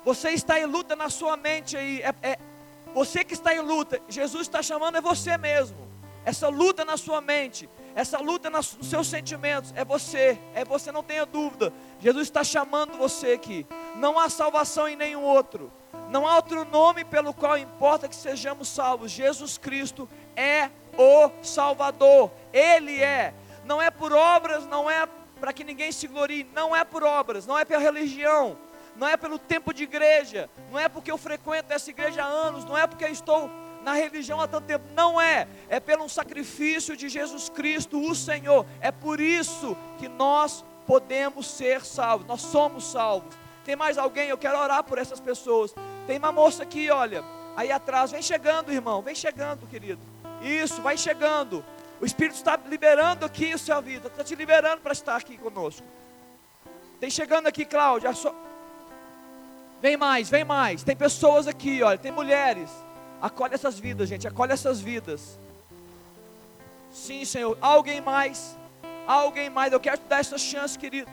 você 0.03 0.31
está 0.31 0.59
em 0.59 0.65
luta 0.65 0.95
na 0.95 1.09
sua 1.09 1.37
mente 1.37 1.77
aí, 1.77 2.01
é, 2.01 2.13
é 2.23 2.39
você 2.91 3.23
que 3.23 3.35
está 3.35 3.53
em 3.53 3.59
luta, 3.59 4.01
Jesus 4.09 4.41
está 4.41 4.63
chamando 4.63 4.97
é 4.97 5.01
você 5.01 5.37
mesmo. 5.37 5.88
Essa 6.25 6.47
luta 6.47 6.85
na 6.85 6.97
sua 6.97 7.21
mente, 7.21 7.69
essa 7.95 8.19
luta 8.19 8.49
nos 8.49 8.77
seus 8.83 9.07
sentimentos, 9.07 9.73
é 9.75 9.83
você, 9.83 10.39
é 10.53 10.63
você, 10.63 10.91
não 10.91 11.03
tenha 11.03 11.25
dúvida. 11.25 11.73
Jesus 11.99 12.27
está 12.27 12.43
chamando 12.43 12.97
você 12.97 13.31
aqui. 13.31 13.65
Não 13.95 14.19
há 14.19 14.29
salvação 14.29 14.87
em 14.87 14.95
nenhum 14.95 15.23
outro. 15.23 15.71
Não 16.09 16.27
há 16.27 16.35
outro 16.35 16.65
nome 16.65 17.03
pelo 17.03 17.33
qual 17.33 17.57
importa 17.57 18.07
que 18.07 18.15
sejamos 18.15 18.67
salvos. 18.67 19.11
Jesus 19.11 19.57
Cristo 19.57 20.09
é 20.35 20.69
o 20.97 21.31
Salvador. 21.41 22.31
Ele 22.53 23.01
é. 23.01 23.33
Não 23.65 23.81
é 23.81 23.89
por 23.89 24.13
obras, 24.13 24.65
não 24.65 24.89
é 24.89 25.07
para 25.39 25.53
que 25.53 25.63
ninguém 25.63 25.91
se 25.91 26.07
glorie, 26.07 26.47
não 26.53 26.75
é 26.75 26.83
por 26.83 27.03
obras, 27.03 27.45
não 27.45 27.57
é 27.57 27.63
pela 27.63 27.81
religião 27.81 28.57
não 28.99 29.07
é 29.07 29.15
pelo 29.15 29.39
tempo 29.39 29.73
de 29.73 29.83
igreja, 29.83 30.49
não 30.69 30.77
é 30.77 30.89
porque 30.89 31.09
eu 31.09 31.17
frequento 31.17 31.71
essa 31.71 31.89
igreja 31.89 32.21
há 32.21 32.27
anos, 32.27 32.65
não 32.65 32.77
é 32.77 32.85
porque 32.85 33.05
eu 33.05 33.11
estou 33.11 33.49
na 33.89 33.95
religião 33.95 34.39
há 34.39 34.47
tanto 34.47 34.65
tempo, 34.65 34.85
não 34.93 35.19
é, 35.19 35.47
é 35.67 35.79
pelo 35.79 36.07
sacrifício 36.07 36.95
de 36.95 37.09
Jesus 37.09 37.49
Cristo, 37.49 37.99
o 37.99 38.13
Senhor. 38.13 38.63
É 38.79 38.91
por 38.91 39.19
isso 39.19 39.75
que 39.97 40.07
nós 40.07 40.63
podemos 40.85 41.47
ser 41.47 41.83
salvos, 41.83 42.27
nós 42.27 42.41
somos 42.41 42.91
salvos. 42.91 43.35
Tem 43.65 43.75
mais 43.75 43.97
alguém? 43.97 44.29
Eu 44.29 44.37
quero 44.37 44.59
orar 44.59 44.83
por 44.83 44.99
essas 44.99 45.19
pessoas. 45.19 45.73
Tem 46.05 46.19
uma 46.19 46.31
moça 46.31 46.61
aqui, 46.61 46.91
olha, 46.91 47.23
aí 47.55 47.71
atrás, 47.71 48.11
vem 48.11 48.21
chegando, 48.21 48.71
irmão, 48.71 49.01
vem 49.01 49.15
chegando, 49.15 49.65
querido. 49.65 50.01
Isso, 50.39 50.83
vai 50.83 50.95
chegando. 50.95 51.65
O 51.99 52.05
Espírito 52.05 52.35
está 52.35 52.59
liberando 52.67 53.25
aqui 53.25 53.53
a 53.53 53.57
sua 53.57 53.81
vida, 53.81 54.07
está 54.07 54.23
te 54.23 54.35
liberando 54.35 54.81
para 54.81 54.93
estar 54.93 55.15
aqui 55.15 55.35
conosco. 55.35 55.85
Tem 56.99 57.09
chegando 57.09 57.47
aqui, 57.47 57.65
Cláudia. 57.65 58.11
Vem 59.81 59.97
mais, 59.97 60.29
vem 60.29 60.43
mais. 60.43 60.83
Tem 60.83 60.95
pessoas 60.95 61.47
aqui, 61.47 61.81
olha, 61.81 61.97
tem 61.97 62.11
mulheres. 62.11 62.69
Acolhe 63.21 63.53
essas 63.53 63.77
vidas, 63.77 64.07
gente, 64.07 64.27
acolhe 64.27 64.51
essas 64.51 64.79
vidas. 64.79 65.37
Sim, 66.91 67.25
Senhor. 67.25 67.57
Alguém 67.61 68.01
mais? 68.01 68.57
Alguém 69.05 69.49
mais? 69.49 69.73
Eu 69.73 69.79
quero 69.79 69.97
te 69.97 70.05
dar 70.07 70.19
essa 70.19 70.37
chance, 70.37 70.77
querido. 70.77 71.09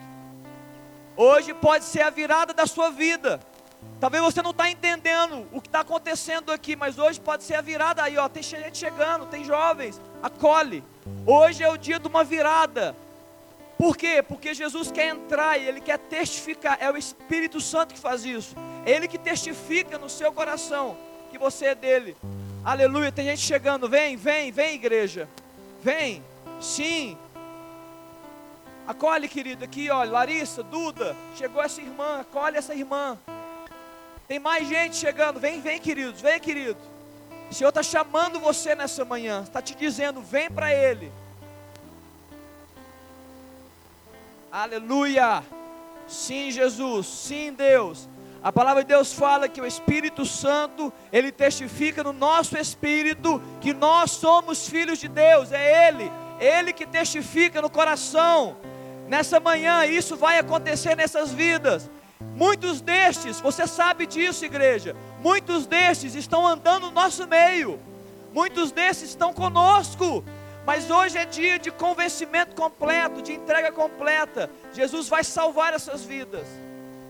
Hoje 1.17 1.53
pode 1.55 1.85
ser 1.85 2.03
a 2.03 2.11
virada 2.11 2.53
da 2.53 2.67
sua 2.67 2.91
vida. 2.91 3.41
Talvez 4.01 4.23
você 4.23 4.43
não 4.43 4.51
está 4.51 4.71
entendendo 4.71 5.47
o 5.53 5.61
que 5.61 5.69
está 5.69 5.81
acontecendo 5.81 6.53
aqui, 6.53 6.77
mas 6.77 6.99
hoje 6.99 7.21
pode 7.21 7.45
ser 7.45 7.55
a 7.55 7.61
virada 7.61 8.03
aí, 8.03 8.17
ó. 8.19 8.29
Tem 8.29 8.43
gente 8.43 8.79
chegando, 8.79 9.27
tem 9.27 9.45
jovens. 9.45 10.01
Acolhe. 10.23 10.85
Hoje 11.27 11.63
é 11.63 11.71
o 11.71 11.77
dia 11.77 11.99
de 11.99 12.07
uma 12.07 12.23
virada. 12.23 12.95
Por 13.79 13.97
quê? 13.97 14.23
Porque 14.23 14.55
Jesus 14.55 14.91
quer 14.91 15.09
entrar 15.09 15.59
e 15.59 15.67
Ele 15.67 15.81
quer 15.81 15.99
testificar. 15.99 16.79
É 16.81 16.91
o 16.91 16.97
Espírito 16.97 17.61
Santo 17.61 17.95
que 17.95 18.01
faz 18.01 18.25
isso. 18.25 18.55
É 18.85 18.93
Ele 18.93 19.09
que 19.09 19.19
testifica 19.19 19.99
no 19.99 20.09
seu 20.09 20.33
coração 20.33 20.97
que 21.37 21.43
você 21.43 21.67
é 21.67 21.75
dele. 21.75 22.17
Aleluia. 22.65 23.13
Tem 23.13 23.27
gente 23.27 23.43
chegando. 23.43 23.89
Vem, 23.89 24.17
vem, 24.17 24.51
vem, 24.51 24.75
igreja. 24.75 25.29
Vem. 25.83 26.25
Sim. 26.61 27.17
Acolhe, 28.87 29.29
querido, 29.29 29.65
aqui, 29.65 29.91
olha. 29.91 30.11
Larissa, 30.11 30.63
Duda. 30.63 31.15
Chegou 31.37 31.63
essa 31.63 31.81
irmã. 31.81 32.21
Acolhe 32.21 32.57
essa 32.57 32.75
irmã. 32.75 33.19
Tem 34.27 34.39
mais 34.39 34.67
gente 34.67 34.97
chegando. 34.97 35.39
Vem, 35.39 35.61
vem, 35.61 35.79
queridos. 35.79 36.21
Vem, 36.21 36.41
querido. 36.41 36.79
O 37.51 37.55
Senhor 37.55 37.69
está 37.69 37.83
chamando 37.83 38.41
você 38.41 38.75
nessa 38.75 39.05
manhã. 39.05 39.43
Está 39.43 39.61
te 39.61 39.75
dizendo: 39.75 40.21
vem 40.21 40.51
para 40.51 40.73
Ele. 40.73 41.13
Aleluia! 44.51 45.45
Sim, 46.09 46.51
Jesus, 46.51 47.07
sim, 47.07 47.53
Deus. 47.53 48.09
A 48.43 48.53
palavra 48.53 48.83
de 48.83 48.89
Deus 48.89 49.13
fala 49.13 49.49
que 49.49 49.61
o 49.61 49.67
Espírito 49.67 50.25
Santo, 50.25 50.93
ele 51.13 51.33
testifica 51.33 52.05
no 52.05 52.13
nosso 52.13 52.57
espírito 52.57 53.43
que 53.61 53.73
nós 53.73 54.13
somos 54.13 54.69
filhos 54.69 54.99
de 54.99 55.09
Deus, 55.09 55.51
é 55.53 55.89
Ele, 55.89 56.13
Ele 56.39 56.73
que 56.73 56.87
testifica 56.87 57.61
no 57.61 57.71
coração. 57.71 58.57
Nessa 59.09 59.41
manhã, 59.41 59.85
isso 59.85 60.17
vai 60.17 60.39
acontecer 60.39 60.97
nessas 60.97 61.33
vidas. 61.33 61.91
Muitos 62.35 62.81
destes, 62.81 63.41
você 63.41 63.67
sabe 63.67 64.07
disso, 64.07 64.45
igreja, 64.45 64.95
muitos 65.21 65.67
destes 65.67 66.15
estão 66.15 66.47
andando 66.47 66.87
no 66.87 66.93
nosso 66.93 67.27
meio, 67.27 67.81
muitos 68.33 68.71
destes 68.71 69.11
estão 69.11 69.33
conosco, 69.33 70.25
mas 70.65 70.91
hoje 70.91 71.17
é 71.17 71.25
dia 71.25 71.59
de 71.59 71.71
convencimento 71.71 72.55
completo, 72.55 73.23
de 73.23 73.33
entrega 73.33 73.73
completa. 73.73 74.51
Jesus 74.73 75.09
vai 75.09 75.25
salvar 75.25 75.73
essas 75.73 76.05
vidas. 76.05 76.47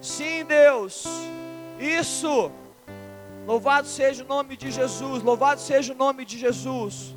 Sim, 0.07 0.44
Deus. 0.44 1.04
Isso. 1.80 2.52
Louvado 3.44 3.88
seja 3.88 4.22
o 4.22 4.26
nome 4.26 4.57
de 4.57 4.70
Jesus. 4.70 5.20
Louvado 5.20 5.61
seja 5.61 5.92
o 5.92 5.96
nome 5.96 6.24
de 6.24 6.38
Jesus. 6.38 7.12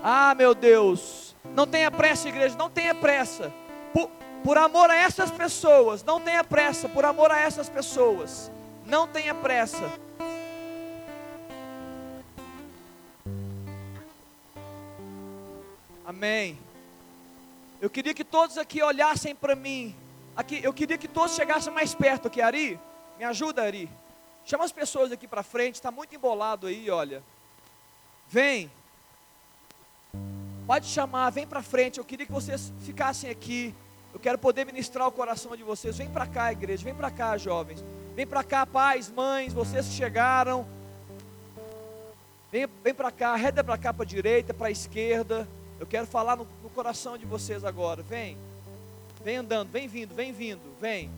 Ah, 0.00 0.32
meu 0.36 0.54
Deus. 0.54 1.34
Não 1.52 1.66
tenha 1.66 1.90
pressa, 1.90 2.28
igreja. 2.28 2.56
Não 2.56 2.70
tenha 2.70 2.94
pressa. 2.94 3.52
Por, 3.92 4.08
por 4.44 4.56
amor 4.56 4.88
a 4.90 4.94
essas 4.94 5.32
pessoas. 5.32 6.04
Não 6.04 6.20
tenha 6.20 6.44
pressa. 6.44 6.88
Por 6.88 7.04
amor 7.04 7.32
a 7.32 7.40
essas 7.40 7.68
pessoas. 7.68 8.48
Não 8.86 9.08
tenha 9.08 9.34
pressa. 9.34 9.92
Amém. 16.06 16.56
Eu 17.80 17.90
queria 17.90 18.14
que 18.14 18.22
todos 18.22 18.56
aqui 18.56 18.80
olhassem 18.80 19.34
para 19.34 19.56
mim. 19.56 19.96
Aqui, 20.36 20.60
eu 20.62 20.72
queria 20.72 20.98
que 20.98 21.06
todos 21.06 21.36
chegassem 21.36 21.72
mais 21.72 21.94
perto 21.94 22.26
aqui, 22.28 22.40
Ari. 22.40 22.78
Me 23.18 23.24
ajuda, 23.24 23.62
Ari. 23.62 23.88
Chama 24.44 24.64
as 24.64 24.72
pessoas 24.72 25.12
aqui 25.12 25.28
para 25.28 25.42
frente, 25.42 25.76
está 25.76 25.90
muito 25.90 26.14
embolado 26.14 26.66
aí, 26.66 26.90
olha. 26.90 27.22
Vem. 28.28 28.70
Pode 30.66 30.86
chamar, 30.86 31.30
vem 31.30 31.46
para 31.46 31.62
frente. 31.62 31.98
Eu 31.98 32.04
queria 32.04 32.26
que 32.26 32.32
vocês 32.32 32.72
ficassem 32.80 33.30
aqui. 33.30 33.74
Eu 34.12 34.18
quero 34.18 34.36
poder 34.36 34.66
ministrar 34.66 35.06
o 35.06 35.12
coração 35.12 35.56
de 35.56 35.62
vocês. 35.62 35.96
Vem 35.96 36.10
para 36.10 36.26
cá, 36.26 36.50
igreja. 36.50 36.82
Vem 36.84 36.94
para 36.94 37.10
cá, 37.10 37.38
jovens. 37.38 37.84
Vem 38.16 38.26
para 38.26 38.42
cá, 38.42 38.66
pais, 38.66 39.10
mães, 39.10 39.52
vocês 39.52 39.86
que 39.86 39.94
chegaram. 39.94 40.66
Vem, 42.50 42.66
vem 42.82 42.94
para 42.94 43.10
cá, 43.10 43.34
reda 43.36 43.62
para 43.62 43.78
cá 43.78 43.92
para 43.92 44.04
direita, 44.04 44.52
para 44.52 44.68
a 44.68 44.70
esquerda. 44.70 45.48
Eu 45.78 45.86
quero 45.86 46.06
falar 46.06 46.36
no, 46.36 46.46
no 46.62 46.70
coração 46.70 47.16
de 47.16 47.24
vocês 47.24 47.64
agora. 47.64 48.02
Vem. 48.02 48.36
Vem 49.24 49.36
andando, 49.38 49.70
vem 49.70 49.88
vindo, 49.88 50.14
vem 50.14 50.32
vindo, 50.32 50.60
vem. 50.80 51.10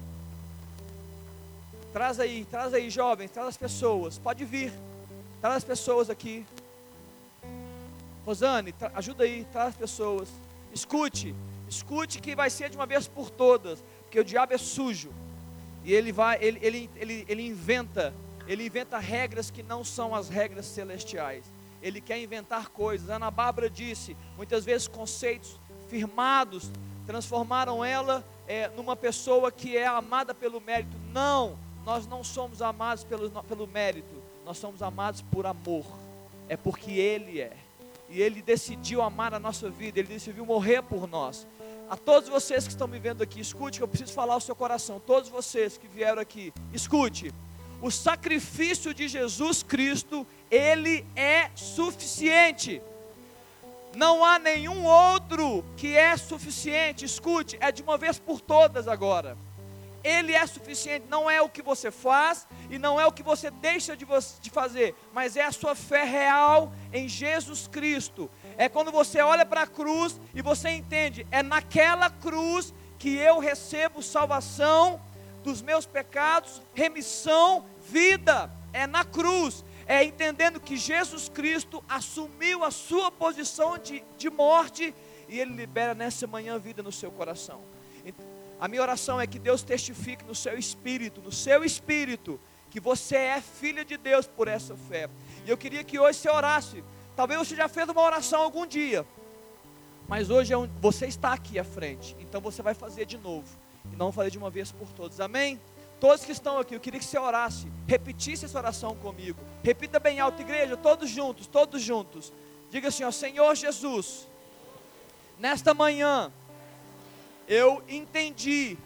Traz 1.92 2.20
aí, 2.20 2.46
traz 2.48 2.72
aí, 2.72 2.88
jovens, 2.88 3.30
traz 3.30 3.48
as 3.48 3.56
pessoas. 3.56 4.18
Pode 4.18 4.44
vir. 4.44 4.72
Traz 5.40 5.56
as 5.56 5.64
pessoas 5.64 6.08
aqui. 6.08 6.46
Rosane, 8.24 8.74
ajuda 8.94 9.24
aí, 9.24 9.44
traz 9.52 9.68
as 9.70 9.74
pessoas. 9.76 10.28
Escute, 10.72 11.34
escute 11.68 12.20
que 12.20 12.36
vai 12.36 12.48
ser 12.48 12.70
de 12.70 12.76
uma 12.76 12.86
vez 12.86 13.08
por 13.08 13.28
todas, 13.28 13.82
porque 14.02 14.20
o 14.20 14.24
diabo 14.24 14.54
é 14.54 14.58
sujo. 14.58 15.10
E 15.84 15.92
ele 15.92 16.12
vai, 16.12 16.38
ele, 16.40 16.58
ele, 16.62 16.90
ele, 16.96 17.24
ele 17.28 17.46
inventa, 17.46 18.14
ele 18.46 18.66
inventa 18.66 18.98
regras 18.98 19.50
que 19.50 19.62
não 19.62 19.82
são 19.84 20.14
as 20.14 20.28
regras 20.28 20.66
celestiais 20.66 21.44
ele 21.82 22.00
quer 22.00 22.20
inventar 22.20 22.68
coisas. 22.68 23.08
Ana 23.08 23.30
Bárbara 23.30 23.70
disse, 23.70 24.16
muitas 24.36 24.64
vezes 24.64 24.88
conceitos 24.88 25.58
firmados 25.88 26.70
transformaram 27.06 27.84
ela 27.84 28.24
é, 28.46 28.68
numa 28.68 28.96
pessoa 28.96 29.50
que 29.50 29.76
é 29.76 29.86
amada 29.86 30.34
pelo 30.34 30.60
mérito. 30.60 30.96
Não, 31.12 31.58
nós 31.84 32.06
não 32.06 32.24
somos 32.24 32.60
amados 32.60 33.04
pelo, 33.04 33.30
pelo 33.44 33.66
mérito, 33.66 34.14
nós 34.44 34.58
somos 34.58 34.82
amados 34.82 35.22
por 35.22 35.46
amor. 35.46 35.84
É 36.48 36.56
porque 36.56 36.92
Ele 36.92 37.40
é. 37.40 37.56
E 38.08 38.20
Ele 38.20 38.42
decidiu 38.42 39.02
amar 39.02 39.34
a 39.34 39.38
nossa 39.38 39.70
vida, 39.70 39.98
Ele 39.98 40.08
decidiu 40.08 40.44
morrer 40.44 40.82
por 40.82 41.08
nós. 41.08 41.46
A 41.88 41.96
todos 41.96 42.28
vocês 42.28 42.64
que 42.64 42.70
estão 42.70 42.88
me 42.88 42.98
vendo 42.98 43.22
aqui, 43.22 43.40
escute 43.40 43.78
que 43.78 43.84
eu 43.84 43.88
preciso 43.88 44.12
falar 44.12 44.34
ao 44.34 44.40
seu 44.40 44.56
coração. 44.56 45.00
Todos 45.00 45.28
vocês 45.28 45.78
que 45.78 45.86
vieram 45.86 46.20
aqui, 46.20 46.52
escute. 46.72 47.32
O 47.80 47.90
sacrifício 47.90 48.92
de 48.92 49.06
Jesus 49.06 49.62
Cristo 49.62 50.26
ele 50.50 51.06
é 51.14 51.50
suficiente. 51.54 52.82
Não 53.96 54.22
há 54.22 54.38
nenhum 54.38 54.84
outro 54.84 55.64
que 55.74 55.96
é 55.96 56.14
suficiente. 56.18 57.06
Escute, 57.06 57.56
é 57.60 57.72
de 57.72 57.82
uma 57.82 57.96
vez 57.96 58.18
por 58.18 58.42
todas 58.42 58.86
agora. 58.86 59.38
Ele 60.04 60.34
é 60.34 60.46
suficiente, 60.46 61.06
não 61.08 61.30
é 61.30 61.40
o 61.40 61.48
que 61.48 61.62
você 61.62 61.90
faz 61.90 62.46
e 62.70 62.78
não 62.78 63.00
é 63.00 63.06
o 63.06 63.10
que 63.10 63.22
você 63.22 63.50
deixa 63.50 63.96
de, 63.96 64.04
você, 64.04 64.38
de 64.40 64.50
fazer, 64.50 64.94
mas 65.12 65.34
é 65.34 65.44
a 65.44 65.50
sua 65.50 65.74
fé 65.74 66.04
real 66.04 66.72
em 66.92 67.08
Jesus 67.08 67.66
Cristo. 67.66 68.30
É 68.58 68.68
quando 68.68 68.92
você 68.92 69.22
olha 69.22 69.46
para 69.46 69.62
a 69.62 69.66
cruz 69.66 70.20
e 70.34 70.42
você 70.42 70.68
entende, 70.68 71.26
é 71.30 71.42
naquela 71.42 72.10
cruz 72.10 72.74
que 72.98 73.16
eu 73.16 73.38
recebo 73.38 74.02
salvação 74.02 75.00
dos 75.42 75.62
meus 75.62 75.86
pecados, 75.86 76.60
remissão, 76.74 77.64
vida. 77.88 78.50
É 78.74 78.86
na 78.86 79.04
cruz 79.04 79.64
é 79.86 80.02
entendendo 80.02 80.60
que 80.60 80.76
Jesus 80.76 81.28
Cristo 81.28 81.82
assumiu 81.88 82.64
a 82.64 82.70
sua 82.70 83.10
posição 83.10 83.78
de, 83.78 84.02
de 84.18 84.28
morte 84.28 84.94
e 85.28 85.38
Ele 85.38 85.54
libera 85.54 85.94
nessa 85.94 86.26
manhã 86.26 86.58
vida 86.58 86.82
no 86.82 86.90
seu 86.90 87.10
coração. 87.10 87.62
A 88.58 88.66
minha 88.68 88.82
oração 88.82 89.20
é 89.20 89.26
que 89.26 89.38
Deus 89.38 89.62
testifique 89.62 90.24
no 90.24 90.34
seu 90.34 90.58
espírito, 90.58 91.20
no 91.20 91.30
seu 91.30 91.62
espírito, 91.64 92.40
que 92.70 92.80
você 92.80 93.16
é 93.16 93.40
filha 93.40 93.84
de 93.84 93.96
Deus 93.96 94.26
por 94.26 94.48
essa 94.48 94.74
fé. 94.76 95.08
E 95.44 95.50
eu 95.50 95.56
queria 95.56 95.84
que 95.84 95.98
hoje 95.98 96.18
você 96.18 96.30
orasse. 96.30 96.82
Talvez 97.14 97.38
você 97.38 97.54
já 97.54 97.68
fez 97.68 97.88
uma 97.88 98.02
oração 98.02 98.42
algum 98.42 98.66
dia, 98.66 99.06
mas 100.08 100.30
hoje 100.30 100.52
é 100.52 100.58
um, 100.58 100.68
você 100.80 101.06
está 101.06 101.32
aqui 101.32 101.58
à 101.58 101.64
frente, 101.64 102.14
então 102.20 102.40
você 102.40 102.60
vai 102.60 102.74
fazer 102.74 103.06
de 103.06 103.16
novo. 103.16 103.48
E 103.92 103.96
não 103.96 104.12
fazer 104.12 104.30
de 104.30 104.38
uma 104.38 104.50
vez 104.50 104.72
por 104.72 104.88
todos. 104.88 105.20
Amém? 105.20 105.60
Todos 105.98 106.24
que 106.24 106.32
estão 106.32 106.58
aqui, 106.58 106.74
eu 106.74 106.80
queria 106.80 107.00
que 107.00 107.06
você 107.06 107.18
orasse, 107.18 107.72
repetisse 107.86 108.44
essa 108.44 108.58
oração 108.58 108.94
comigo. 108.96 109.40
Repita 109.62 109.98
bem 109.98 110.20
alto, 110.20 110.42
igreja, 110.42 110.76
todos 110.76 111.08
juntos, 111.08 111.46
todos 111.46 111.80
juntos. 111.80 112.32
Diga 112.70 112.88
assim, 112.88 113.04
ó, 113.04 113.10
Senhor 113.10 113.54
Jesus, 113.54 114.28
nesta 115.38 115.72
manhã 115.72 116.30
eu 117.48 117.82
entendi 117.88 118.76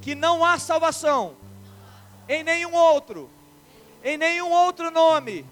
que 0.00 0.14
não 0.14 0.44
há 0.44 0.58
salvação 0.58 1.36
em 2.28 2.42
nenhum 2.42 2.74
outro, 2.74 3.28
em 4.02 4.16
nenhum 4.16 4.50
outro 4.50 4.90
nome, 4.90 5.44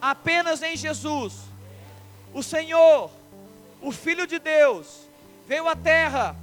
apenas 0.00 0.62
em 0.62 0.76
Jesus. 0.76 1.34
O 2.34 2.42
Senhor, 2.42 3.10
o 3.80 3.92
Filho 3.92 4.26
de 4.26 4.38
Deus, 4.38 5.06
veio 5.46 5.68
à 5.68 5.76
terra, 5.76 6.34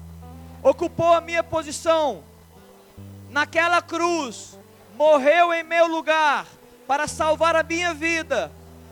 ocupou 0.64 1.12
a 1.12 1.20
minha 1.20 1.44
posição 1.44 2.24
naquela 3.34 3.82
cruz, 3.82 4.60
morreu 4.96 5.52
em 5.52 5.64
meu 5.64 5.88
lugar 5.88 6.46
para 6.88 7.08
salvar 7.08 7.56
a 7.56 7.64
minha 7.64 7.92
vida, 7.92 8.52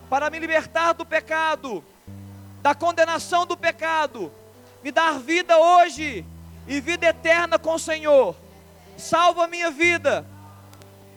para 0.09 0.31
me 0.31 0.39
libertar 0.39 0.93
do 0.93 1.05
pecado, 1.05 1.85
da 2.59 2.73
condenação 2.73 3.45
do 3.45 3.55
pecado, 3.55 4.31
me 4.83 4.91
dar 4.91 5.19
vida 5.19 5.59
hoje 5.59 6.25
e 6.67 6.81
vida 6.81 7.05
eterna 7.05 7.59
com 7.59 7.75
o 7.75 7.79
Senhor. 7.79 8.35
Salva 8.97 9.45
a 9.45 9.47
minha 9.47 9.69
vida. 9.69 10.25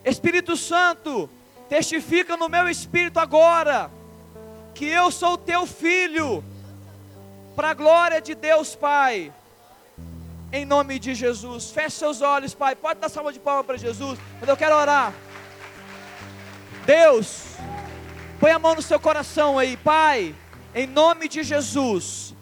Espírito 0.03 0.55
Santo, 0.55 1.27
testifica 1.67 2.37
no 2.37 2.47
meu 2.47 2.69
espírito 2.69 3.19
agora 3.19 3.89
que 4.75 4.85
eu 4.85 5.09
sou 5.09 5.35
teu 5.35 5.65
filho, 5.65 6.43
para 7.55 7.71
a 7.71 7.73
glória 7.73 8.21
de 8.21 8.35
Deus 8.35 8.75
Pai 8.75 9.33
em 10.55 10.63
nome 10.63 10.97
de 10.99 11.13
Jesus. 11.13 11.69
Feche 11.69 11.97
seus 11.97 12.21
olhos, 12.21 12.53
Pai. 12.53 12.75
Pode 12.75 12.99
dar 12.99 13.09
salva 13.09 13.33
de 13.33 13.39
palmas 13.39 13.65
para 13.65 13.77
Jesus, 13.77 14.17
mas 14.39 14.47
eu 14.47 14.55
quero 14.55 14.75
orar. 14.75 15.13
Deus, 16.85 17.43
põe 18.39 18.51
a 18.51 18.59
mão 18.59 18.73
no 18.73 18.81
seu 18.81 18.99
coração 18.99 19.59
aí, 19.59 19.75
Pai, 19.75 20.33
em 20.73 20.87
nome 20.87 21.27
de 21.27 21.43
Jesus. 21.43 22.33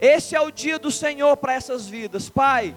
Esse 0.00 0.34
é 0.34 0.40
o 0.40 0.50
dia 0.50 0.76
do 0.76 0.90
Senhor 0.90 1.36
para 1.36 1.54
essas 1.54 1.86
vidas, 1.86 2.28
Pai. 2.28 2.74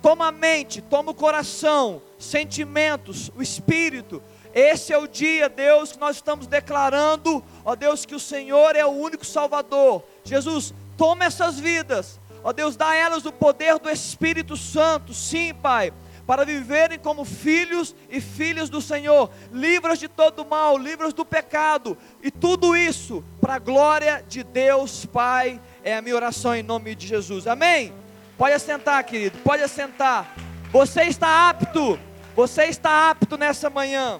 Toma 0.00 0.28
a 0.28 0.32
mente, 0.32 0.80
toma 0.80 1.10
o 1.10 1.14
coração, 1.14 2.00
sentimentos, 2.18 3.32
o 3.36 3.42
espírito. 3.42 4.22
Esse 4.54 4.92
é 4.92 4.98
o 4.98 5.08
dia, 5.08 5.48
Deus, 5.48 5.92
que 5.92 5.98
nós 5.98 6.16
estamos 6.16 6.46
declarando, 6.46 7.42
ó 7.64 7.74
Deus, 7.74 8.04
que 8.04 8.14
o 8.14 8.20
Senhor 8.20 8.76
é 8.76 8.84
o 8.84 8.90
único 8.90 9.24
Salvador. 9.24 10.04
Jesus, 10.22 10.72
toma 10.96 11.24
essas 11.24 11.58
vidas, 11.58 12.20
Ó 12.44 12.52
Deus, 12.52 12.76
dá 12.76 12.88
a 12.88 12.96
elas 12.96 13.24
o 13.24 13.32
poder 13.32 13.78
do 13.78 13.88
Espírito 13.88 14.56
Santo, 14.56 15.14
sim, 15.14 15.54
Pai, 15.54 15.92
para 16.26 16.44
viverem 16.44 16.98
como 16.98 17.24
filhos 17.24 17.94
e 18.10 18.20
filhas 18.20 18.68
do 18.68 18.80
Senhor, 18.80 19.30
livres 19.52 19.98
de 19.98 20.08
todo 20.08 20.44
mal, 20.44 20.76
livres 20.76 21.12
do 21.12 21.24
pecado, 21.24 21.96
e 22.22 22.30
tudo 22.30 22.76
isso 22.76 23.22
para 23.40 23.54
a 23.54 23.58
glória 23.58 24.24
de 24.28 24.42
Deus, 24.42 25.06
Pai, 25.06 25.60
é 25.84 25.96
a 25.96 26.02
minha 26.02 26.16
oração 26.16 26.54
em 26.54 26.62
nome 26.62 26.94
de 26.94 27.06
Jesus, 27.06 27.46
amém? 27.46 27.92
Pode 28.36 28.54
assentar, 28.54 29.04
querido, 29.04 29.38
pode 29.38 29.62
assentar. 29.62 30.34
Você 30.72 31.02
está 31.02 31.48
apto, 31.48 31.98
você 32.34 32.64
está 32.64 33.10
apto 33.10 33.36
nessa 33.36 33.70
manhã. 33.70 34.18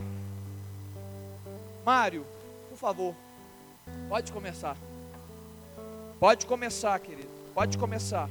Mário, 1.84 2.24
por 2.70 2.76
favor, 2.78 3.14
pode 4.08 4.30
começar. 4.30 4.76
Pode 6.20 6.46
começar, 6.46 7.00
querido. 7.00 7.31
Pode 7.54 7.76
começar. 7.76 8.30